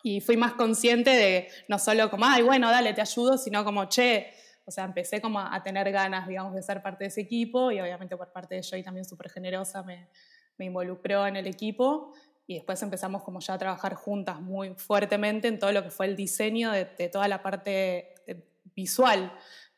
y 0.03 0.21
fui 0.21 0.37
más 0.37 0.53
consciente 0.53 1.09
de 1.09 1.49
no 1.67 1.79
solo 1.79 2.09
como, 2.09 2.23
ay, 2.25 2.43
bueno, 2.43 2.69
dale, 2.71 2.93
te 2.93 3.01
ayudo, 3.01 3.37
sino 3.37 3.65
como, 3.65 3.89
che, 3.89 4.27
o 4.67 4.71
sea, 4.71 4.83
empecé 4.83 5.21
como 5.21 5.39
a, 5.39 5.63
tener 5.63 5.89
ganas, 5.93 6.27
digamos, 6.27 6.53
de 6.53 6.61
ser 6.61 6.81
parte 6.81 7.05
de 7.05 7.07
ese 7.07 7.21
equipo 7.21 7.71
y 7.71 7.79
obviamente 7.79 8.17
por 8.17 8.33
parte 8.33 8.55
de 8.55 8.61
Joy 8.61 8.83
también 8.83 9.05
súper 9.05 9.29
generosa 9.29 9.81
me, 9.81 10.09
involucró 10.59 11.25
en 11.25 11.37
el 11.37 11.47
equipo 11.47 12.13
y 12.45 12.55
después 12.55 12.81
empezamos 12.83 13.23
como 13.23 13.39
ya 13.39 13.53
a 13.53 13.57
trabajar 13.57 13.93
juntas 13.93 14.41
muy 14.41 14.73
fuertemente 14.73 15.47
en 15.47 15.57
todo 15.57 15.71
lo 15.71 15.83
que 15.83 15.89
fue 15.89 16.07
el 16.07 16.17
diseño 16.17 16.71
de, 16.71 16.85
toda 17.09 17.29
la 17.29 17.41
parte 17.41 18.13
visual, 18.75 19.31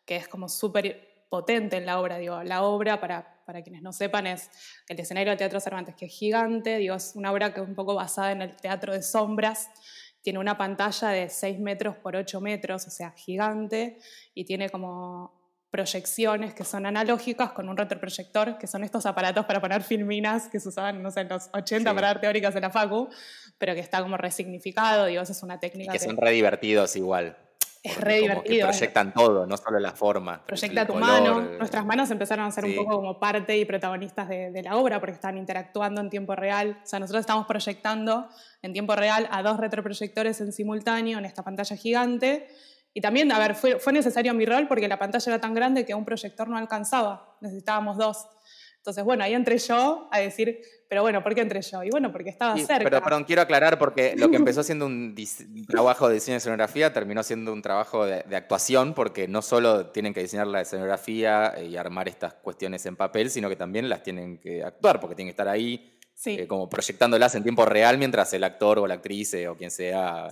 que 0.05 0.15
es 0.15 0.27
como 0.27 0.49
súper 0.49 1.27
potente 1.29 1.77
en 1.77 1.85
la 1.85 1.99
obra. 1.99 2.17
La 2.43 2.63
obra, 2.63 2.99
para, 2.99 3.43
para 3.45 3.61
quienes 3.61 3.83
no 3.83 3.93
sepan, 3.93 4.25
es 4.25 4.49
el 4.87 4.99
escenario 4.99 5.29
del 5.29 5.37
Teatro 5.37 5.59
Cervantes, 5.59 5.93
que 5.95 6.05
es 6.05 6.11
gigante. 6.11 6.77
Digo, 6.77 6.95
es 6.95 7.11
una 7.15 7.31
obra 7.31 7.53
que 7.53 7.61
es 7.61 7.67
un 7.67 7.75
poco 7.75 7.93
basada 7.93 8.31
en 8.31 8.41
el 8.41 8.55
teatro 8.55 8.93
de 8.93 9.03
sombras. 9.03 9.69
Tiene 10.21 10.39
una 10.39 10.57
pantalla 10.57 11.09
de 11.09 11.29
6 11.29 11.59
metros 11.59 11.95
por 11.97 12.15
8 12.15 12.41
metros, 12.41 12.87
o 12.87 12.89
sea, 12.89 13.11
gigante, 13.11 13.97
y 14.33 14.45
tiene 14.45 14.69
como 14.69 15.39
proyecciones 15.71 16.53
que 16.53 16.63
son 16.63 16.85
analógicas 16.85 17.51
con 17.51 17.69
un 17.69 17.77
retroproyector, 17.77 18.57
que 18.57 18.67
son 18.67 18.83
estos 18.83 19.05
aparatos 19.05 19.45
para 19.45 19.61
poner 19.61 19.83
filminas 19.83 20.47
que 20.47 20.59
se 20.59 20.69
usaban, 20.69 21.01
no 21.03 21.11
sé, 21.11 21.21
en 21.21 21.29
los 21.29 21.49
80 21.53 21.93
para 21.93 22.07
dar 22.07 22.21
teóricas 22.21 22.55
en 22.55 22.61
la 22.61 22.69
Facu, 22.71 23.09
pero 23.57 23.75
que 23.75 23.79
está 23.79 24.01
como 24.01 24.17
resignificado, 24.17 25.05
digo, 25.05 25.21
esa 25.21 25.31
es 25.31 25.43
una 25.43 25.59
técnica. 25.59 25.91
que, 25.91 25.99
son 25.99 26.17
re 26.17 26.31
divertidos 26.31 26.95
igual. 26.95 27.37
Es 27.81 27.97
re 27.97 28.19
divertido. 28.19 28.67
proyectan 28.67 29.13
todo, 29.13 29.45
no 29.45 29.55
solo 29.55 29.79
la 29.79 29.93
forma. 29.93 30.43
Proyecta 30.45 30.85
tu 30.85 30.95
mano. 30.95 31.41
Nuestras 31.41 31.85
manos 31.85 32.11
empezaron 32.11 32.45
a 32.45 32.51
ser 32.51 32.65
un 32.65 32.75
poco 32.75 32.97
como 32.97 33.19
parte 33.19 33.57
y 33.57 33.63
protagonistas 33.63 34.27
de, 34.27 34.61
la 34.61 34.75
obra 34.75 34.99
porque 34.99 35.13
están 35.13 35.37
interactuando 35.37 36.01
en 36.01 36.09
tiempo 36.09 36.35
real. 36.35 36.79
O 36.83 36.85
sea, 36.85 36.99
nosotros 36.99 37.21
estamos 37.21 37.45
proyectando 37.47 38.27
en 38.61 38.73
tiempo 38.73 38.95
real 38.95 39.29
a 39.31 39.41
dos 39.41 39.57
retroproyectores 39.57 40.41
en 40.41 40.51
simultáneo 40.51 41.19
en 41.19 41.25
esta 41.25 41.43
pantalla 41.43 41.75
gigante. 41.77 42.49
Y 42.93 43.01
también, 43.01 43.31
a 43.31 43.39
ver, 43.39 43.55
fue, 43.55 43.79
fue 43.79 43.93
necesario 43.93 44.33
mi 44.33 44.45
rol 44.45 44.67
porque 44.67 44.87
la 44.87 44.99
pantalla 44.99 45.33
era 45.33 45.41
tan 45.41 45.53
grande 45.53 45.85
que 45.85 45.93
un 45.93 46.03
proyector 46.03 46.49
no 46.49 46.57
alcanzaba. 46.57 47.37
Necesitábamos 47.39 47.97
dos. 47.97 48.27
Entonces, 48.79 49.03
bueno, 49.03 49.25
ahí 49.25 49.33
entré 49.33 49.57
yo 49.57 50.07
a 50.09 50.19
decir, 50.19 50.61
pero 50.87 51.01
bueno, 51.01 51.21
¿por 51.21 51.35
qué 51.35 51.41
entré 51.41 51.61
yo? 51.61 51.83
Y 51.83 51.89
bueno, 51.89 52.13
porque 52.13 52.29
estaba 52.29 52.57
cerca. 52.57 52.85
Pero, 52.85 53.03
perdón, 53.03 53.25
quiero 53.25 53.41
aclarar 53.41 53.77
porque 53.77 54.15
lo 54.15 54.29
que 54.31 54.37
empezó 54.37 54.63
siendo 54.63 54.85
un, 54.85 55.15
trabajo 55.67 56.07
de 56.07 56.15
diseño 56.15 56.35
de 56.35 56.37
escenografía 56.37 56.93
terminó 56.93 57.21
siendo 57.21 57.51
un 57.51 57.61
trabajo 57.61 58.05
de, 58.05 58.23
actuación 58.35 58.93
porque 58.93 59.27
no 59.27 59.41
solo 59.41 59.87
tienen 59.87 60.13
que 60.13 60.21
diseñar 60.21 60.47
la 60.47 60.61
escenografía 60.61 61.53
eh, 61.57 61.65
y 61.65 61.75
armar 61.75 62.07
estas 62.07 62.35
cuestiones 62.35 62.85
en 62.85 62.95
papel, 62.95 63.29
sino 63.29 63.49
que 63.49 63.57
también 63.57 63.89
las 63.89 64.01
tienen 64.01 64.39
que 64.39 64.63
actuar 64.63 65.01
porque 65.01 65.15
tienen 65.15 65.27
que 65.27 65.33
estar 65.33 65.49
ahí 65.49 65.99
eh, 66.25 66.47
como 66.47 66.69
proyectándolas 66.69 67.35
en 67.35 67.43
tiempo 67.43 67.65
real 67.65 67.97
mientras 67.97 68.33
el 68.33 68.45
actor 68.45 68.79
o 68.79 68.87
la 68.87 68.95
actriz 68.95 69.33
eh, 69.33 69.47
o 69.49 69.55
quien 69.55 69.71
sea 69.71 70.27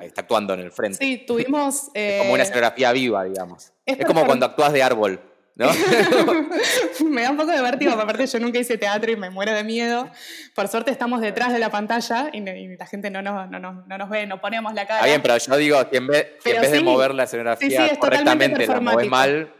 está 0.00 0.20
actuando 0.20 0.54
en 0.54 0.60
el 0.60 0.70
frente. 0.70 0.98
Sí, 0.98 1.24
tuvimos... 1.26 1.90
es 1.94 2.20
como 2.20 2.34
una 2.34 2.44
escenografía 2.44 2.92
viva, 2.92 3.24
digamos. 3.24 3.72
es 3.84 4.06
como 4.06 4.24
cuando 4.24 4.46
actúas 4.46 4.72
de 4.72 4.84
árbol. 4.84 5.20
me 7.04 7.22
da 7.22 7.32
un 7.32 7.36
poco 7.36 7.50
de 7.50 7.60
vértigo, 7.60 7.92
aparte 7.92 8.26
yo 8.26 8.38
nunca 8.38 8.60
hice 8.60 8.78
teatro 8.78 9.10
y 9.10 9.16
me 9.16 9.28
muero 9.30 9.52
de 9.52 9.64
miedo. 9.64 10.08
Por 10.54 10.68
suerte 10.68 10.92
estamos 10.92 11.20
detrás 11.20 11.52
de 11.52 11.58
la 11.58 11.70
pantalla 11.70 12.30
y, 12.32 12.40
la 12.76 12.86
gente 12.86 13.10
no 13.10 13.22
nos, 13.22 13.50
no, 13.50 13.58
no 13.58 13.98
nos 13.98 14.08
ve, 14.08 14.26
no 14.26 14.40
ponemos 14.40 14.72
la 14.74 14.86
cara. 14.86 15.00
Está 15.00 15.06
bien, 15.06 15.22
pero 15.22 15.36
yo 15.36 15.56
digo 15.56 15.90
que 15.90 15.96
en 15.96 16.06
vez, 16.06 16.26
en 16.44 16.60
vez 16.60 16.70
de 16.70 16.80
mover 16.80 17.12
la 17.14 17.24
escenografía 17.24 17.98
correctamente, 17.98 18.66
la 18.66 18.80
mueves 18.80 19.08
mal. 19.08 19.52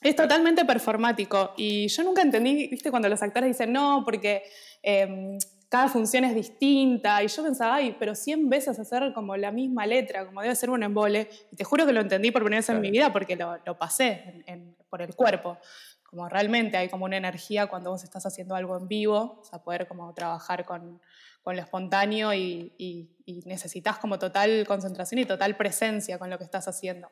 Es 0.00 0.16
totalmente 0.16 0.64
performático 0.64 1.52
y 1.56 1.88
yo 1.88 2.04
nunca 2.04 2.22
entendí, 2.22 2.68
viste, 2.68 2.90
cuando 2.90 3.08
los 3.08 3.22
actores 3.22 3.48
dicen 3.48 3.72
no, 3.72 4.02
porque... 4.04 4.44
Em, 4.82 5.38
cada 5.68 5.88
función 5.88 6.24
es 6.24 6.34
distinta. 6.34 7.22
Y 7.22 7.28
yo 7.28 7.42
pensaba, 7.42 7.74
ay, 7.74 7.94
pero 7.98 8.14
100 8.14 8.48
veces 8.48 8.78
hacer 8.78 9.12
como 9.14 9.36
la 9.36 9.50
misma 9.50 9.86
letra, 9.86 10.24
como 10.26 10.40
debe 10.40 10.54
ser 10.56 10.70
un 10.70 10.82
embole. 10.82 11.28
Y 11.52 11.56
te 11.56 11.64
juro 11.64 11.86
que 11.86 11.92
lo 11.92 12.00
entendí 12.00 12.30
por 12.30 12.42
primera 12.42 12.60
vez 12.60 12.68
en 12.70 12.80
mi 12.80 12.90
vida 12.90 13.12
porque 13.12 13.36
lo, 13.36 13.78
pasé 13.78 14.42
por 14.88 15.02
el 15.02 15.14
cuerpo. 15.14 15.58
Como 16.02 16.28
realmente 16.28 16.76
hay 16.76 16.88
como 16.88 17.04
una 17.04 17.16
energía 17.16 17.66
cuando 17.66 17.90
vos 17.90 18.04
estás 18.04 18.24
haciendo 18.24 18.54
algo 18.54 18.76
en 18.76 18.88
vivo, 18.88 19.38
o 19.40 19.44
sea, 19.44 19.62
poder 19.62 19.86
como 19.86 20.12
trabajar 20.14 20.64
con, 20.64 21.00
con 21.42 21.56
lo 21.56 21.62
espontáneo 21.62 22.32
y, 22.32 22.72
y, 22.78 23.08
necesitas 23.44 23.98
como 23.98 24.18
total 24.18 24.64
concentración 24.66 25.20
y 25.20 25.24
total 25.24 25.56
presencia 25.56 26.18
con 26.18 26.30
lo 26.30 26.38
que 26.38 26.44
estás 26.44 26.66
haciendo. 26.66 27.08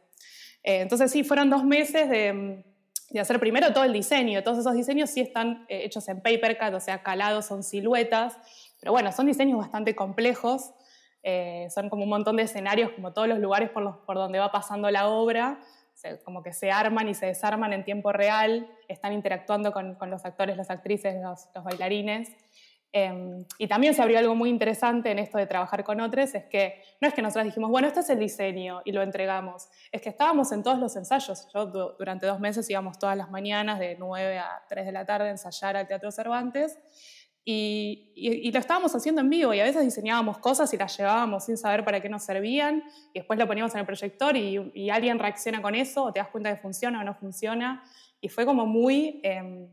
Eh, 0.62 0.80
entonces 0.80 1.10
sí, 1.10 1.24
fueron 1.24 1.50
dos 1.50 1.64
meses 1.64 2.08
de 2.08 2.64
de 3.10 3.20
hacer 3.20 3.38
primero 3.38 3.72
todo 3.72 3.84
el 3.84 3.92
diseño. 3.92 4.42
Todos 4.42 4.58
esos 4.58 4.74
diseños 4.74 5.10
sí 5.10 5.20
están 5.20 5.64
eh, 5.68 5.84
hechos 5.84 6.08
en 6.08 6.20
papercut, 6.20 6.74
o 6.74 6.80
sea, 6.80 7.02
calados, 7.02 7.46
son 7.46 7.62
siluetas, 7.62 8.36
pero 8.80 8.92
bueno, 8.92 9.12
son 9.12 9.26
diseños 9.26 9.58
bastante 9.58 9.94
complejos, 9.94 10.72
eh, 11.22 11.68
son 11.74 11.88
como 11.88 12.04
un 12.04 12.10
montón 12.10 12.36
de 12.36 12.44
escenarios, 12.44 12.90
como 12.92 13.12
todos 13.12 13.28
los 13.28 13.38
lugares 13.38 13.70
por, 13.70 13.82
los, 13.82 13.96
por 13.98 14.16
donde 14.16 14.38
va 14.38 14.52
pasando 14.52 14.90
la 14.90 15.08
obra, 15.08 15.60
como 16.24 16.42
que 16.42 16.52
se 16.52 16.70
arman 16.70 17.08
y 17.08 17.14
se 17.14 17.26
desarman 17.26 17.72
en 17.72 17.84
tiempo 17.84 18.12
real, 18.12 18.68
están 18.88 19.12
interactuando 19.12 19.72
con, 19.72 19.94
con 19.94 20.10
los 20.10 20.24
actores, 20.24 20.56
las 20.56 20.70
actrices, 20.70 21.16
los, 21.22 21.48
bailarines. 21.64 22.30
Em, 22.92 23.44
y 23.58 23.66
también 23.66 23.94
se 23.94 24.00
abrió 24.00 24.18
algo 24.18 24.34
muy 24.34 24.48
interesante 24.48 25.10
en 25.10 25.18
esto 25.18 25.36
de 25.36 25.46
trabajar 25.46 25.84
con 25.84 26.00
otros, 26.00 26.34
es 26.34 26.44
que 26.44 26.82
no 27.00 27.08
es 27.08 27.14
que 27.14 27.20
nosotros 27.20 27.44
dijimos, 27.44 27.70
bueno, 27.70 27.88
este 27.88 28.00
es 28.00 28.08
el 28.08 28.18
diseño 28.18 28.80
y 28.84 28.92
lo 28.92 29.02
entregamos, 29.02 29.68
es 29.92 30.00
que 30.00 30.08
estábamos 30.08 30.50
en 30.52 30.62
todos 30.62 30.78
los 30.78 30.96
ensayos. 30.96 31.48
Yo 31.52 31.66
durante 31.66 32.26
dos 32.26 32.40
meses 32.40 32.70
íbamos 32.70 32.98
todas 32.98 33.16
las 33.16 33.30
mañanas 33.30 33.78
de 33.78 33.96
9 33.98 34.38
a 34.38 34.64
3 34.68 34.86
de 34.86 34.92
la 34.92 35.04
tarde 35.04 35.28
a 35.28 35.30
ensayar 35.32 35.76
al 35.76 35.86
Teatro 35.86 36.10
Cervantes 36.10 36.78
y, 37.48 38.12
y, 38.16 38.50
lo 38.50 38.58
estábamos 38.58 38.94
haciendo 38.94 39.20
en 39.20 39.30
vivo 39.30 39.54
y 39.54 39.60
a 39.60 39.64
veces 39.64 39.84
diseñábamos 39.84 40.38
cosas 40.38 40.74
y 40.74 40.76
las 40.76 40.96
llevábamos 40.98 41.44
sin 41.44 41.56
saber 41.56 41.84
para 41.84 42.00
qué 42.00 42.08
nos 42.08 42.24
servían 42.24 42.82
y 43.14 43.20
después 43.20 43.38
lo 43.38 43.46
poníamos 43.46 43.72
en 43.74 43.80
el 43.80 43.86
proyector 43.86 44.36
y, 44.36 44.72
y 44.74 44.90
alguien 44.90 45.18
reacciona 45.18 45.62
con 45.62 45.74
eso 45.76 46.04
o 46.04 46.12
te 46.12 46.18
das 46.18 46.28
cuenta 46.28 46.50
de 46.50 46.56
funciona 46.56 47.00
o 47.00 47.04
no 47.04 47.14
funciona 47.14 47.82
y 48.20 48.28
fue 48.28 48.44
como 48.44 48.66
muy... 48.66 49.20
Em, 49.22 49.68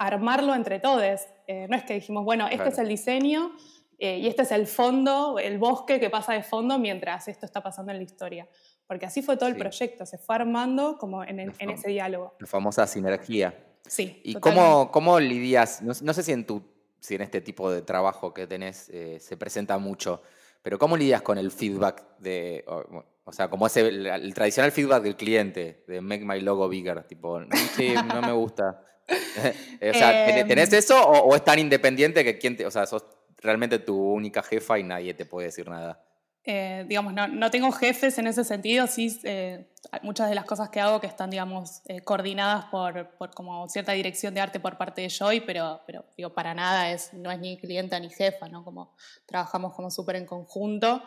armarlo 0.00 0.54
entre 0.54 0.80
todos. 0.80 1.02
Eh, 1.46 1.66
no 1.68 1.76
es 1.76 1.84
que 1.84 1.94
dijimos, 1.94 2.24
bueno, 2.24 2.48
este 2.48 2.70
es 2.70 2.78
el 2.78 2.88
diseño 2.88 3.52
eh, 3.98 4.18
y 4.18 4.26
este 4.28 4.42
es 4.42 4.50
el 4.50 4.66
fondo, 4.66 5.38
el 5.38 5.58
bosque 5.58 6.00
que 6.00 6.08
pasa 6.08 6.32
de 6.32 6.42
fondo 6.42 6.78
mientras 6.78 7.28
esto 7.28 7.44
está 7.44 7.62
pasando 7.62 7.92
en 7.92 7.98
la 7.98 8.04
historia. 8.04 8.48
Porque 8.86 9.04
así 9.04 9.20
fue 9.20 9.36
todo 9.36 9.48
el 9.50 9.56
proyecto, 9.56 10.06
se 10.06 10.16
fue 10.16 10.36
armando 10.36 10.96
como 10.98 11.22
en, 11.22 11.38
ese 11.38 11.90
diálogo. 11.90 12.34
La 12.40 12.46
famosa 12.46 12.86
sinergia. 12.86 13.54
Sí. 13.86 14.20
¿Y 14.24 14.34
cómo, 14.36 14.90
cómo, 14.90 15.20
lidias? 15.20 15.82
No, 15.82 16.14
sé 16.14 16.22
si 16.22 16.32
en, 16.32 16.46
tu, 16.46 16.62
si 17.00 17.14
en 17.14 17.22
este 17.22 17.40
tipo 17.40 17.70
de 17.70 17.82
trabajo 17.82 18.32
que 18.32 18.46
tenés 18.46 18.88
eh, 18.90 19.18
se 19.20 19.36
presenta 19.36 19.78
mucho, 19.78 20.22
pero 20.62 20.78
¿cómo 20.78 20.96
lidias 20.96 21.22
con 21.22 21.38
el 21.38 21.50
feedback 21.50 22.04
de, 22.18 22.64
o, 22.66 23.32
sea, 23.32 23.48
como 23.48 23.66
ese, 23.66 23.88
el, 23.88 24.34
tradicional 24.34 24.72
feedback 24.72 25.02
del 25.02 25.16
cliente, 25.16 25.84
de 25.86 26.00
make 26.00 26.24
my 26.24 26.40
logo 26.40 26.68
bigger, 26.68 27.02
tipo, 27.04 27.40
sí, 27.76 27.94
no 28.06 28.20
me 28.20 28.32
gusta. 28.32 28.84
o 29.08 29.94
sea, 29.94 30.46
¿tenés 30.46 30.72
em, 30.72 30.78
eso 30.78 31.00
o, 31.02 31.34
es 31.34 31.44
tan 31.44 31.58
independiente 31.58 32.22
que 32.22 32.38
quien 32.38 32.56
te, 32.56 32.66
o 32.66 32.70
sea, 32.70 32.86
sos 32.86 33.04
realmente 33.38 33.78
tu 33.78 33.96
única 33.96 34.42
jefa 34.42 34.78
y 34.78 34.84
nadie 34.84 35.14
te 35.14 35.24
puede 35.24 35.46
decir 35.46 35.68
nada? 35.68 36.04
Eh, 36.52 36.84
digamos, 36.88 37.12
no, 37.12 37.28
no, 37.28 37.48
tengo 37.48 37.70
jefes 37.70 38.18
en 38.18 38.26
ese 38.26 38.42
sentido, 38.42 38.88
sí, 38.88 39.20
eh, 39.22 39.70
muchas 40.02 40.28
de 40.28 40.34
las 40.34 40.44
cosas 40.46 40.68
que 40.68 40.80
hago 40.80 41.00
que 41.00 41.06
están, 41.06 41.30
digamos, 41.30 41.80
eh, 41.84 42.00
coordinadas 42.00 42.64
por, 42.72 43.08
por, 43.18 43.32
como 43.32 43.68
cierta 43.68 43.92
dirección 43.92 44.34
de 44.34 44.40
arte 44.40 44.58
por 44.58 44.76
parte 44.76 45.00
de 45.00 45.10
Joy, 45.10 45.42
pero, 45.42 45.80
pero 45.86 46.04
digo, 46.16 46.34
para 46.34 46.52
nada 46.52 46.90
es, 46.90 47.14
no 47.14 47.30
es 47.30 47.38
ni 47.38 47.56
clienta 47.56 48.00
ni 48.00 48.10
jefa, 48.10 48.48
¿no? 48.48 48.64
Como 48.64 48.96
trabajamos 49.26 49.74
como 49.74 49.92
súper 49.92 50.16
en 50.16 50.26
conjunto 50.26 51.04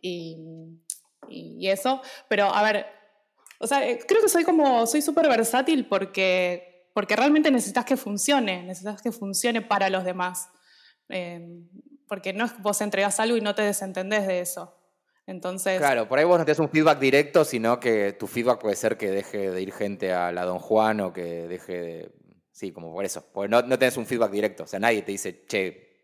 y, 0.00 0.36
y, 1.28 1.68
eso, 1.68 2.00
pero 2.28 2.54
a 2.54 2.62
ver, 2.62 2.86
o 3.58 3.66
sea, 3.66 3.80
creo 4.06 4.22
que 4.22 4.28
soy 4.28 4.44
como, 4.44 4.86
soy 4.86 5.02
súper 5.02 5.26
versátil 5.26 5.88
porque 5.88 6.88
porque 6.92 7.16
realmente 7.16 7.50
necesitas 7.50 7.84
que 7.84 7.96
funcione, 7.96 8.62
necesitas 8.62 9.02
que 9.02 9.10
funcione 9.10 9.60
para 9.60 9.90
los 9.90 10.04
demás. 10.04 10.48
Eh, 11.08 11.44
porque 12.06 12.32
no 12.32 12.44
es 12.44 12.56
vos 12.62 12.80
entregas 12.80 13.18
algo 13.18 13.36
y 13.36 13.40
no 13.40 13.56
te 13.56 13.62
desentendés 13.62 14.28
de 14.28 14.38
eso. 14.38 14.83
Entonces, 15.26 15.78
claro, 15.78 16.06
por 16.06 16.18
ahí 16.18 16.24
vos 16.24 16.38
no 16.38 16.44
tienes 16.44 16.58
un 16.58 16.68
feedback 16.68 16.98
directo, 16.98 17.44
sino 17.44 17.80
que 17.80 18.12
tu 18.12 18.26
feedback 18.26 18.60
puede 18.60 18.76
ser 18.76 18.98
que 18.98 19.10
deje 19.10 19.50
de 19.50 19.62
ir 19.62 19.72
gente 19.72 20.12
a 20.12 20.30
la 20.32 20.44
Don 20.44 20.58
Juan 20.58 21.00
o 21.00 21.12
que 21.12 21.48
deje 21.48 21.80
de... 21.80 22.12
Sí, 22.52 22.72
como 22.72 22.92
por 22.92 23.04
eso. 23.04 23.24
Porque 23.32 23.48
no, 23.48 23.62
no 23.62 23.78
tenés 23.78 23.96
un 23.96 24.06
feedback 24.06 24.30
directo. 24.30 24.64
O 24.64 24.66
sea, 24.66 24.78
nadie 24.78 25.02
te 25.02 25.12
dice, 25.12 25.44
che, 25.46 25.94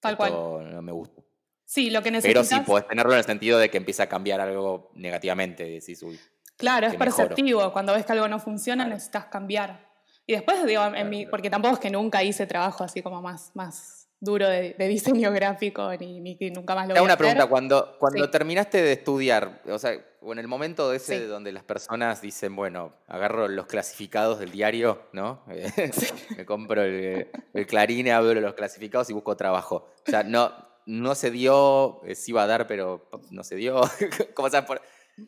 Tal 0.00 0.12
esto 0.12 0.62
no 0.62 0.80
me 0.80 0.92
gusta. 0.92 1.22
Sí, 1.64 1.90
lo 1.90 2.02
que 2.02 2.10
necesitas... 2.10 2.48
Pero 2.48 2.62
sí, 2.62 2.66
podés 2.66 2.86
tenerlo 2.86 3.12
en 3.12 3.18
el 3.18 3.24
sentido 3.24 3.58
de 3.58 3.68
que 3.68 3.76
empieza 3.76 4.04
a 4.04 4.08
cambiar 4.08 4.40
algo 4.40 4.90
negativamente. 4.94 5.64
Decís, 5.64 6.02
uy. 6.02 6.18
Claro, 6.56 6.86
es 6.86 6.94
perceptivo. 6.94 7.72
Cuando 7.72 7.92
ves 7.92 8.06
que 8.06 8.12
algo 8.12 8.28
no 8.28 8.38
funciona, 8.38 8.86
necesitas 8.86 9.26
cambiar. 9.26 9.88
Y 10.24 10.34
después, 10.34 10.64
digo, 10.66 10.84
en 10.84 11.08
mi, 11.08 11.26
porque 11.26 11.50
tampoco 11.50 11.74
es 11.74 11.80
que 11.80 11.90
nunca 11.90 12.22
hice 12.22 12.46
trabajo 12.46 12.84
así 12.84 13.02
como 13.02 13.20
más, 13.20 13.50
más 13.54 13.97
duro 14.20 14.48
de, 14.48 14.74
diseño 14.78 15.32
gráfico, 15.32 15.90
ni, 15.98 16.20
ni, 16.20 16.36
nunca 16.50 16.74
más 16.74 16.88
lo 16.88 16.94
voy 16.94 17.04
una 17.04 17.16
pregunta, 17.16 17.46
cuando, 17.46 17.96
cuando 17.98 18.30
terminaste 18.30 18.82
de 18.82 18.92
estudiar, 18.92 19.62
o 19.66 19.78
sea, 19.78 19.92
o 20.20 20.32
en 20.32 20.38
el 20.38 20.48
momento 20.48 20.92
ese 20.92 21.26
donde 21.26 21.52
las 21.52 21.62
personas 21.62 22.20
dicen, 22.20 22.56
bueno, 22.56 22.92
agarro 23.06 23.48
los 23.48 23.66
clasificados 23.66 24.40
del 24.40 24.50
diario, 24.50 25.08
¿no? 25.12 25.44
Me 26.36 26.44
compro 26.44 26.82
el, 26.82 27.28
el 27.54 27.66
Clarín, 27.66 28.08
abro 28.10 28.40
los 28.40 28.54
clasificados 28.54 29.08
y 29.10 29.12
busco 29.12 29.36
trabajo. 29.36 29.88
O 30.06 30.10
sea, 30.10 30.24
no, 30.24 30.52
no 30.86 31.14
se 31.14 31.30
dio, 31.30 32.02
eh, 32.04 32.14
sí 32.14 32.32
iba 32.32 32.42
a 32.42 32.46
dar, 32.46 32.66
pero 32.66 33.08
no 33.30 33.44
se 33.44 33.54
dio. 33.54 33.80
¿Cómo, 34.34 34.48
por, 34.66 34.82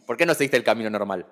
por, 0.06 0.16
qué 0.16 0.26
no 0.26 0.34
seguiste 0.34 0.56
el 0.56 0.64
camino 0.64 0.90
normal? 0.90 1.26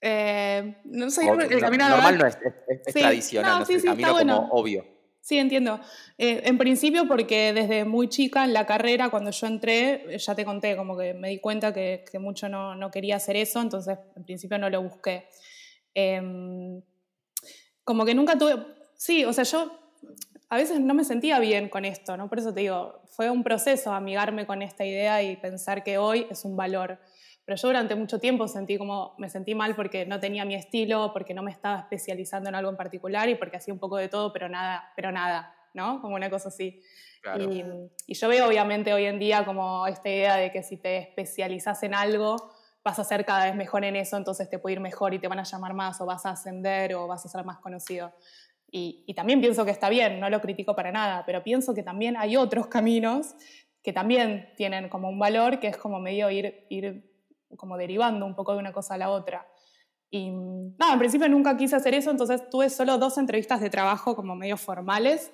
Eh, 0.00 0.80
no 0.84 1.10
sé, 1.10 1.28
el 1.28 1.60
camino 1.60 1.88
normal. 1.88 2.18
no 2.18 2.26
es, 2.26 2.38
es, 2.86 2.94
tradicional, 2.94 3.64
no, 3.68 3.74
el 3.74 3.82
camino 3.84 4.18
como 4.18 4.48
obvio. 4.50 4.91
Sí, 5.22 5.38
entiendo. 5.38 5.78
Eh, 6.18 6.42
en 6.46 6.58
principio 6.58 7.06
porque 7.06 7.52
desde 7.52 7.84
muy 7.84 8.08
chica 8.08 8.42
en 8.44 8.52
la 8.52 8.66
carrera, 8.66 9.08
cuando 9.08 9.30
yo 9.30 9.46
entré, 9.46 10.18
ya 10.18 10.34
te 10.34 10.44
conté, 10.44 10.76
como 10.76 10.98
que 10.98 11.14
me 11.14 11.28
di 11.28 11.38
cuenta 11.38 11.72
que, 11.72 12.04
que 12.10 12.18
mucho 12.18 12.48
no, 12.48 12.74
no, 12.74 12.90
quería 12.90 13.16
hacer 13.16 13.36
eso, 13.36 13.60
entonces 13.60 13.98
en 14.16 14.24
principio 14.24 14.58
no 14.58 14.68
lo 14.68 14.82
busqué. 14.82 15.28
Em, 15.94 16.82
como 17.84 18.04
que 18.04 18.14
nunca 18.14 18.36
tuve, 18.36 18.66
sí, 18.96 19.24
o 19.24 19.32
sea, 19.32 19.44
yo 19.44 19.70
a 20.48 20.56
veces 20.56 20.80
no 20.80 20.92
me 20.92 21.04
sentía 21.04 21.38
bien 21.38 21.68
con 21.68 21.84
esto, 21.84 22.16
¿no? 22.16 22.28
Por 22.28 22.40
eso 22.40 22.52
te 22.52 22.60
digo, 22.60 23.02
fue 23.08 23.30
un 23.30 23.44
proceso 23.44 23.92
amigarme 23.92 24.44
con 24.44 24.60
esta 24.60 24.84
idea 24.84 25.22
y 25.22 25.36
pensar 25.36 25.84
que 25.84 25.98
hoy 25.98 26.26
es 26.30 26.44
un 26.44 26.56
valor. 26.56 26.98
Pero 27.44 27.56
yo 27.56 27.68
durante 27.68 27.94
mucho 27.94 28.20
tiempo 28.20 28.46
sentí 28.46 28.78
como, 28.78 29.14
me 29.18 29.28
sentí 29.28 29.54
mal 29.54 29.74
porque 29.74 30.06
no 30.06 30.20
tenía 30.20 30.44
mi 30.44 30.54
estilo, 30.54 31.12
porque 31.12 31.34
no 31.34 31.42
me 31.42 31.50
estaba 31.50 31.80
especializando 31.80 32.48
en 32.48 32.54
algo 32.54 32.70
en 32.70 32.76
particular 32.76 33.28
y 33.28 33.34
porque 33.34 33.56
hacía 33.56 33.74
un 33.74 33.80
poco 33.80 33.96
de 33.96 34.08
todo, 34.08 34.32
pero 34.32 34.48
nada, 34.48 34.92
pero 34.94 35.10
nada, 35.10 35.54
¿no? 35.74 36.00
Como 36.00 36.14
una 36.14 36.30
cosa 36.30 36.48
así. 36.48 36.80
Y, 37.38 38.14
yo 38.14 38.28
veo 38.28 38.46
obviamente 38.46 38.92
hoy 38.92 39.06
en 39.06 39.18
día 39.18 39.44
como 39.44 39.86
esta 39.86 40.08
idea 40.08 40.36
de 40.36 40.52
que 40.52 40.62
si 40.62 40.76
te 40.76 40.98
especializas 40.98 41.82
en 41.82 41.94
algo, 41.94 42.36
vas 42.84 42.98
a 42.98 43.04
ser 43.04 43.24
cada 43.24 43.44
vez 43.46 43.54
mejor 43.54 43.84
en 43.84 43.96
eso, 43.96 44.16
entonces 44.16 44.48
te 44.48 44.58
puede 44.58 44.74
ir 44.74 44.80
mejor 44.80 45.14
y 45.14 45.18
te 45.18 45.28
van 45.28 45.38
a 45.38 45.44
llamar 45.44 45.74
más 45.74 46.00
o 46.00 46.06
vas 46.06 46.26
a 46.26 46.30
ascender 46.30 46.94
o 46.94 47.06
vas 47.06 47.24
a 47.24 47.28
ser 47.28 47.44
más 47.44 47.58
conocido. 47.58 48.12
Y, 48.70 49.04
y 49.06 49.14
también 49.14 49.40
pienso 49.40 49.64
que 49.64 49.70
está 49.70 49.88
bien, 49.88 50.18
no 50.18 50.30
lo 50.30 50.40
critico 50.40 50.74
para 50.74 50.92
nada, 50.92 51.24
pero 51.26 51.42
pienso 51.42 51.74
que 51.74 51.82
también 51.82 52.16
hay 52.16 52.36
otros 52.36 52.68
caminos 52.68 53.34
que 53.82 53.92
también 53.92 54.52
tienen 54.56 54.88
como 54.88 55.08
un 55.08 55.18
valor, 55.18 55.58
que 55.58 55.68
es 55.68 55.76
como 55.76 55.98
medio 55.98 56.30
ir, 56.30 56.66
ir 56.68 57.11
como 57.56 57.76
derivando 57.76 58.26
un 58.26 58.34
poco 58.34 58.52
de 58.52 58.58
una 58.58 58.72
cosa 58.72 58.94
a 58.94 58.98
la 58.98 59.10
otra. 59.10 59.46
Y 60.10 60.30
nada, 60.30 60.92
en 60.92 60.98
principio 60.98 61.28
nunca 61.28 61.56
quise 61.56 61.74
hacer 61.74 61.94
eso, 61.94 62.10
entonces 62.10 62.50
tuve 62.50 62.68
solo 62.68 62.98
dos 62.98 63.16
entrevistas 63.16 63.60
de 63.62 63.70
trabajo 63.70 64.14
como 64.14 64.36
medio 64.36 64.58
formales, 64.58 65.32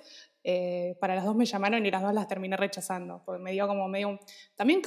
eh, 0.50 0.96
para 0.98 1.14
las 1.14 1.26
dos 1.26 1.36
me 1.36 1.44
llamaron 1.44 1.84
y 1.84 1.90
las 1.90 2.00
dos 2.00 2.14
las 2.14 2.26
terminé 2.26 2.56
rechazando, 2.56 3.20
porque 3.26 3.38
me 3.38 3.52
dio 3.52 3.68
como 3.68 3.86
medio... 3.86 4.18
También 4.56 4.80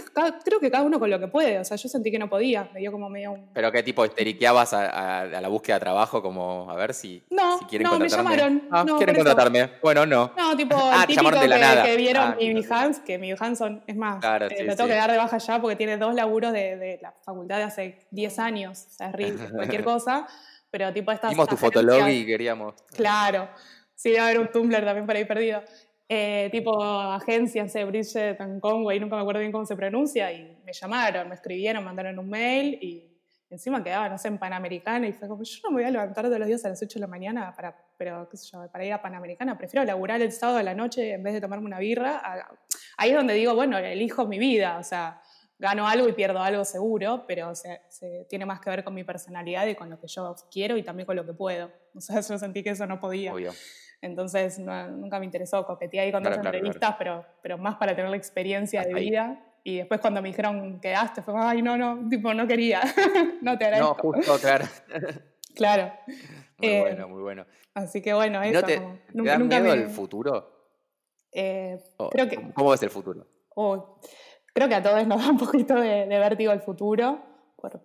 creo 0.43 0.59
que 0.59 0.71
cada 0.71 0.83
uno 0.83 0.99
con 0.99 1.07
lo 1.07 1.19
que 1.19 1.27
puede, 1.27 1.59
o 1.59 1.63
sea, 1.63 1.77
yo 1.77 1.87
sentí 1.87 2.09
que 2.09 2.17
no 2.17 2.27
podía, 2.27 2.67
me 2.73 2.79
dio 2.79 2.91
como 2.91 3.11
medio... 3.11 3.37
¿Pero 3.53 3.71
qué 3.71 3.83
tipo, 3.83 4.03
esteriqueabas 4.03 4.73
a, 4.73 5.19
a, 5.19 5.25
la 5.27 5.47
búsqueda 5.49 5.75
de 5.75 5.81
trabajo 5.81 6.23
como 6.23 6.67
a 6.67 6.75
ver 6.75 6.95
si, 6.95 7.23
no, 7.29 7.59
si 7.59 7.65
quieren 7.65 7.87
no, 7.87 7.99
me 7.99 8.09
llamaron. 8.09 8.63
Ah, 8.71 8.83
no, 8.83 8.97
quieren 8.97 9.13
contratarme. 9.13 9.73
Bueno, 9.83 10.07
no. 10.07 10.33
No, 10.35 10.57
tipo, 10.57 10.75
ah, 10.79 11.05
típico 11.05 11.29
de 11.29 11.47
la 11.47 11.55
que, 11.55 11.61
nada. 11.61 11.83
que 11.83 11.95
vieron 11.95 12.23
ah, 12.23 12.35
mi 12.39 12.65
Hans, 12.67 12.99
que 13.01 13.19
mi 13.19 13.31
Hanson, 13.39 13.83
es 13.85 13.95
más, 13.95 14.19
claro, 14.19 14.47
eh, 14.49 14.63
lo 14.63 14.75
tengo 14.75 14.89
que 14.89 14.95
dar 14.95 15.11
de 15.11 15.17
baja 15.17 15.37
ya 15.37 15.61
porque 15.61 15.75
tiene 15.75 15.97
dos 15.97 16.15
laburos 16.15 16.53
de, 16.53 16.75
de 16.75 16.99
la 17.03 17.13
facultad 17.23 17.57
de 17.57 17.63
hace 17.63 18.07
10 18.09 18.39
años, 18.39 18.87
o 18.87 18.93
sea, 18.95 19.11
es 19.15 19.33
cualquier 19.51 19.83
cosa, 19.83 20.25
pero 20.71 20.91
tipo 20.91 21.11
estas... 21.11 21.29
Vimos 21.29 21.47
tu 21.47 21.57
fotolog 21.57 22.09
y 22.09 22.25
queríamos... 22.25 22.73
Claro. 22.95 23.47
Sí, 24.01 24.09
debe 24.09 24.21
haber 24.21 24.39
un 24.39 24.47
Tumblr 24.51 24.83
también 24.83 25.05
por 25.05 25.15
ahí 25.15 25.25
perdido. 25.25 25.61
Eh, 26.09 26.49
tipo 26.51 26.81
agencias, 26.81 27.71
de 27.71 27.85
Bridget 27.85 28.41
and 28.41 28.59
Conway, 28.59 28.99
nunca 28.99 29.15
me 29.15 29.21
acuerdo 29.21 29.41
bien 29.41 29.51
cómo 29.51 29.63
se 29.63 29.75
pronuncia, 29.75 30.33
y 30.33 30.57
me 30.65 30.73
llamaron, 30.73 31.29
me 31.29 31.35
escribieron, 31.35 31.83
mandaron 31.83 32.17
un 32.17 32.27
mail 32.27 32.79
y 32.81 33.15
encima 33.47 33.83
quedaba, 33.83 34.09
no 34.09 34.17
sé, 34.17 34.29
en 34.29 34.39
Panamericana 34.39 35.07
y 35.07 35.13
fue 35.13 35.27
como, 35.27 35.43
yo 35.43 35.59
no 35.65 35.69
me 35.69 35.75
voy 35.75 35.83
a 35.83 35.91
levantar 35.91 36.25
todos 36.25 36.39
los 36.39 36.47
días 36.47 36.65
a 36.65 36.69
las 36.69 36.81
8 36.81 36.95
de 36.95 36.99
la 36.99 37.05
mañana 37.05 37.53
para, 37.55 37.77
pero, 37.95 38.27
qué 38.27 38.37
sé 38.37 38.49
yo, 38.51 38.67
para 38.71 38.83
ir 38.83 38.91
a 38.91 39.03
Panamericana, 39.03 39.55
prefiero 39.55 39.85
laburar 39.85 40.19
el 40.19 40.31
sábado 40.31 40.57
de 40.57 40.63
la 40.63 40.73
noche 40.73 41.11
en 41.11 41.21
vez 41.21 41.35
de 41.35 41.41
tomarme 41.41 41.67
una 41.67 41.77
birra. 41.77 42.23
Ahí 42.97 43.11
es 43.11 43.15
donde 43.15 43.35
digo, 43.35 43.53
bueno, 43.53 43.77
elijo 43.77 44.25
mi 44.25 44.39
vida, 44.39 44.79
o 44.79 44.83
sea, 44.83 45.21
gano 45.59 45.87
algo 45.87 46.09
y 46.09 46.13
pierdo 46.13 46.39
algo 46.39 46.65
seguro, 46.65 47.25
pero 47.27 47.53
se, 47.53 47.79
tiene 48.27 48.47
más 48.47 48.59
que 48.61 48.71
ver 48.71 48.83
con 48.83 48.95
mi 48.95 49.03
personalidad 49.03 49.67
y 49.67 49.75
con 49.75 49.91
lo 49.91 49.99
que 49.99 50.07
yo 50.07 50.35
quiero 50.51 50.75
y 50.75 50.81
también 50.81 51.05
con 51.05 51.15
lo 51.15 51.23
que 51.23 51.33
puedo. 51.33 51.71
O 51.93 52.01
sea, 52.01 52.21
yo 52.21 52.37
sentí 52.39 52.63
que 52.63 52.71
eso 52.71 52.87
no 52.87 52.99
podía. 52.99 53.33
Obvio. 53.33 53.51
Entonces 54.01 54.57
nunca 54.57 55.19
me 55.19 55.25
interesó, 55.25 55.65
coqueteé 55.65 55.99
ahí 55.99 56.11
con 56.11 56.23
dos 56.23 56.35
entrevistas, 56.35 56.95
Pero, 56.97 57.23
pero 57.41 57.57
más 57.57 57.75
para 57.75 57.95
tener 57.95 58.09
la 58.09 58.17
experiencia 58.17 58.83
de 58.83 58.93
vida. 58.93 59.45
Y 59.63 59.77
después 59.77 60.01
cuando 60.01 60.23
me 60.23 60.29
dijeron 60.29 60.79
quedaste, 60.79 61.21
fue 61.21 61.35
como, 61.35 61.45
ay, 61.45 61.61
no, 61.61 61.77
no, 61.77 62.09
tipo, 62.09 62.33
no 62.33 62.47
quería, 62.47 62.81
no 63.41 63.57
te 63.59 63.65
agradezco. 63.65 64.11
No, 64.11 64.13
justo, 64.13 64.39
claro. 64.39 64.65
claro. 65.55 65.93
Muy 66.57 66.67
eh, 66.67 66.81
bueno, 66.81 67.07
muy 67.07 67.21
bueno. 67.21 67.45
Así 67.75 68.01
que 68.01 68.13
bueno, 68.13 68.41
eso. 68.41 68.59
¿No 68.59 68.65
te, 68.65 68.81
nunca, 69.13 69.37
da 69.37 69.59
miedo 69.59 69.73
el 69.73 69.89
futuro? 69.89 70.51
Eh, 71.31 71.79
creo 72.11 72.27
que, 72.27 72.51
¿Cómo 72.53 72.71
ves 72.71 72.81
el 72.81 72.89
futuro? 72.89 73.27
Oh, 73.55 73.99
creo 74.51 74.67
que 74.67 74.75
a 74.75 74.81
todos 74.81 75.05
nos 75.05 75.23
da 75.23 75.29
un 75.29 75.37
poquito 75.37 75.75
de, 75.75 76.07
de 76.07 76.19
vértigo 76.19 76.51
el 76.51 76.61
futuro 76.61 77.30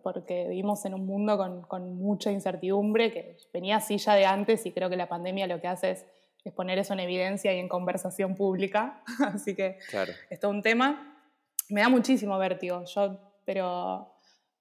porque 0.02 0.46
vivimos 0.48 0.84
en 0.84 0.94
un 0.94 1.06
mundo 1.06 1.36
con, 1.68 1.96
mucha 1.96 2.30
incertidumbre 2.30 3.12
que 3.12 3.36
venía 3.52 3.76
así 3.76 3.98
ya 3.98 4.14
de 4.14 4.26
antes 4.26 4.64
y 4.66 4.72
creo 4.72 4.88
que 4.88 4.96
la 4.96 5.08
pandemia 5.08 5.46
lo 5.46 5.60
que 5.60 5.68
hace 5.68 5.90
es, 5.92 6.06
poner 6.54 6.78
eso 6.78 6.92
en 6.92 7.00
evidencia 7.00 7.52
y 7.52 7.58
en 7.58 7.68
conversación 7.68 8.36
pública, 8.36 9.02
así 9.34 9.56
que 9.56 9.78
claro. 9.90 10.12
es 10.30 10.38
todo 10.38 10.52
un 10.52 10.62
tema. 10.62 11.20
Me 11.68 11.80
da 11.80 11.88
muchísimo 11.88 12.38
vértigo, 12.38 12.84
yo, 12.84 13.18
pero 13.44 14.12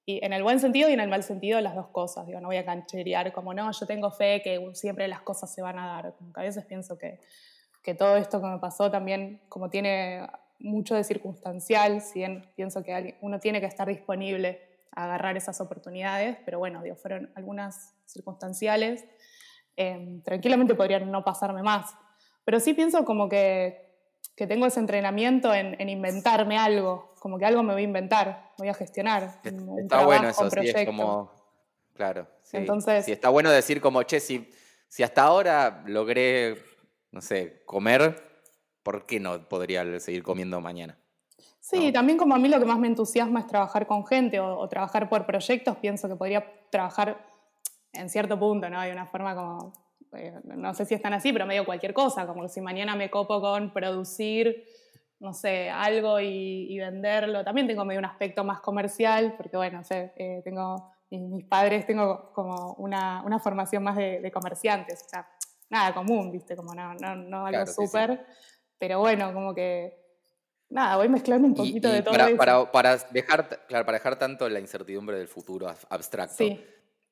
y 0.04 0.24
en 0.24 0.32
el 0.32 0.42
buen 0.42 0.60
sentido 0.60 0.88
y 0.88 0.92
en 0.92 1.00
el 1.00 1.08
mal 1.08 1.24
sentido 1.24 1.60
las 1.60 1.74
dos 1.74 1.88
cosas, 1.88 2.26
digo, 2.26 2.40
no 2.40 2.48
voy 2.48 2.56
a 2.56 2.64
cancherear 2.64 3.32
como 3.32 3.54
no, 3.54 3.70
yo 3.72 3.86
tengo 3.86 4.10
fe 4.10 4.40
que 4.42 4.70
siempre 4.74 5.08
las 5.08 5.20
cosas 5.20 5.52
se 5.52 5.62
van 5.62 5.78
a 5.78 5.86
dar, 5.86 6.14
a 6.34 6.42
veces 6.42 6.64
pienso 6.64 6.96
que, 6.96 7.20
que 7.82 7.94
todo 7.94 8.16
esto 8.16 8.40
que 8.40 8.46
me 8.46 8.58
pasó 8.58 8.90
también 8.90 9.40
como 9.48 9.68
tiene 9.68 10.26
mucho 10.60 10.94
de 10.94 11.04
circunstancial, 11.04 12.00
si 12.00 12.20
bien 12.20 12.48
pienso 12.54 12.82
que 12.82 13.16
uno 13.20 13.40
tiene 13.40 13.60
que 13.60 13.66
estar 13.66 13.88
disponible 13.88 14.60
agarrar 14.96 15.36
esas 15.36 15.60
oportunidades, 15.60 16.38
pero 16.44 16.58
bueno, 16.58 16.82
digo, 16.82 16.96
fueron 16.96 17.30
algunas 17.36 17.94
circunstanciales. 18.06 19.04
Em, 19.76 20.22
tranquilamente 20.22 20.74
podrían 20.74 21.10
no 21.10 21.22
pasarme 21.22 21.62
más. 21.62 21.94
Pero 22.44 22.58
sí 22.60 22.72
pienso 22.72 23.04
como 23.04 23.28
que, 23.28 23.94
que 24.34 24.46
tengo 24.46 24.66
ese 24.66 24.80
entrenamiento 24.80 25.52
en, 25.52 25.78
en, 25.80 25.88
inventarme 25.90 26.58
algo, 26.58 27.14
como 27.20 27.38
que 27.38 27.44
algo 27.44 27.62
me 27.62 27.74
voy 27.74 27.82
a 27.82 27.84
inventar, 27.84 28.52
voy 28.56 28.68
a 28.68 28.74
gestionar. 28.74 29.40
está 29.42 30.04
bueno 30.04 30.30
eso, 30.30 30.50
sí, 30.50 30.60
es 30.62 30.86
como. 30.86 31.30
Claro. 31.92 32.26
Sí. 32.42 32.56
Entonces, 32.56 33.04
sí, 33.04 33.12
está 33.12 33.28
bueno 33.28 33.50
decir 33.50 33.80
como, 33.80 34.02
che, 34.02 34.20
si, 34.20 34.50
si 34.88 35.02
hasta 35.02 35.22
ahora 35.22 35.82
logré, 35.86 36.62
no 37.10 37.20
sé, 37.20 37.62
comer, 37.66 38.22
¿por 38.82 39.04
qué 39.06 39.20
no 39.20 39.48
podría 39.48 39.98
seguir 40.00 40.22
comiendo 40.22 40.60
mañana? 40.60 40.98
Sí, 41.68 41.90
también 41.90 42.16
como 42.16 42.32
a 42.32 42.38
mí 42.38 42.48
lo 42.48 42.60
que 42.60 42.64
más 42.64 42.78
me 42.78 42.86
entusiasma 42.86 43.40
es 43.40 43.48
trabajar 43.48 43.88
con 43.88 44.06
gente 44.06 44.38
o, 44.38 44.68
trabajar 44.68 45.08
por 45.08 45.26
proyectos, 45.26 45.76
pienso 45.78 46.08
que 46.08 46.14
podría 46.14 46.46
trabajar 46.70 47.26
en 47.92 48.08
cierto 48.08 48.38
punto, 48.38 48.70
¿no? 48.70 48.78
Hay 48.78 48.92
una 48.92 49.06
forma 49.06 49.34
como, 49.34 49.72
eh, 50.12 50.32
no 50.44 50.72
sé 50.74 50.84
si 50.84 50.94
están 50.94 51.12
así, 51.12 51.32
pero 51.32 51.44
medio 51.44 51.64
cualquier 51.64 51.92
cosa, 51.92 52.24
como 52.24 52.46
si 52.46 52.60
mañana 52.60 52.94
me 52.94 53.10
copo 53.10 53.40
con 53.40 53.72
producir, 53.72 54.64
no 55.18 55.34
sé, 55.34 55.68
algo 55.68 56.20
y, 56.20 56.78
venderlo. 56.78 57.42
También 57.42 57.66
tengo 57.66 57.84
medio 57.84 57.98
un 57.98 58.04
aspecto 58.04 58.44
más 58.44 58.60
comercial, 58.60 59.34
porque 59.36 59.56
bueno, 59.56 59.82
sé, 59.82 60.12
eh, 60.18 60.42
tengo, 60.44 60.92
mis, 61.10 61.46
padres 61.46 61.84
tengo 61.84 62.30
como 62.32 62.74
una, 62.74 63.24
una 63.24 63.40
formación 63.40 63.82
más 63.82 63.96
de, 63.96 64.30
comerciantes, 64.32 65.02
o 65.04 65.08
sea, 65.08 65.28
nada 65.68 65.92
común, 65.92 66.30
¿viste? 66.30 66.54
Como 66.54 66.76
no, 66.76 66.94
no, 66.94 67.16
no 67.16 67.44
algo 67.44 67.66
súper, 67.66 68.24
pero 68.78 69.00
bueno, 69.00 69.34
como 69.34 69.52
que 69.52 70.05
nada, 70.68 70.96
voy 70.96 71.08
mezclando 71.08 71.48
un 71.48 71.54
poquito 71.54 71.88
de 71.90 72.02
todo 72.02 72.12
para, 72.12 72.28
eso. 72.28 72.70
Para, 72.72 72.96
dejar, 73.10 73.66
claro, 73.66 73.84
para 73.86 73.98
dejar 73.98 74.18
tanto 74.18 74.48
la 74.48 74.60
incertidumbre 74.60 75.18
del 75.18 75.28
futuro 75.28 75.68
abstracto, 75.88 76.44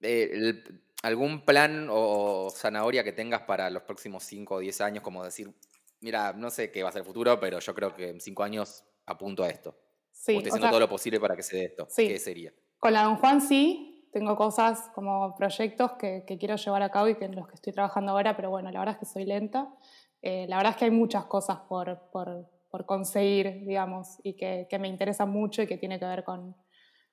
eh, 0.00 0.64
¿algún 1.02 1.44
plan 1.44 1.88
o, 1.90 2.50
zanahoria 2.50 3.04
que 3.04 3.12
tengas 3.12 3.42
para 3.42 3.70
los 3.70 3.82
próximos 3.82 4.24
5 4.24 4.54
o 4.54 4.58
10 4.58 4.80
años? 4.80 5.02
Como 5.02 5.24
decir, 5.24 5.52
mira, 6.00 6.32
no 6.32 6.50
sé 6.50 6.70
qué 6.70 6.82
va 6.82 6.90
a 6.90 6.92
ser 6.92 7.00
el 7.00 7.06
futuro, 7.06 7.38
pero 7.40 7.58
yo 7.58 7.74
creo 7.74 7.94
que 7.94 8.10
en 8.10 8.20
5 8.20 8.42
años 8.42 8.84
apunto 9.06 9.44
a 9.44 9.48
esto. 9.48 9.74
Sí, 10.10 10.36
estoy 10.36 10.50
haciendo 10.50 10.68
todo 10.68 10.80
lo 10.80 10.88
posible 10.88 11.20
para 11.20 11.36
que 11.36 11.42
se 11.42 11.56
dé 11.56 11.64
esto. 11.64 11.88
¿Qué 11.96 12.18
sería? 12.18 12.52
Con 12.78 12.92
la 12.92 13.02
Don 13.02 13.16
Juan 13.16 13.40
sí, 13.40 14.08
tengo 14.12 14.36
cosas 14.36 14.90
como 14.94 15.34
proyectos 15.34 15.92
que, 15.92 16.24
quiero 16.38 16.56
llevar 16.56 16.82
a 16.82 16.90
cabo 16.90 17.08
y 17.08 17.16
que 17.16 17.24
en 17.24 17.34
los 17.34 17.48
que 17.48 17.54
estoy 17.54 17.72
trabajando 17.72 18.12
ahora, 18.12 18.36
pero 18.36 18.48
bueno, 18.50 18.70
la 18.70 18.78
verdad 18.78 18.94
es 18.94 19.00
que 19.00 19.12
soy 19.12 19.24
lenta. 19.24 19.74
Eh, 20.22 20.46
la 20.48 20.56
verdad 20.56 20.72
es 20.72 20.78
que 20.78 20.84
hay 20.84 20.90
muchas 20.90 21.24
cosas 21.24 21.58
por, 21.68 22.10
por 22.12 22.48
por 22.74 22.86
conseguir, 22.86 23.64
digamos, 23.64 24.18
y 24.24 24.32
que, 24.32 24.66
me 24.80 24.88
interesa 24.88 25.26
mucho 25.26 25.62
y 25.62 25.68
que 25.68 25.78
tiene 25.78 26.00
que 26.00 26.06
ver 26.06 26.24
con, 26.24 26.56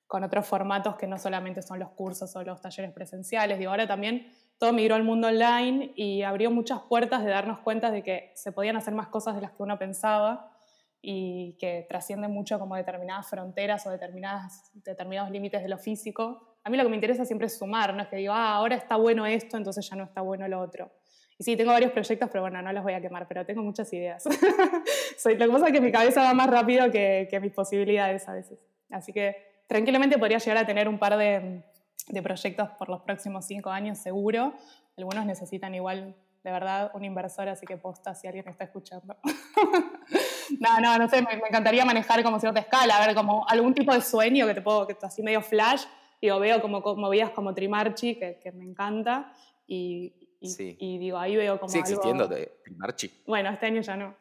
otros 0.07 0.47
formatos 0.47 0.95
que 0.95 1.05
no 1.05 1.19
solamente 1.19 1.61
son 1.61 1.77
los 1.77 1.91
cursos 1.91 2.35
o 2.35 2.41
los 2.43 2.59
talleres 2.59 2.91
presenciales. 2.91 3.59
Digo, 3.59 3.69
ahora 3.69 3.85
también 3.85 4.33
todo 4.57 4.73
migró 4.73 4.95
al 4.95 5.03
mundo 5.03 5.27
online 5.27 5.93
y 5.95 6.23
abrió 6.23 6.49
muchas 6.49 6.79
puertas 6.89 7.23
de 7.23 7.29
darnos 7.29 7.59
cuenta 7.59 7.91
de 7.91 8.01
que 8.01 8.31
se 8.33 8.51
podían 8.51 8.75
hacer 8.75 8.95
más 8.95 9.09
cosas 9.09 9.35
de 9.35 9.41
las 9.41 9.51
que 9.51 9.61
uno 9.61 9.77
pensaba 9.77 10.51
y 10.99 11.55
que 11.59 11.85
trascienden 11.87 12.31
mucho 12.31 12.57
como 12.57 12.75
determinadas 12.75 13.29
fronteras 13.29 13.85
o 13.85 13.91
determinados 13.91 15.29
límites 15.29 15.61
de 15.61 15.69
lo 15.69 15.77
físico. 15.77 16.57
A 16.63 16.71
mí 16.71 16.77
lo 16.77 16.81
que 16.85 16.89
me 16.89 16.95
interesa 16.95 17.23
siempre 17.23 17.45
es 17.45 17.59
sumar, 17.59 17.93
no 17.93 18.01
es 18.01 18.07
que 18.07 18.15
digo, 18.15 18.33
ah, 18.33 18.55
ahora 18.55 18.77
está 18.77 18.95
bueno 18.95 19.27
esto, 19.27 19.57
entonces 19.57 19.87
ya 19.87 19.95
no 19.95 20.05
está 20.05 20.21
bueno 20.21 20.47
lo 20.47 20.59
otro. 20.59 20.91
Y 21.37 21.43
sí, 21.43 21.55
tengo 21.57 21.71
varios 21.71 21.91
proyectos, 21.91 22.29
pero 22.31 22.41
bueno, 22.41 22.61
no 22.61 22.71
los 22.71 22.83
voy 22.83 22.93
a 22.93 23.01
quemar, 23.01 23.27
pero 23.27 23.45
tengo 23.45 23.63
muchas 23.63 23.91
ideas. 23.93 24.23
Soy, 25.17 25.37
lo 25.37 25.45
que 25.45 25.51
pasa 25.51 25.67
es 25.67 25.73
que 25.73 25.81
mi 25.81 25.91
cabeza 25.91 26.21
va 26.21 26.33
más 26.33 26.49
rápido 26.49 26.91
que, 26.91 27.27
que 27.29 27.39
mis 27.39 27.51
posibilidades 27.51 28.27
a 28.27 28.33
veces. 28.33 28.59
Así 28.89 29.11
que 29.11 29.35
tranquilamente 29.67 30.17
podría 30.17 30.37
llegar 30.37 30.57
a 30.57 30.65
tener 30.65 30.87
un 30.87 30.99
par 30.99 31.17
de, 31.17 31.63
de 32.07 32.21
proyectos 32.21 32.69
por 32.71 32.89
los 32.89 33.01
próximos 33.01 33.45
cinco 33.45 33.69
años, 33.69 33.97
seguro. 33.97 34.53
Algunos 34.97 35.25
necesitan 35.25 35.73
igual, 35.73 36.15
de 36.43 36.51
verdad, 36.51 36.91
un 36.93 37.05
inversor, 37.05 37.49
así 37.49 37.65
que 37.65 37.77
posta 37.77 38.13
si 38.13 38.27
alguien 38.27 38.47
está 38.47 38.65
escuchando. 38.65 39.15
no, 40.59 40.79
no, 40.79 40.97
no 40.97 41.09
sé, 41.09 41.21
me, 41.21 41.33
encantaría 41.33 41.85
manejar 41.85 42.23
como 42.23 42.39
cierta 42.39 42.59
escala, 42.59 42.97
a 42.97 43.05
ver, 43.05 43.15
como 43.15 43.47
algún 43.47 43.73
tipo 43.73 43.93
de 43.93 44.01
sueño 44.01 44.45
que 44.47 44.55
te 44.55 44.61
puedo, 44.61 44.87
que 44.87 44.97
así 45.01 45.23
medio 45.23 45.41
flash, 45.41 45.85
digo, 46.21 46.39
veo 46.39 46.61
como 46.61 46.81
movidas 46.95 47.31
como 47.31 47.53
Trimarchi, 47.53 48.15
que, 48.15 48.39
que 48.43 48.51
me 48.51 48.65
encanta, 48.65 49.33
y, 49.67 50.20
y, 50.41 50.97
digo, 50.97 51.17
ahí 51.17 51.35
veo 51.35 51.59
como. 51.59 51.69
Sigue 51.69 51.81
existiendo 51.81 52.27
Trimarchi. 52.63 53.11
Bueno, 53.27 53.49
este 53.51 53.67
año 53.67 53.81
ya 53.81 53.95
no, 53.95 54.15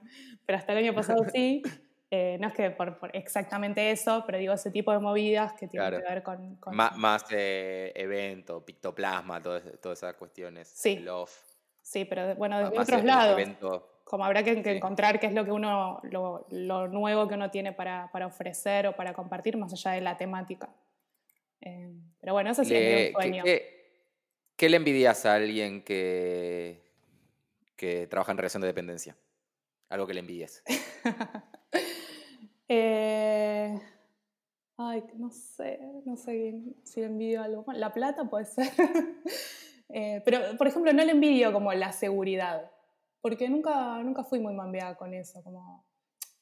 pero 0.45 0.59
hasta 0.59 0.73
el 0.73 0.79
año 0.79 0.95
pasado 0.95 1.25
sí. 1.33 1.63
Eh, 2.13 2.39
no 2.41 2.49
es 2.49 2.55
que 2.55 2.71
por, 2.73 2.99
exactamente 3.13 3.89
eso, 3.93 4.25
pero 4.27 4.37
digo 4.37 4.53
ese 4.53 4.73
tipo 4.73 4.91
de 4.91 4.99
movidas 4.99 5.53
que 5.53 5.69
tienen 5.69 5.91
que 5.93 5.99
ver 5.99 6.25
con... 6.25 6.59
más 6.75 7.25
eh, 7.31 7.93
evento, 7.95 8.65
pictoplasma, 8.65 9.41
todas, 9.41 9.63
esas 9.65 10.15
cuestiones. 10.15 10.67
Sí. 10.67 10.99
Love. 10.99 11.31
Sí, 11.81 12.05
pero 12.05 12.35
bueno, 12.35 12.59
desde 12.59 12.81
otros 12.81 13.05
lados. 13.05 13.41
Como 14.03 14.25
habrá 14.25 14.43
que, 14.43 14.51
encontrar 14.51 15.21
qué 15.21 15.29
es 15.29 15.35
lo 15.35 15.45
que 15.45 15.53
uno, 15.53 16.01
lo, 16.03 16.89
nuevo 16.89 17.29
que 17.29 17.35
uno 17.35 17.49
tiene 17.53 17.73
para, 17.73 18.11
ofrecer 18.27 18.89
o 18.89 18.97
para 18.97 19.15
compartir, 19.15 19.57
más 19.57 19.73
allá 19.73 19.93
de 19.93 20.01
la 20.01 20.17
temática. 20.17 20.69
Eh, 21.61 21.93
pero 22.21 22.33
bueno, 22.33 22.51
eso 22.51 22.65
sí 22.65 22.75
es 22.75 23.15
un 23.15 23.23
sueño. 23.23 23.45
¿Qué, 24.61 24.69
le 24.69 24.77
envidias 24.77 25.25
a 25.25 25.35
alguien 25.35 25.83
que, 25.83 26.83
que 27.77 28.07
trabaja 28.07 28.33
en 28.33 28.39
relación 28.39 28.61
de 28.61 28.67
dependencia? 28.67 29.17
Algo 29.89 30.07
que 30.07 30.15
le 30.15 30.21
envidies. 30.21 30.63
Eh, 32.73 33.81
ay, 34.77 35.03
no 35.17 35.29
sé, 35.33 35.81
no 36.05 36.17
sé 36.17 36.55
si 36.85 37.01
le 37.01 37.07
envidio 37.07 37.43
algo. 37.43 37.65
La 37.73 37.93
plata 37.93 38.31
puede 38.31 38.45
ser. 38.45 38.71
Eh, 39.93 40.23
pero, 40.25 40.57
por 40.57 40.69
ejemplo, 40.69 40.93
no 40.93 41.05
le 41.05 41.11
envidio 41.11 41.53
como 41.53 41.73
la 41.73 41.91
seguridad, 41.91 42.71
porque 43.21 43.49
nunca, 43.49 44.01
nunca 44.05 44.23
fui 44.23 44.39
muy 44.39 44.55
mambeada 44.55 44.95
con 44.95 45.13
eso. 45.15 45.43
Como... 45.43 45.85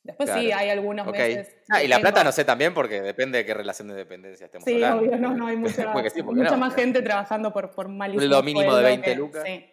Después 0.03 0.31
sí, 0.31 0.53
hay 0.53 0.71
algunos 0.71 1.07
meses. 1.07 1.55
Ah, 1.69 1.83
y 1.83 1.89
la 1.89 2.01
plata 2.01 2.25
no 2.25 2.33
sé 2.33 2.45
también, 2.45 2.73
porque 2.73 3.03
depende 3.03 3.39
de 3.39 3.45
qué 3.45 3.53
relación 3.53 3.89
de 3.89 3.95
dependencia 3.95 4.47
estemos 4.47 4.65
sí, 4.65 4.75
hablando. 4.75 5.03
Sí, 5.03 5.09
obvio, 5.09 5.19
no, 5.19 5.35
no, 5.35 5.47
hay 5.47 5.57
mucha, 5.57 5.93
mucha 6.25 6.57
más 6.57 6.75
gente 6.75 7.03
trabajando 7.03 7.53
por, 7.53 7.71
por 7.71 7.89
malísimo 7.89 8.33
Lo 8.33 8.43
mínimo 8.43 8.75
de 8.75 8.83
20 8.83 9.15
lucas. 9.17 9.45
Sí, 9.45 9.65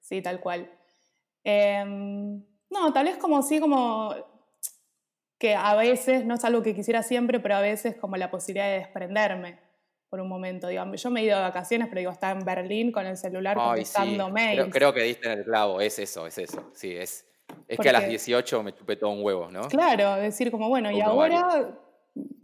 sí, 0.00 0.22
tal 0.22 0.40
cual. 0.40 0.70
Em, 1.44 2.42
no, 2.70 2.92
tal 2.92 3.04
vez 3.04 3.16
como 3.18 3.42
sí, 3.42 3.60
como 3.60 4.14
que 5.38 5.54
a 5.54 5.74
veces, 5.74 6.24
no 6.24 6.34
es 6.34 6.44
algo 6.44 6.62
que 6.62 6.74
quisiera 6.74 7.02
siempre, 7.02 7.40
pero 7.40 7.56
a 7.56 7.60
veces 7.60 7.96
como 7.96 8.16
la 8.16 8.30
posibilidad 8.30 8.68
de 8.68 8.78
desprenderme 8.78 9.58
por 10.08 10.20
un 10.20 10.28
momento. 10.28 10.68
Digo, 10.68 10.84
yo 10.94 11.10
me 11.10 11.20
he 11.20 11.24
ido 11.24 11.36
de 11.36 11.42
vacaciones, 11.42 11.88
pero 11.88 11.98
digo, 11.98 12.12
estaba 12.12 12.38
en 12.38 12.44
Berlín 12.44 12.92
con 12.92 13.06
el 13.06 13.16
celular 13.16 13.56
contestando 13.56 14.30
mails. 14.30 14.68
Creo, 14.72 14.92
que 14.94 15.02
diste 15.02 15.30
en 15.30 15.38
el 15.40 15.44
clavo, 15.44 15.80
es 15.80 15.98
eso, 15.98 16.26
es 16.26 16.38
eso. 16.38 16.70
Sí, 16.74 16.96
es, 16.96 17.26
es 17.68 17.78
que 17.78 17.88
a 17.88 17.92
las 17.92 18.08
18 18.08 18.62
me 18.62 18.74
chupé 18.74 18.96
todo 18.96 19.10
un 19.10 19.24
huevo, 19.24 19.50
¿no? 19.50 19.68
Claro, 19.68 20.16
decir 20.16 20.50
como, 20.50 20.68
bueno, 20.68 20.90
y 20.90 21.00
ahora 21.00 21.78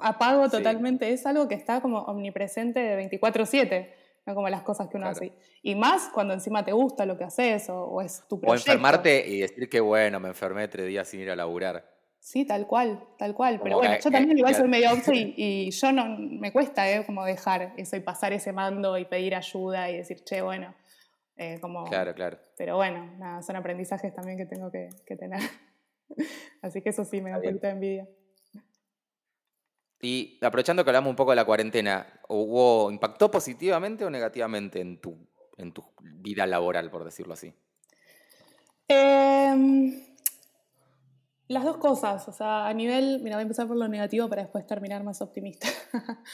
apago 0.01 0.49
totalmente, 0.49 1.13
es 1.13 1.27
algo 1.27 1.49
que 1.49 1.55
está 1.55 1.81
como 1.81 2.01
omnipresente 2.01 2.81
de 2.81 2.97
24/7. 2.97 3.95
No 4.25 4.37
como 4.37 4.49
las 4.49 4.63
cosas 4.63 4.89
que 4.89 4.97
uno 4.97 5.09
hace. 5.09 5.33
Y 5.63 5.75
más 5.75 6.09
cuando 6.15 6.33
encima 6.33 6.65
te 6.65 6.71
gusta 6.71 7.05
lo 7.07 7.19
que 7.19 7.25
haces 7.25 7.69
o, 7.69 8.01
es 8.01 8.23
tu 8.29 8.39
proyecto. 8.41 8.71
O 8.71 8.73
enfermarte 8.73 9.27
y 9.27 9.41
decir 9.41 9.69
que 9.69 9.81
bueno, 9.81 10.21
me 10.21 10.29
enfermé 10.29 10.69
tres 10.69 10.87
días 10.87 11.09
sin 11.09 11.21
ir 11.21 11.31
a 11.33 11.35
laburar. 11.35 11.91
Sí, 12.21 12.45
tal 12.45 12.69
cual, 12.69 13.03
tal 13.19 13.35
cual. 13.35 13.59
Pero 13.61 13.79
bueno, 13.79 13.97
yo 13.99 14.11
también 14.13 14.39
igual 14.39 14.55
soy 14.55 14.69
medio 14.69 14.93
obso 14.93 15.11
y, 15.15 15.69
yo 15.73 15.91
no, 15.91 16.07
me 16.19 16.53
cuesta, 16.53 16.89
¿eh? 16.89 17.05
Como 17.05 17.25
dejar 17.25 17.75
eso 17.77 17.97
y 17.97 18.01
pasar 18.01 18.33
ese 18.33 18.53
mando 18.53 18.97
y 18.97 19.07
pedir 19.07 19.35
ayuda 19.35 19.91
y 19.91 19.97
decir, 19.97 20.23
che, 20.23 20.41
bueno, 20.41 20.73
eh, 21.43 21.59
como... 21.61 21.85
Claro, 21.85 22.15
claro. 22.15 22.39
Pero 22.57 22.77
bueno, 22.77 23.15
nada, 23.19 23.43
son 23.43 23.57
aprendizajes 23.57 24.15
también 24.15 24.39
que 24.39 24.47
tengo 24.47 24.71
que, 24.71 24.91
tener. 25.17 25.41
Así 26.63 26.83
que 26.83 26.91
eso 26.91 27.05
sí 27.05 27.21
me 27.21 27.31
da 27.31 27.39
un 27.39 27.43
poquito 27.43 27.67
de 27.67 27.73
envidia. 27.73 28.09
Y 30.01 30.39
aprovechando 30.43 30.85
que 30.85 30.91
hablamos 30.91 31.11
un 31.11 31.17
poco 31.17 31.31
de 31.31 31.37
la 31.37 31.45
cuarentena, 31.45 32.07
¿hubo, 32.29 32.91
¿impactó 32.91 33.31
positivamente 33.31 34.05
o 34.05 34.11
negativamente 34.11 34.81
en 34.81 35.01
tu, 35.01 35.17
en 35.59 35.73
tu 35.73 35.85
vida 36.03 36.47
laboral, 36.47 36.91
por 36.91 37.05
decirlo 37.05 37.35
así? 37.35 37.55
Eh, 38.89 40.12
las 41.53 41.65
dos 41.65 41.77
cosas, 41.77 42.27
o 42.29 42.33
sea, 42.33 42.67
a 42.67 42.75
nivel, 42.75 43.21
mira, 43.23 43.37
voy 43.37 43.41
a 43.41 43.43
empezar 43.43 43.67
por 43.67 43.77
lo 43.77 43.87
negativo 43.89 44.29
para 44.29 44.43
después 44.43 44.67
terminar 44.67 45.05
más 45.05 45.21
optimista. 45.21 45.69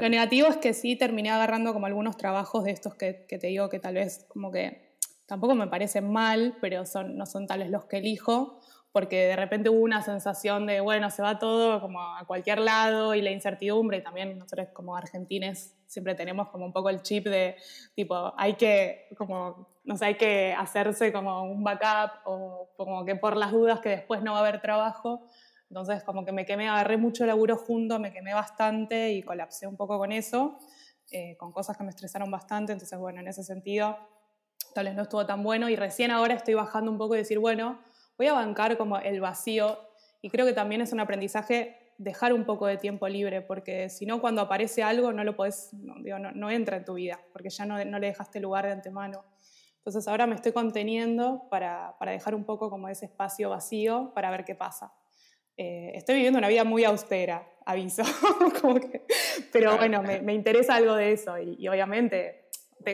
Lo 0.00 0.08
negativo 0.08 0.48
es 0.48 0.56
que 0.56 0.72
sí 0.72 0.96
terminé 0.96 1.30
agarrando 1.30 1.72
como 1.72 1.86
algunos 1.86 2.16
trabajos 2.16 2.64
de 2.64 2.70
estos 2.70 2.94
que, 2.94 3.26
que, 3.28 3.38
te 3.38 3.48
digo 3.48 3.68
que 3.68 3.78
tal 3.78 3.94
vez 3.94 4.24
como 4.28 4.50
que 4.50 4.96
tampoco 5.26 5.54
me 5.54 5.66
parecen 5.66 6.10
mal, 6.10 6.56
pero 6.60 6.86
son, 6.86 7.16
no 7.16 7.26
son 7.26 7.46
tales 7.46 7.70
los 7.70 7.84
que 7.86 7.98
elijo 7.98 8.60
porque 8.92 9.26
de 9.26 9.36
repente 9.36 9.68
hubo 9.68 9.80
una 9.80 10.02
sensación 10.02 10.66
de, 10.66 10.80
bueno, 10.80 11.10
se 11.10 11.22
va 11.22 11.38
todo 11.38 11.80
como 11.80 12.00
a 12.00 12.24
cualquier 12.26 12.58
lado 12.58 13.14
y 13.14 13.22
la 13.22 13.30
incertidumbre, 13.30 13.98
y 13.98 14.02
también 14.02 14.38
nosotros 14.38 14.68
como 14.72 14.96
argentines 14.96 15.76
siempre 15.86 16.14
tenemos 16.14 16.48
como 16.48 16.66
un 16.66 16.72
poco 16.72 16.90
el 16.90 17.02
chip 17.02 17.26
de, 17.26 17.56
tipo, 17.94 18.32
hay 18.36 18.54
que, 18.54 19.06
como, 19.16 19.68
no 19.88 19.96
sé, 19.96 20.04
hay 20.04 20.14
que 20.16 20.52
hacerse 20.52 21.10
como 21.14 21.44
un 21.44 21.64
backup 21.64 22.20
o 22.26 22.68
como 22.76 23.06
que 23.06 23.16
por 23.16 23.38
las 23.38 23.52
dudas 23.52 23.80
que 23.80 23.88
después 23.88 24.22
no 24.22 24.32
va 24.32 24.38
a 24.38 24.40
haber 24.42 24.60
trabajo. 24.60 25.24
Entonces 25.70 26.04
como 26.04 26.26
que 26.26 26.32
me 26.32 26.44
quemé, 26.44 26.68
agarré 26.68 26.98
mucho 26.98 27.24
laburo 27.24 27.56
junto, 27.56 27.98
me 27.98 28.12
quemé 28.12 28.34
bastante 28.34 29.12
y 29.12 29.22
colapsé 29.22 29.66
un 29.66 29.78
poco 29.78 29.96
con 29.98 30.12
eso, 30.12 30.58
eh, 31.10 31.38
con 31.38 31.52
cosas 31.52 31.78
que 31.78 31.84
me 31.84 31.88
estresaron 31.88 32.30
bastante. 32.30 32.72
Entonces, 32.74 32.98
bueno, 32.98 33.20
en 33.20 33.28
ese 33.28 33.42
sentido, 33.42 33.96
tal 34.74 34.84
vez 34.84 34.94
no 34.94 35.04
estuvo 35.04 35.24
tan 35.24 35.42
bueno 35.42 35.70
y 35.70 35.76
recién 35.76 36.10
ahora 36.10 36.34
estoy 36.34 36.52
bajando 36.52 36.90
un 36.90 36.98
poco 36.98 37.14
y 37.14 37.18
decir, 37.18 37.38
bueno, 37.38 37.78
voy 38.18 38.26
a 38.26 38.34
bancar 38.34 38.76
como 38.76 38.98
el 38.98 39.22
vacío 39.22 39.78
y 40.20 40.28
creo 40.28 40.44
que 40.44 40.52
también 40.52 40.82
es 40.82 40.92
un 40.92 41.00
aprendizaje 41.00 41.78
dejar 41.96 42.34
un 42.34 42.44
poco 42.44 42.66
de 42.66 42.76
tiempo 42.76 43.08
libre, 43.08 43.40
porque 43.40 43.88
si 43.88 44.04
no, 44.04 44.20
cuando 44.20 44.42
aparece 44.42 44.82
algo 44.82 45.12
no 45.12 45.24
lo 45.24 45.34
podés, 45.34 45.72
no, 45.72 45.94
digo, 46.02 46.18
no, 46.18 46.50
entra 46.50 46.76
en 46.76 46.84
tu 46.84 46.94
vida, 46.94 47.18
porque 47.32 47.48
ya 47.48 47.64
no, 47.64 47.82
no, 47.84 47.98
le 47.98 48.08
dejaste 48.08 48.38
lugar 48.38 48.66
de 48.66 48.72
antemano. 48.72 49.24
Entonces 49.88 50.06
ahora 50.06 50.26
me 50.26 50.34
estoy 50.34 50.52
conteniendo 50.52 51.44
para, 51.48 51.96
para 51.98 52.12
dejar 52.12 52.34
un 52.34 52.44
poco 52.44 52.68
como 52.68 52.90
ese 52.90 53.06
espacio 53.06 53.48
vacío 53.48 54.12
para 54.14 54.30
ver 54.30 54.44
qué 54.44 54.54
pasa. 54.54 54.92
Eh, 55.56 55.92
estoy 55.94 56.16
viviendo 56.16 56.38
una 56.38 56.48
vida 56.48 56.62
muy 56.62 56.84
austera, 56.84 57.48
aviso, 57.64 58.02
pero 59.50 59.78
bueno, 59.78 60.02
me, 60.02 60.20
me, 60.20 60.34
interesa 60.34 60.74
algo 60.74 60.94
de 60.94 61.12
eso 61.12 61.38
y, 61.38 61.56
y 61.58 61.68
obviamente 61.68 62.50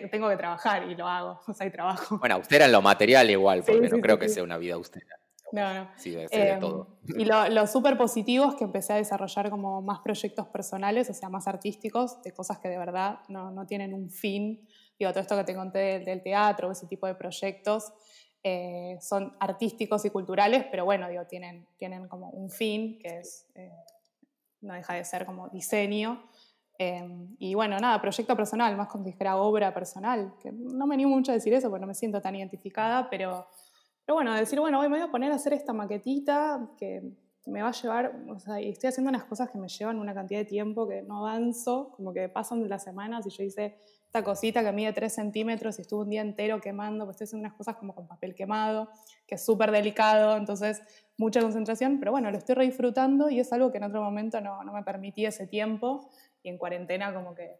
tengo 0.08 0.28
que 0.28 0.36
trabajar 0.36 0.88
y 0.88 0.94
lo 0.94 1.08
hago, 1.08 1.40
o 1.48 1.52
sea, 1.52 1.64
hay 1.64 1.72
trabajo. 1.72 2.16
Bueno, 2.18 2.36
austera 2.36 2.66
en 2.66 2.70
lo 2.70 2.80
material 2.80 3.28
igual, 3.28 3.64
porque 3.66 3.88
no 3.88 3.98
creo 3.98 4.20
que 4.20 4.28
sea 4.28 4.44
una 4.44 4.56
vida 4.56 4.74
austera. 4.74 5.18
No, 5.50 5.74
no. 5.74 5.90
Sí, 5.96 6.10
debe 6.10 6.28
ser 6.28 6.44
de 6.44 6.50
em, 6.50 6.60
todo. 6.60 6.98
Y 7.08 7.24
lo, 7.24 7.48
lo 7.48 7.66
súper 7.66 7.96
positivo 7.96 8.50
es 8.50 8.54
que 8.54 8.62
empecé 8.62 8.92
a 8.92 8.96
desarrollar 8.96 9.50
como 9.50 9.82
más 9.82 9.98
proyectos 9.98 10.46
personales, 10.46 11.10
o 11.10 11.14
sea, 11.14 11.28
más 11.28 11.48
artísticos, 11.48 12.22
de 12.22 12.32
cosas 12.32 12.60
que 12.60 12.68
de 12.68 12.78
verdad 12.78 13.18
no, 13.28 13.50
no 13.50 13.66
tienen 13.66 13.94
un 13.94 14.10
fin. 14.10 14.68
Digo, 15.04 15.12
todo 15.12 15.20
esto 15.20 15.36
que 15.36 15.44
te 15.44 15.54
conté 15.54 16.00
del, 16.00 16.22
teatro, 16.22 16.72
ese 16.72 16.86
tipo 16.86 17.06
de 17.06 17.14
proyectos, 17.14 17.92
eh, 18.42 18.96
son 19.02 19.36
artísticos 19.38 20.02
y 20.06 20.08
culturales, 20.08 20.64
pero 20.70 20.86
bueno, 20.86 21.06
digo, 21.10 21.26
tienen, 21.26 21.66
tienen 21.76 22.08
como 22.08 22.30
un 22.30 22.48
fin, 22.48 22.98
que 22.98 23.18
es, 23.18 23.46
eh, 23.54 23.70
no 24.62 24.72
deja 24.72 24.94
de 24.94 25.04
ser 25.04 25.26
como 25.26 25.50
diseño. 25.50 26.24
Em, 26.78 27.36
y 27.38 27.54
bueno, 27.54 27.78
nada, 27.78 28.00
proyecto 28.00 28.34
personal, 28.34 28.74
más 28.78 28.88
como 28.88 29.04
si 29.04 29.10
dijera 29.10 29.36
obra 29.36 29.74
personal, 29.74 30.32
que 30.40 30.50
no 30.52 30.86
me 30.86 30.94
animo 30.94 31.10
mucho 31.10 31.32
a 31.32 31.34
decir 31.34 31.52
eso 31.52 31.68
porque 31.68 31.82
no 31.82 31.86
me 31.86 31.94
siento 31.94 32.22
tan 32.22 32.34
identificada, 32.34 33.10
pero, 33.10 33.46
pero 34.06 34.14
bueno, 34.14 34.32
decir, 34.32 34.58
bueno, 34.58 34.80
hoy 34.80 34.88
me 34.88 34.96
voy 34.96 35.06
a 35.06 35.10
poner 35.10 35.32
a 35.32 35.34
hacer 35.34 35.52
esta 35.52 35.74
maquetita 35.74 36.66
que 36.78 37.02
me 37.44 37.60
va 37.60 37.68
a 37.68 37.72
llevar, 37.72 38.24
o 38.26 38.38
sea, 38.38 38.58
y 38.58 38.70
estoy 38.70 38.88
haciendo 38.88 39.10
unas 39.10 39.24
cosas 39.24 39.50
que 39.50 39.58
me 39.58 39.68
llevan 39.68 39.98
una 39.98 40.14
cantidad 40.14 40.40
de 40.40 40.46
tiempo 40.46 40.88
que 40.88 41.02
no 41.02 41.18
avanzo, 41.18 41.92
como 41.94 42.14
que 42.14 42.30
pasan 42.30 42.66
las 42.70 42.82
semanas 42.82 43.26
y 43.26 43.30
yo 43.30 43.42
hice 43.42 43.76
esta 44.14 44.22
cosita 44.22 44.62
que 44.62 44.70
mide 44.70 44.92
3 44.92 45.12
centímetros 45.12 45.76
y 45.80 45.82
estuve 45.82 46.04
un 46.04 46.10
día 46.10 46.20
entero 46.20 46.60
quemando, 46.60 47.04
pues 47.04 47.16
estoy 47.16 47.24
haciendo 47.24 47.48
unas 47.48 47.58
cosas 47.58 47.74
como 47.74 47.96
con 47.96 48.06
papel 48.06 48.36
quemado, 48.36 48.88
que 49.26 49.34
es 49.34 49.44
súper 49.44 49.72
delicado, 49.72 50.36
entonces 50.36 50.82
mucha 51.16 51.40
concentración, 51.40 51.98
pero 51.98 52.12
bueno, 52.12 52.30
lo 52.30 52.38
estoy 52.38 52.54
re 52.54 52.64
disfrutando 52.64 53.28
y 53.28 53.40
es 53.40 53.52
algo 53.52 53.72
que 53.72 53.78
en 53.78 53.84
otro 53.84 54.00
momento 54.00 54.40
no, 54.40 54.62
no 54.62 54.72
me 54.72 54.84
permitía 54.84 55.30
ese 55.30 55.48
tiempo 55.48 56.08
y 56.44 56.48
en 56.48 56.58
cuarentena 56.58 57.12
como 57.12 57.34
que, 57.34 57.58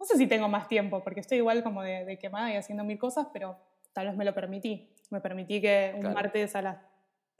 no 0.00 0.06
sé 0.06 0.16
si 0.16 0.26
tengo 0.26 0.48
más 0.48 0.66
tiempo, 0.66 1.04
porque 1.04 1.20
estoy 1.20 1.36
igual 1.36 1.62
como 1.62 1.82
de, 1.82 2.18
quemada 2.18 2.50
y 2.50 2.56
haciendo 2.56 2.84
mil 2.84 2.98
cosas, 2.98 3.26
pero 3.30 3.58
tal 3.92 4.06
vez 4.06 4.16
me 4.16 4.24
lo 4.24 4.32
permití. 4.32 4.94
Me 5.10 5.20
permití 5.20 5.60
que 5.60 5.94
un 5.94 6.14
martes 6.14 6.56
a 6.56 6.62
las, 6.62 6.78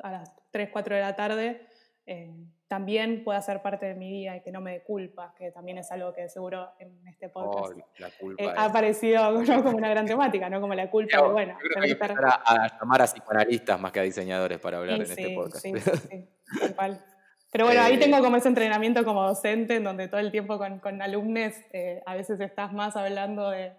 a 0.02 0.10
las 0.10 0.30
3, 0.50 0.68
4 0.70 0.94
de 0.94 1.00
la 1.00 1.16
tarde 1.16 1.66
eh, 2.04 2.30
también 2.72 3.22
pueda 3.22 3.38
ser 3.42 3.60
parte 3.60 3.84
de 3.84 3.94
mi 3.94 4.08
día 4.08 4.34
y 4.34 4.40
que 4.40 4.50
no 4.50 4.62
me 4.62 4.72
dé 4.72 4.82
culpa, 4.82 5.34
que 5.36 5.50
también 5.50 5.76
es 5.76 5.92
algo 5.92 6.14
que 6.14 6.30
seguro 6.30 6.70
en 6.78 7.06
este 7.06 7.28
podcast 7.28 7.78
eh, 8.38 8.48
ha 8.56 8.64
aparecido 8.64 9.20
como 9.62 9.76
una 9.76 9.90
gran 9.90 10.06
temática, 10.06 10.48
¿no? 10.48 10.58
Como 10.58 10.72
la 10.72 10.88
culpa 10.88 11.20
bueno. 11.20 11.58
Yo 11.62 11.82
que 11.82 11.98
a, 12.02 12.78
llamar 12.80 13.02
a 13.02 13.06
psicoanalistas 13.06 13.78
más 13.78 13.92
que 13.92 14.00
a 14.00 14.04
diseñadores 14.04 14.58
para 14.58 14.78
hablar 14.78 14.96
en 14.96 15.02
este 15.02 15.34
podcast. 15.34 15.58
Sí, 15.58 15.74
sí, 15.78 16.26
Pero 17.52 17.66
bueno, 17.66 17.82
ahí 17.82 17.98
tengo 17.98 18.16
eh, 18.16 18.20
como 18.22 18.38
ese 18.38 18.48
entrenamiento 18.48 19.04
como 19.04 19.22
docente, 19.22 19.76
en 19.76 19.84
donde 19.84 20.08
todo 20.08 20.20
el 20.22 20.30
tiempo 20.30 20.56
con, 20.56 20.78
con 20.78 21.02
alumnos 21.02 21.52
a 22.06 22.14
veces 22.14 22.40
estás 22.40 22.72
más 22.72 22.96
hablando 22.96 23.50
de, 23.50 23.74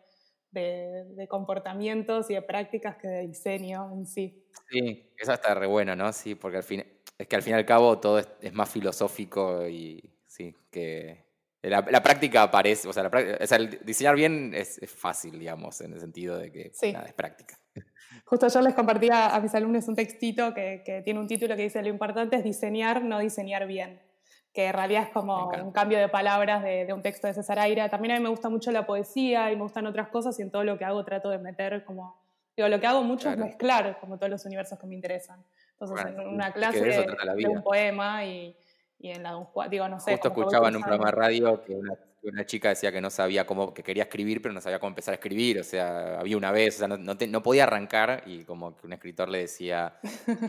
de, 0.52 1.06
de, 1.16 1.28
comportamientos 1.28 2.30
y 2.30 2.36
de 2.36 2.44
prácticas 2.44 2.98
que 2.98 3.08
de 3.08 3.26
diseño 3.26 3.92
en 3.92 4.06
sí. 4.06 4.46
Sí, 4.70 5.12
eso 5.18 5.34
está 5.34 5.56
re 5.56 5.66
bueno, 5.66 5.96
¿no? 5.96 6.14
Sí, 6.14 6.36
porque 6.36 6.58
al 6.58 6.64
fin, 6.64 6.84
es 7.24 7.30
que 7.30 7.38
al 7.38 7.42
fin 7.42 7.54
y 7.54 7.56
al 7.56 7.66
cabo 7.66 8.00
todo 8.00 8.20
es, 8.20 8.54
más 8.54 8.70
filosófico 8.70 9.66
y 9.68 10.14
sí, 10.28 10.54
que 10.70 11.26
la, 11.62 12.04
práctica 12.04 12.44
aparece, 12.44 12.90
o 12.90 12.92
sea, 12.92 13.10
el 13.56 13.80
diseñar 13.86 14.16
bien 14.16 14.54
es, 14.54 14.82
fácil, 14.94 15.40
digamos, 15.40 15.80
en 15.80 15.94
el 15.94 16.02
sentido 16.02 16.38
de 16.38 16.52
que 16.52 16.72
nada, 16.92 17.06
es 17.06 17.14
práctica. 17.14 17.58
Justo 18.26 18.50
yo 18.50 18.62
les 18.62 18.74
compartía 18.74 19.34
a 19.34 19.40
mis 19.40 19.56
alumnos 19.56 19.88
un 19.88 19.96
textito 19.96 20.54
que, 20.54 21.02
tiene 21.06 21.20
un 21.20 21.28
título 21.28 21.56
que 21.56 21.64
dice 21.64 21.82
lo 21.82 21.88
importante 21.88 22.36
es 22.36 22.44
diseñar, 22.44 23.02
no 23.06 23.20
diseñar 23.20 23.68
bien, 23.68 24.02
que 24.54 24.66
en 24.66 24.74
realidad 24.74 25.04
es 25.04 25.10
como 25.10 25.48
un 25.48 25.72
cambio 25.72 26.00
de 26.00 26.10
palabras 26.10 26.62
de, 26.62 26.92
un 26.94 27.02
texto 27.02 27.28
de 27.28 27.36
César 27.36 27.58
Aira. 27.58 27.88
También 27.88 28.16
a 28.16 28.18
mí 28.18 28.24
me 28.24 28.30
gusta 28.30 28.50
mucho 28.50 28.70
la 28.72 28.86
poesía 28.86 29.50
y 29.50 29.56
me 29.56 29.62
gustan 29.62 29.88
otras 29.88 30.10
cosas 30.10 30.38
y 30.40 30.42
en 30.42 30.52
todo 30.52 30.66
lo 30.66 30.78
que 30.78 30.84
hago 30.84 31.06
trato 31.06 31.30
de 31.30 31.38
meter 31.38 31.86
como, 31.86 32.22
digo, 32.58 32.68
lo 32.68 32.82
que 32.82 32.88
hago 32.88 33.02
mucho 33.02 33.30
es 33.30 33.38
mezclar 33.38 33.98
como 34.02 34.18
todos 34.18 34.30
los 34.30 34.46
universos 34.46 34.78
que 34.78 34.88
me 34.88 34.96
interesan. 34.96 35.42
Entonces, 35.84 36.16
en 36.18 36.28
una 36.28 36.52
clase 36.52 36.82
de, 36.82 37.48
un 37.48 37.64
poema 37.64 38.26
y, 38.26 38.56
en 39.00 39.24
la 39.24 39.32
de 39.32 39.36
un 39.38 39.48
digo, 39.70 39.88
no 39.90 40.00
sé. 40.00 40.12
Justo 40.12 40.30
escuchaba 40.30 40.70
en 40.70 40.78
un 40.78 40.82
programa 40.82 41.06
de 41.06 41.12
radio 41.12 41.64
que 41.64 41.76
una, 42.24 42.46
chica 42.46 42.70
decía 42.70 42.90
que 42.92 43.02
no 43.02 43.10
sabía 43.10 43.46
cómo, 43.46 43.74
que 43.74 43.84
quería 43.84 44.04
escribir, 44.04 44.42
pero 44.42 44.54
no 44.54 44.62
sabía 44.62 44.80
cómo 44.80 44.90
empezar 44.90 45.12
a 45.12 45.16
escribir. 45.16 45.60
O 45.60 45.64
sea, 45.64 46.20
había 46.20 46.38
una 46.38 46.52
vez, 46.52 46.76
o 46.76 46.80
sea, 46.80 46.88
no, 46.88 47.44
podía 47.44 47.64
arrancar 47.64 48.24
y 48.26 48.46
como 48.46 48.78
que 48.78 48.88
un 48.88 48.94
escritor 48.94 49.28
le 49.28 49.40
decía 49.40 50.00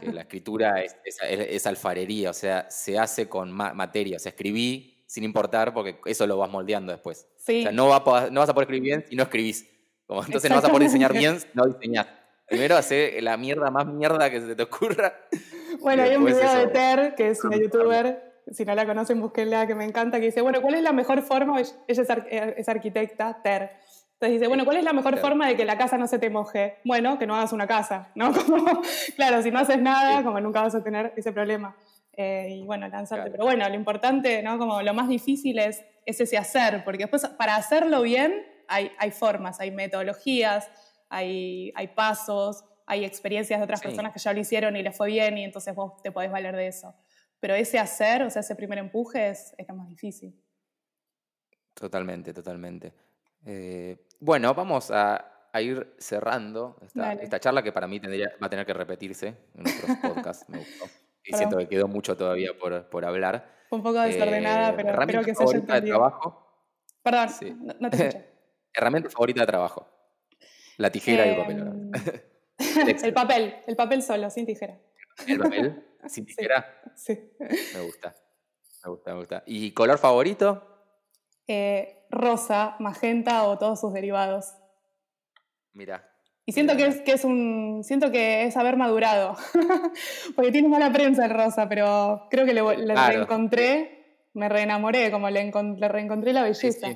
que 0.01 0.13
la 0.13 0.23
escritura 0.23 0.83
es, 0.83 1.67
alfarería, 1.67 2.31
o 2.31 2.35
sea, 2.35 2.71
se 2.71 2.99
hace 2.99 3.29
con 3.29 3.51
materia. 3.51 4.17
O 4.17 4.21
sea, 4.21 4.31
escribí 4.31 5.05
sin 5.07 5.25
importar 5.25 5.75
porque 5.75 5.99
eso 6.07 6.27
lo 6.27 6.39
vas 6.39 6.51
moldeando 6.51 6.93
después. 6.93 7.27
O 7.37 7.43
sea, 7.43 7.73
no, 7.73 7.87
no 7.87 8.41
vas 8.41 8.49
a 8.49 8.55
poder 8.55 8.69
escribir 8.69 8.83
bien 8.83 9.05
si 9.09 9.17
no 9.17 9.25
escribís. 9.25 9.69
Como, 10.07 10.25
entonces 10.25 10.51
no 10.51 10.57
vas 10.57 10.65
a 10.65 10.69
poder 10.69 10.85
diseñar 10.85 11.13
bien 11.13 11.41
si 11.41 11.47
no 11.55 11.65
diseñás. 11.67 12.07
Primero 12.47 12.77
hacer 12.77 13.23
la 13.23 13.37
mierda 13.37 13.71
más 13.71 13.87
mierda 13.87 14.31
que 14.31 14.41
se 14.41 14.55
te 14.55 14.63
ocurra. 14.63 15.15
Bueno, 15.81 16.05
hay 16.05 16.15
un 16.15 16.25
video 16.25 16.55
de 16.57 16.69
Ter, 16.69 17.15
que 17.15 17.31
es 17.31 17.45
una 17.45 17.57
youtuber, 17.57 18.35
si 18.51 18.65
no 18.65 18.75
la 18.75 18.87
conocen, 18.87 19.21
búsquenla, 19.21 19.67
que 19.67 19.75
me 19.75 19.85
encanta, 19.85 20.19
que 20.19 20.27
dice, 20.27 20.41
bueno, 20.41 20.63
¿cuál 20.63 20.77
es 20.77 20.83
la 20.83 20.93
mejor 20.93 21.21
forma? 21.23 21.61
Ella 21.61 22.05
eh, 22.31 22.55
es, 22.57 22.69
arquitecta, 22.69 23.41
Ter. 23.43 23.73
Entonces 24.13 24.39
dice, 24.39 24.49
bueno, 24.49 24.65
¿cuál 24.65 24.79
es 24.79 24.85
la 24.85 24.93
mejor 24.93 25.19
forma 25.19 25.49
de 25.49 25.57
que 25.57 25.65
la 25.65 25.77
casa 25.77 25.99
no 25.99 26.07
se 26.07 26.19
te 26.19 26.31
moje? 26.31 26.79
Bueno, 26.85 27.19
que 27.19 27.27
no 27.27 27.35
hagas 27.35 27.53
una 27.53 27.67
casa, 27.67 28.13
¿no? 28.15 28.33
claro, 29.17 29.43
si 29.43 29.51
no 29.51 29.59
haces 29.59 29.83
nada, 29.83 30.23
como 30.23 30.41
nunca 30.41 30.63
vas 30.63 30.75
a 30.75 30.83
tener 30.83 31.13
ese 31.17 31.33
problema. 31.33 31.77
Eh, 32.17 32.49
y 32.51 32.65
bueno, 32.65 32.89
lanzarte. 32.89 33.31
Pero 33.31 33.45
bueno, 33.45 33.69
lo 33.69 33.75
importante, 33.75 34.43
¿no? 34.43 34.59
Como 34.59 34.81
lo 34.81 34.95
más 34.95 35.09
difícil 35.09 35.59
es, 35.59 35.85
es 36.07 36.21
ese 36.21 36.39
hacer, 36.39 36.85
porque 36.85 37.05
después 37.05 37.27
para 37.37 37.57
hacerlo 37.57 38.03
bien 38.03 38.47
hay, 38.69 38.93
hay 38.99 39.11
formas, 39.11 39.61
hay 39.61 39.73
metodologías, 39.73 40.71
hay, 41.15 41.73
hay 41.75 41.89
pasos, 41.89 42.65
hay 42.87 43.05
experiencias 43.05 43.61
de 43.61 43.65
otras 43.65 43.81
personas 43.81 44.13
que 44.13 44.19
ya 44.19 44.33
lo 44.33 44.41
hicieron 44.41 44.77
y 44.77 44.83
les 44.83 44.97
fue 44.97 45.09
bien 45.09 45.39
y 45.39 45.45
entonces 45.45 45.75
vos 45.75 46.03
te 46.03 46.11
podés 46.11 46.31
valer 46.31 46.57
de 46.57 46.67
eso. 46.67 46.95
Pero 47.41 47.55
ese 47.55 47.79
hacer, 47.79 48.23
o 48.23 48.31
sea, 48.31 48.41
ese 48.41 48.57
primer 48.57 48.79
empuje 48.79 49.29
es, 49.29 49.55
es 49.57 49.69
lo 49.69 49.75
más 49.77 49.89
difícil. 49.89 50.35
Totalmente, 51.75 52.33
totalmente. 52.33 52.93
Eh, 53.47 54.07
bueno, 54.21 54.55
vamos 54.55 54.91
a, 54.91 55.31
ir 55.61 55.95
cerrando 55.99 56.77
esta, 56.83 57.39
charla 57.39 57.63
que 57.63 57.71
para 57.71 57.87
mí 57.87 58.01
tendría, 58.01 58.33
va 58.43 58.49
a 58.49 58.51
tener 58.51 58.67
que 58.67 58.75
repetirse 58.75 59.37
en 59.55 59.61
otros 59.61 59.97
podcasts. 60.03 60.49
me 60.49 60.59
gustó. 60.59 60.87
Y 61.25 61.33
siento 61.33 61.57
que 61.59 61.69
quedó 61.69 61.87
mucho 61.87 62.17
todavía 62.17 62.51
por, 62.59 62.89
por 62.91 63.05
hablar. 63.05 63.49
un 63.71 63.83
poco 63.83 64.01
desordenada, 64.01 64.71
eh, 64.71 64.75
pero 64.77 65.01
espero 65.01 65.23
que 65.23 65.35
se 65.35 65.43
haya 65.45 65.59
entendido. 65.59 65.81
de 65.81 65.89
trabajo? 65.91 66.45
Perdón, 67.03 67.29
no, 67.61 67.75
no, 67.79 67.91
te 67.91 67.97
escuché. 67.97 68.31
herramienta 68.75 69.11
favorita 69.11 69.41
de 69.43 69.47
trabajo. 69.47 69.94
La 70.77 70.91
tijera 70.91 71.27
y 71.27 71.31
el 71.31 71.37
papel. 71.37 71.59
Em, 71.59 71.93
el 73.05 73.15
papel, 73.15 73.55
el 73.67 73.77
papel 73.77 74.03
solo, 74.03 74.31
sin 74.31 74.47
tijera. 74.47 74.79
¿El 75.27 75.39
papel? 75.39 75.85
¿Sin 76.07 76.27
tijera? 76.27 76.67
Sí. 76.97 77.19
Me 77.75 77.81
gusta. 77.81 78.15
Me 78.85 78.91
gusta, 78.91 79.13
me 79.13 79.19
gusta. 79.19 79.43
¿Y 79.47 79.73
color 79.73 79.99
favorito? 79.99 80.63
Eh, 81.47 82.07
rosa, 82.11 82.77
magenta 82.79 83.45
o 83.45 83.59
todos 83.59 83.81
sus 83.81 83.93
derivados. 83.93 84.55
Mira. 85.73 86.11
Y 86.47 86.53
siento 86.53 86.77
que 86.77 86.87
es, 86.87 87.01
que 87.01 87.13
es 87.13 87.25
un. 87.25 87.83
Siento 87.85 88.11
que 88.11 88.45
es 88.45 88.57
haber 88.57 88.77
madurado. 88.77 89.35
Porque 90.37 90.53
tiene 90.53 90.69
mala 90.69 90.93
prensa 90.93 91.25
el 91.25 91.31
rosa, 91.31 91.69
pero 91.69 92.27
creo 92.31 92.45
que 92.45 92.53
le, 92.53 92.63
reencontré, 92.95 94.29
me 94.35 94.51
reenamoré, 94.51 95.11
como 95.11 95.31
le, 95.31 95.51
le 95.51 95.89
reencontré 95.89 96.35
la 96.35 96.43
belleza. 96.43 96.89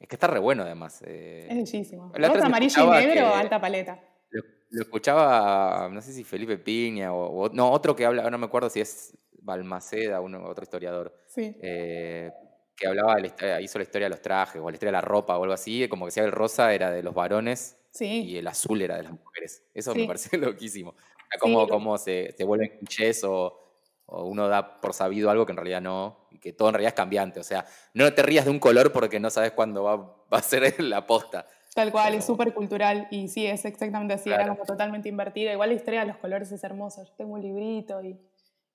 Es 0.00 0.08
que 0.08 0.16
está 0.16 0.26
re 0.26 0.38
bueno 0.38 0.62
además. 0.62 1.02
Eh. 1.06 1.46
Es 1.48 1.56
bellísimo. 1.56 2.12
Rosa, 2.14 2.46
amarillo 2.46 2.84
y 2.84 3.06
negro, 3.06 3.34
alta 3.34 3.60
paleta. 3.60 4.00
Lo, 4.30 4.82
escuchaba, 4.82 5.88
no 5.90 6.00
sé 6.02 6.12
si 6.12 6.24
Felipe 6.24 6.58
Piña 6.58 7.12
o, 7.12 7.48
no, 7.50 7.70
otro 7.70 7.94
que 7.94 8.04
habla, 8.04 8.28
no 8.28 8.38
me 8.38 8.46
acuerdo 8.46 8.68
si 8.68 8.80
es 8.80 9.16
Balmaceda, 9.40 10.20
uno, 10.20 10.44
otro 10.44 10.64
historiador. 10.64 11.16
Sí. 11.28 11.56
Eh, 11.62 12.32
que 12.76 12.88
hablaba, 12.88 13.20
hizo 13.60 13.78
la 13.78 13.84
historia 13.84 14.06
de 14.06 14.10
los 14.10 14.20
trajes 14.20 14.60
o 14.60 14.68
la 14.68 14.74
historia 14.74 14.88
de 14.88 14.98
la 14.98 15.00
ropa 15.00 15.38
o 15.38 15.42
algo 15.42 15.54
así, 15.54 15.86
como 15.88 16.06
que 16.06 16.08
decía 16.08 16.24
el 16.24 16.32
rosa 16.32 16.74
era 16.74 16.90
de 16.90 17.02
los 17.04 17.14
varones 17.14 17.76
y 18.00 18.36
el 18.36 18.46
azul 18.48 18.82
era 18.82 18.96
de 18.96 19.04
las 19.04 19.12
mujeres. 19.12 19.62
Eso 19.72 19.94
me 19.94 20.06
parece 20.06 20.36
loquísimo. 20.38 20.94
Como, 21.38 21.68
como 21.68 21.98
se, 21.98 22.32
se 22.36 22.44
vuelven 22.44 22.78
clichés 22.78 23.22
o, 23.24 23.63
o 24.06 24.24
uno 24.24 24.48
da 24.48 24.80
por 24.80 24.94
sabido 24.94 25.30
algo 25.30 25.46
que 25.46 25.52
en 25.52 25.56
realidad 25.56 25.80
no, 25.80 26.26
y 26.30 26.38
que 26.38 26.52
todo 26.52 26.68
en 26.68 26.74
realidad 26.74 26.88
es 26.88 26.94
cambiante. 26.94 27.40
O 27.40 27.44
sea, 27.44 27.64
no 27.94 28.12
te 28.12 28.22
rías 28.22 28.44
de 28.44 28.50
un 28.50 28.58
color 28.58 28.92
porque 28.92 29.20
no 29.20 29.30
sabes 29.30 29.52
cuándo 29.52 29.84
va, 29.84 29.96
va 29.96 30.38
a 30.38 30.42
ser 30.42 30.74
la 30.82 31.06
posta. 31.06 31.46
Tal 31.74 31.90
cual, 31.90 32.14
es 32.14 32.24
súper 32.24 32.54
cultural 32.54 33.08
y 33.10 33.26
sí, 33.28 33.46
es 33.46 33.64
exactamente 33.64 34.14
así, 34.14 34.30
era 34.30 34.46
como 34.46 34.64
totalmente 34.64 35.08
invertida. 35.08 35.52
Igual 35.52 35.70
la 35.70 35.74
historia 35.74 36.00
de 36.00 36.06
los 36.06 36.18
colores 36.18 36.52
es 36.52 36.62
hermosa. 36.62 37.02
Yo 37.02 37.12
tengo 37.16 37.34
un 37.34 37.42
librito 37.42 38.00
y, 38.00 38.16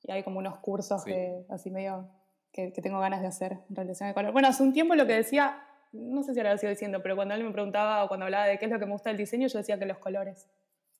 y 0.03 0.11
hay 0.11 0.23
como 0.23 0.39
unos 0.39 0.57
cursos 0.57 1.05
que, 1.05 1.45
así 1.49 1.71
medio 1.71 2.09
que, 2.51 2.73
que, 2.73 2.81
tengo 2.81 2.99
ganas 2.99 3.21
de 3.21 3.27
hacer 3.27 3.59
en 3.69 3.75
relación 3.75 4.09
al 4.09 4.15
color. 4.15 4.33
Bueno, 4.33 4.49
hace 4.49 4.63
un 4.63 4.73
tiempo 4.73 4.95
lo 4.95 5.07
que 5.07 5.13
decía, 5.13 5.63
no 5.93 6.23
sé 6.23 6.33
si 6.33 6.39
ahora 6.41 6.51
lo 6.51 6.57
sigo 6.57 6.71
diciendo, 6.71 7.01
pero 7.01 7.15
cuando 7.15 7.35
él 7.35 7.43
me 7.43 7.51
preguntaba 7.51 8.03
o 8.03 8.09
cuando 8.09 8.25
hablaba 8.25 8.45
de 8.47 8.59
qué 8.59 8.65
es 8.65 8.71
lo 8.71 8.79
que 8.79 8.85
me 8.85 8.91
gusta 8.91 9.11
del 9.11 9.17
diseño, 9.17 9.47
yo 9.47 9.59
decía 9.59 9.79
que 9.79 9.85
los 9.85 9.99
colores. 9.99 10.49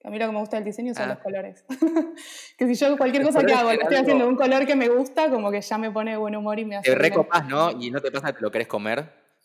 A 0.03 0.09
mí 0.09 0.17
lo 0.17 0.27
que 0.27 0.31
me 0.31 0.39
gusta 0.39 0.55
del 0.55 0.63
diseño 0.63 0.93
son 0.93 1.03
ah. 1.03 1.07
los 1.15 1.19
colores. 1.19 1.65
que 2.57 2.67
si 2.67 2.75
yo 2.75 2.97
cualquier 2.97 3.23
cosa 3.23 3.43
que 3.43 3.53
hago, 3.53 3.73
lo 3.73 3.81
estoy 3.81 3.97
haciendo 3.97 4.27
un 4.27 4.35
color 4.35 4.65
que 4.65 4.75
me 4.75 4.87
gusta, 4.87 5.29
como 5.29 5.51
que 5.51 5.61
ya 5.61 5.77
me 5.77 5.91
pone 5.91 6.15
buen 6.15 6.35
humor 6.35 6.57
y 6.57 6.65
me 6.65 6.77
hace. 6.77 6.89
Te 6.89 6.95
recopas, 6.95 7.45
¿no? 7.47 7.71
Y 7.71 7.91
no 7.91 7.99
te 8.01 8.11
pasa 8.11 8.31
que 8.33 8.41
lo 8.41 8.51
querés 8.51 8.67
comer. 8.67 8.99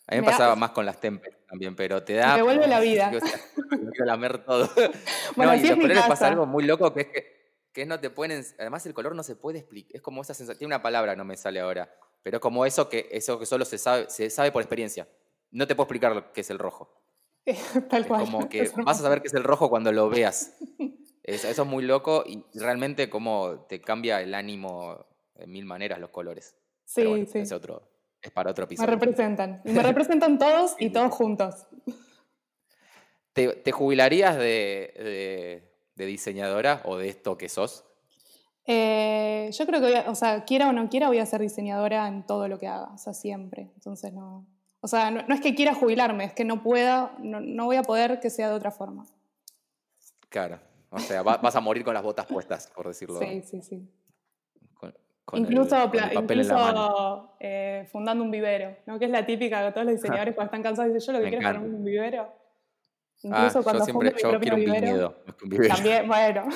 A 0.07 0.15
mí 0.15 0.21
me, 0.21 0.23
pasaba 0.23 0.55
más 0.55 0.71
con 0.71 0.85
las 0.85 0.99
tempes 0.99 1.35
también, 1.49 1.75
pero 1.75 2.03
te 2.03 2.13
da. 2.13 2.37
Me 2.37 2.43
vuelve 2.43 2.67
la 2.67 2.79
vida. 2.81 3.11
quiero 3.11 4.05
lamer 4.05 4.45
todo. 4.45 4.69
Bueno, 5.35 5.51
no, 5.51 5.57
y 5.57 5.67
los 5.67 5.77
colores 5.77 6.03
pasa 6.07 6.27
algo 6.27 6.45
muy 6.45 6.63
loco 6.63 6.93
que 6.93 7.01
es 7.01 7.07
que, 7.07 7.35
que 7.73 7.85
no 7.85 7.99
te 7.99 8.09
pueden. 8.09 8.45
Además, 8.57 8.85
el 8.85 8.93
color 8.93 9.15
no 9.15 9.23
se 9.23 9.35
puede 9.35 9.59
explicar. 9.59 9.97
Es 9.97 10.01
como 10.01 10.21
esa 10.21 10.33
sensación. 10.33 10.59
Tiene 10.59 10.75
una 10.75 10.81
palabra, 10.81 11.15
no 11.15 11.25
me 11.25 11.35
sale 11.35 11.59
ahora. 11.59 11.93
Pero 12.23 12.37
es 12.37 12.41
como 12.41 12.65
eso 12.65 12.87
que, 12.87 13.09
eso 13.11 13.37
que 13.37 13.45
solo 13.45 13.65
se 13.65 13.77
sabe, 13.77 14.09
se 14.09 14.29
sabe 14.29 14.51
por 14.51 14.61
experiencia. 14.61 15.07
No 15.51 15.67
te 15.67 15.75
puedo 15.75 15.85
explicar 15.85 16.15
lo 16.15 16.31
que 16.31 16.41
es 16.41 16.49
el 16.49 16.59
rojo. 16.59 17.04
Tal 17.89 18.07
cual. 18.07 18.25
como 18.25 18.49
que 18.49 18.69
vas 18.83 18.99
a 18.99 19.03
saber 19.03 19.21
que 19.21 19.27
es 19.27 19.33
el 19.33 19.43
rojo 19.43 19.69
cuando 19.69 19.91
lo 19.91 20.09
veas. 20.09 20.57
Eso, 21.23 21.47
es 21.47 21.65
muy 21.65 21.83
loco 21.83 22.23
y 22.27 22.43
realmente 22.53 23.09
cómo 23.09 23.65
te 23.67 23.81
cambia 23.81 24.21
el 24.21 24.33
ánimo 24.35 25.05
de 25.35 25.47
mil 25.47 25.65
maneras 25.65 25.99
los 25.99 26.11
colores. 26.11 26.55
Sí, 26.85 27.25
sí. 27.25 27.39
Es, 27.39 27.51
otro, 27.51 27.81
es 28.21 28.31
para 28.31 28.51
otro 28.51 28.65
episodio. 28.65 28.87
Me 28.87 28.93
representan. 28.95 29.61
Y 29.65 29.71
me 29.71 29.81
representan 29.83 30.37
todos 30.37 30.75
y 30.79 30.91
todos 30.91 31.11
juntos. 31.13 31.67
¿Te, 33.33 33.71
jubilarías 33.71 34.37
de, 34.37 35.67
diseñadora 35.95 36.81
o 36.85 36.97
de 36.97 37.09
esto 37.09 37.37
que 37.37 37.49
sos? 37.49 37.83
Eh, 38.65 39.49
yo 39.51 39.65
creo 39.65 39.81
que, 39.81 40.09
o 40.09 40.15
sea, 40.15 40.45
quiera 40.45 40.69
o 40.69 40.71
no 40.71 40.89
quiera, 40.89 41.09
voy 41.09 41.19
a 41.19 41.25
ser 41.25 41.41
diseñadora 41.41 42.07
en 42.07 42.25
todo 42.25 42.47
lo 42.47 42.57
que 42.57 42.67
haga, 42.67 42.93
o 42.93 42.97
sea, 42.97 43.13
siempre. 43.13 43.71
Entonces, 43.75 44.13
no. 44.13 44.47
O 44.85 44.87
sea, 44.87 45.09
no, 45.09 45.33
es 45.33 45.41
que 45.41 45.55
quiera 45.55 45.73
jubilarme, 45.73 46.25
es 46.25 46.33
que 46.33 46.45
no 46.45 46.61
pueda, 46.61 47.15
no, 47.17 47.39
no 47.39 47.65
voy 47.65 47.75
a 47.75 47.81
poder 47.81 48.19
que 48.19 48.29
sea 48.29 48.49
de 48.49 48.53
otra 48.53 48.69
forma. 48.69 49.03
Claro. 50.29 50.59
O 50.91 50.99
sea, 50.99 51.23
vas 51.23 51.55
a 51.55 51.59
morir 51.59 51.83
con 51.83 51.95
las 51.95 52.03
botas 52.03 52.27
puestas, 52.27 52.67
por 52.67 52.85
decirlo. 52.87 53.17
Sí, 53.17 53.41
sí, 53.41 53.63
sí. 53.63 53.89
incluso, 55.33 55.75
incluso 56.13 57.35
eh, 57.39 57.87
fundando 57.91 58.23
un 58.23 58.29
vivero, 58.29 58.77
¿no? 58.85 58.99
que 58.99 59.05
es 59.05 59.11
la 59.11 59.25
típica 59.25 59.63
de 59.63 59.71
todos 59.71 59.87
los 59.87 59.95
diseñadores 59.95 60.35
cuando 60.35 60.49
están 60.49 60.61
cansados 60.61 60.93
dicen, 60.93 61.15
yo 61.15 61.19
lo 61.19 61.25
que 61.25 61.35
quiero 61.35 61.49
es 61.49 61.57
un 61.57 61.83
vivero. 61.83 62.31
Incluso 63.23 63.59
ah, 63.59 63.63
cuando 63.63 63.79
yo 63.79 63.85
siempre 63.85 64.13
yo 64.21 64.39
quiero 64.39 64.55
un 64.57 64.65
viñedo, 64.65 65.15
También, 65.67 66.07
bueno, 66.07 66.47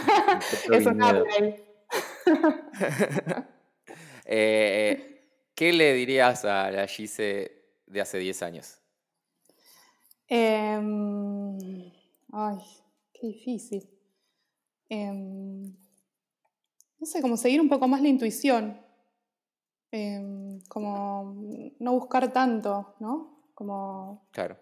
es 0.72 0.86
un 0.86 1.02
eh, 4.26 5.16
¿Qué 5.56 5.74
le 5.74 5.94
dirías 5.96 6.46
a 6.46 6.70
la 6.70 6.86
Gise 6.86 7.59
de 7.90 8.02
hace 8.02 8.18
10 8.18 8.42
años? 8.44 8.80
Em, 10.28 11.58
ay, 12.32 12.58
qué 13.14 13.28
difícil. 13.28 13.90
Em, 14.88 15.76
no 17.00 17.06
sé, 17.06 17.22
como 17.22 17.36
seguir 17.36 17.60
un 17.60 17.70
poco 17.70 17.88
más 17.88 18.02
la 18.02 18.08
intuición. 18.08 18.80
Em, 19.92 20.62
como 20.70 21.36
no 21.80 21.94
buscar 21.94 22.32
tanto, 22.32 22.96
¿no? 23.00 23.50
Como. 23.56 24.28
Claro. 24.32 24.58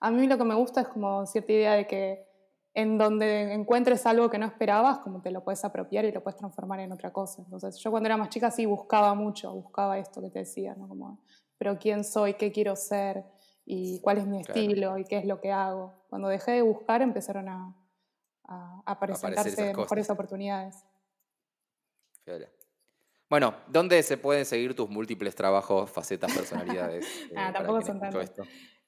A 0.00 0.10
mí 0.10 0.26
lo 0.26 0.36
que 0.36 0.44
me 0.44 0.54
gusta 0.54 0.82
es 0.82 0.88
como 0.88 1.24
cierta 1.26 1.52
idea 1.52 1.72
de 1.74 1.86
que 1.86 2.26
en 2.74 2.98
donde 2.98 3.52
encuentres 3.52 4.06
algo 4.06 4.30
que 4.30 4.38
no 4.38 4.46
esperabas, 4.46 4.98
como 4.98 5.20
te 5.20 5.30
lo 5.30 5.44
puedes 5.44 5.64
apropiar 5.64 6.04
y 6.06 6.12
lo 6.12 6.22
puedes 6.22 6.38
transformar 6.38 6.80
en 6.80 6.92
otra 6.92 7.12
cosa. 7.12 7.42
Entonces, 7.42 7.76
yo 7.76 7.90
cuando 7.90 8.08
era 8.08 8.16
más 8.16 8.30
chica 8.30 8.50
sí 8.50 8.66
buscaba 8.66 9.14
mucho, 9.14 9.52
buscaba 9.52 9.98
esto 9.98 10.22
que 10.22 10.30
te 10.30 10.40
decía, 10.40 10.74
¿no? 10.74 10.88
Como, 10.88 11.20
pero 11.62 11.78
quién 11.78 12.02
soy, 12.02 12.34
qué 12.34 12.50
quiero 12.50 12.74
ser 12.74 13.22
y 13.64 14.00
cuál 14.00 14.18
es 14.18 14.26
mi 14.26 14.40
estilo 14.40 14.98
y 14.98 15.04
qué 15.04 15.18
es 15.18 15.24
lo 15.24 15.40
que 15.40 15.52
hago. 15.52 15.94
Cuando 16.08 16.26
dejé 16.26 16.50
de 16.50 16.62
buscar 16.62 17.02
empezaron 17.02 17.48
a, 17.48 17.72
a, 18.84 18.98
presentarse 18.98 19.72
mejores 19.72 20.10
oportunidades. 20.10 20.84
Bueno, 23.30 23.54
¿dónde 23.68 24.02
se 24.02 24.16
pueden 24.16 24.44
seguir 24.44 24.74
tus 24.74 24.90
múltiples 24.90 25.36
trabajos, 25.36 25.88
facetas, 25.88 26.32
personalidades? 26.32 27.06
ah, 27.36 27.52
tampoco 27.52 27.80
son 27.82 28.00
tantos. 28.00 28.32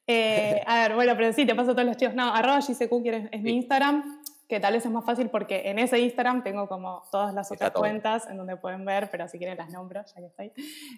Eh, 0.09 0.61
a 0.67 0.81
ver, 0.81 0.97
bueno, 0.97 1.13
pero 1.17 1.33
sí, 1.33 1.47
te 1.47 1.55
paso 1.55 1.77
todos 1.77 1.87
los 1.87 1.97
chicos. 1.97 2.17
No, 2.17 2.35
arroba 2.35 2.59
GCQ 2.59 3.31
es, 3.31 3.41
mi 3.41 3.53
Instagram, 3.53 4.24
que 4.55 4.61
tal 4.61 4.75
vez 4.75 4.87
es 4.87 4.93
más 4.93 5.05
fácil 5.05 5.31
porque 5.31 5.69
en 5.69 5.81
ese 5.81 5.99
Instagram 5.99 6.45
tengo 6.45 6.69
como 6.69 7.03
todas 7.11 7.35
las 7.35 7.51
otras 7.51 7.73
cuentas 7.73 8.29
en 8.29 8.37
donde 8.37 8.57
pueden 8.57 8.85
ver, 8.85 9.09
pero 9.11 9.27
si 9.27 9.37
quieren 9.37 9.59
las 9.59 9.69
nombro, 9.71 10.01
ya 10.07 10.21
que 10.21 10.27
estoy. 10.27 10.53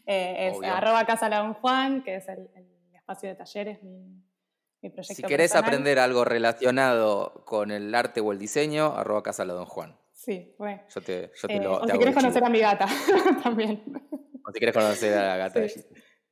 Eh, 0.04 0.52
es 0.52 0.62
arroba 0.62 1.06
Casa 1.06 1.54
Juan, 1.54 2.04
que 2.04 2.16
es 2.16 2.28
el, 2.28 2.50
espacio 2.92 3.30
de 3.30 3.34
talleres, 3.34 3.82
mi, 3.82 4.22
mi 4.82 4.90
proyecto 4.90 5.14
Si 5.14 5.22
querés 5.22 5.54
aprender 5.54 5.98
algo 5.98 6.26
relacionado 6.26 7.44
con 7.46 7.70
el 7.70 7.94
arte 7.94 8.20
o 8.20 8.30
el 8.30 8.38
diseño, 8.38 8.92
arroba 8.94 9.22
Casa 9.22 9.46
Juan. 9.64 9.98
Sí, 10.12 10.54
bueno. 10.58 10.82
Yo 10.94 11.00
te, 11.00 11.30
yo 11.34 11.48
te 11.48 11.56
eh, 11.56 11.60
lo, 11.60 11.80
o 11.80 11.86
si 11.86 11.96
quieres 11.96 12.14
conocer 12.14 12.44
a 12.44 12.50
mi 12.50 12.60
gata 12.60 12.86
también. 13.42 13.82
O 14.44 14.52
si 14.52 14.58
quieres 14.58 14.74
conocer 14.74 15.16
a 15.16 15.28
la 15.28 15.36
gata 15.38 15.60
de 15.60 15.68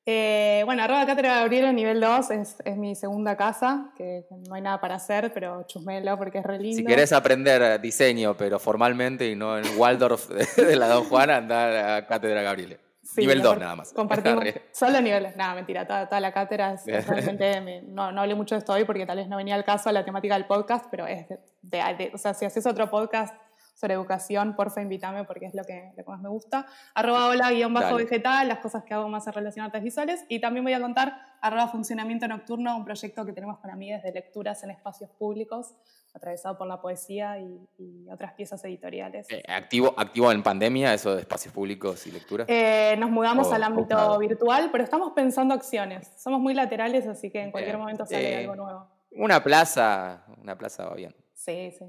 eh, 0.06 0.62
bueno, 0.66 0.82
arroba 0.82 1.06
Cátedra 1.06 1.36
Gabriela, 1.36 1.72
nivel 1.72 1.98
2, 1.98 2.30
es, 2.32 2.56
es, 2.62 2.76
mi 2.76 2.94
segunda 2.94 3.36
casa, 3.38 3.90
que 3.96 4.26
no 4.48 4.54
hay 4.54 4.60
nada 4.60 4.78
para 4.78 4.96
hacer, 4.96 5.32
pero 5.32 5.64
chusmelo 5.66 6.18
porque 6.18 6.38
es 6.38 6.44
re 6.44 6.58
lindo. 6.58 6.76
Si 6.76 6.84
querés 6.84 7.12
aprender 7.12 7.80
diseño, 7.80 8.36
pero 8.36 8.58
formalmente 8.58 9.30
y 9.30 9.34
no 9.34 9.56
en 9.56 9.64
Waldorf 9.78 10.28
de, 10.28 10.76
la 10.76 10.88
Don 10.88 11.04
Juana, 11.04 11.38
anda 11.38 11.96
a 11.96 12.06
Cátedra 12.06 12.42
Gabriela. 12.42 12.76
nivel 13.16 13.40
2 13.40 13.58
nada 13.58 13.76
más. 13.76 13.92
Compartimos 13.94 14.44
solo 14.72 15.00
niveles, 15.00 15.36
nada, 15.36 15.54
mentira, 15.54 15.86
toda, 15.86 16.20
la 16.20 16.32
cátedra 16.32 16.74
es, 16.74 17.06
realmente, 17.06 17.82
no, 17.86 18.12
no, 18.12 18.20
hablé 18.20 18.34
mucho 18.34 18.54
de 18.54 18.58
esto 18.58 18.74
hoy 18.74 18.84
porque 18.84 19.06
tal 19.06 19.16
vez 19.16 19.28
no 19.28 19.38
venía 19.38 19.54
al 19.54 19.64
caso 19.64 19.88
a 19.88 19.92
la 19.92 20.04
temática 20.04 20.34
del 20.34 20.44
podcast, 20.44 20.84
pero 20.90 21.06
es 21.06 21.26
de, 21.62 22.10
o 22.12 22.18
sea, 22.18 22.34
si 22.34 22.44
haces 22.44 22.66
otro 22.66 22.90
podcast 22.90 23.34
sobre 23.74 23.94
educación, 23.94 24.54
porfa, 24.54 24.80
invítame 24.80 25.24
porque 25.24 25.46
es 25.46 25.54
lo 25.54 25.64
que, 25.64 25.92
más 26.06 26.20
me 26.20 26.28
gusta. 26.28 26.66
Arroba 26.94 27.26
hola 27.26 27.50
guion 27.50 27.74
bajo 27.74 27.96
vegetal, 27.96 28.48
las 28.48 28.58
cosas 28.58 28.84
que 28.84 28.94
hago 28.94 29.08
más 29.08 29.26
en 29.26 29.32
relación 29.32 29.64
a 29.64 29.66
artes 29.66 29.82
visuales. 29.82 30.24
Y 30.28 30.40
también 30.40 30.64
voy 30.64 30.72
a 30.72 30.80
contar 30.80 31.18
arroba 31.40 31.68
funcionamiento 31.68 32.26
nocturno, 32.28 32.76
un 32.76 32.84
proyecto 32.84 33.26
que 33.26 33.32
tenemos 33.32 33.58
con 33.58 33.70
amigas 33.70 34.02
de 34.02 34.12
lecturas 34.12 34.62
en 34.62 34.70
espacios 34.70 35.10
públicos, 35.10 35.74
atravesado 36.14 36.56
por 36.56 36.68
la 36.68 36.80
poesía 36.80 37.38
y, 37.38 38.08
otras 38.10 38.34
piezas 38.34 38.64
editoriales. 38.64 39.26
Eh, 39.30 39.42
¿activo, 39.48 39.92
¿Activo 39.96 40.30
en 40.30 40.42
pandemia 40.42 40.94
eso 40.94 41.14
de 41.14 41.22
espacios 41.22 41.52
públicos 41.52 42.06
y 42.06 42.12
lecturas? 42.12 42.46
Eh, 42.48 42.94
nos 42.98 43.10
mudamos 43.10 43.52
al 43.52 43.62
ámbito 43.62 44.18
virtual, 44.18 44.68
pero 44.70 44.84
estamos 44.84 45.12
pensando 45.12 45.52
acciones. 45.52 46.12
Somos 46.16 46.40
muy 46.40 46.54
laterales, 46.54 47.06
así 47.08 47.30
que 47.30 47.42
en 47.42 47.50
cualquier 47.50 47.76
momento 47.76 48.06
sale 48.06 48.34
eh, 48.34 48.36
algo 48.42 48.54
nuevo. 48.54 48.88
Una 49.16 49.42
plaza, 49.42 50.24
una 50.40 50.56
plaza 50.56 50.86
va 50.86 50.94
bien. 50.94 51.14
Sí, 51.34 51.72
sí. 51.76 51.84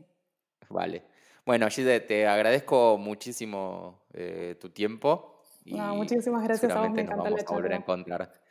Vale. 0.70 1.15
Bueno, 1.46 1.70
Gide, 1.70 2.00
te 2.00 2.28
agradezco 2.28 2.98
muchísimo 2.98 4.02
eh, 4.14 4.56
tu 4.60 4.70
tiempo. 4.70 5.42
muchísimas 5.66 6.44
gracias 6.44 6.72
a 6.72 6.82
vos, 6.82 6.92
me 6.92 7.04
nos 7.04 7.18
vamos 7.18 7.42
a 7.46 7.54
volver 7.54 7.74
a 7.74 7.76
encontrar. 7.78 8.45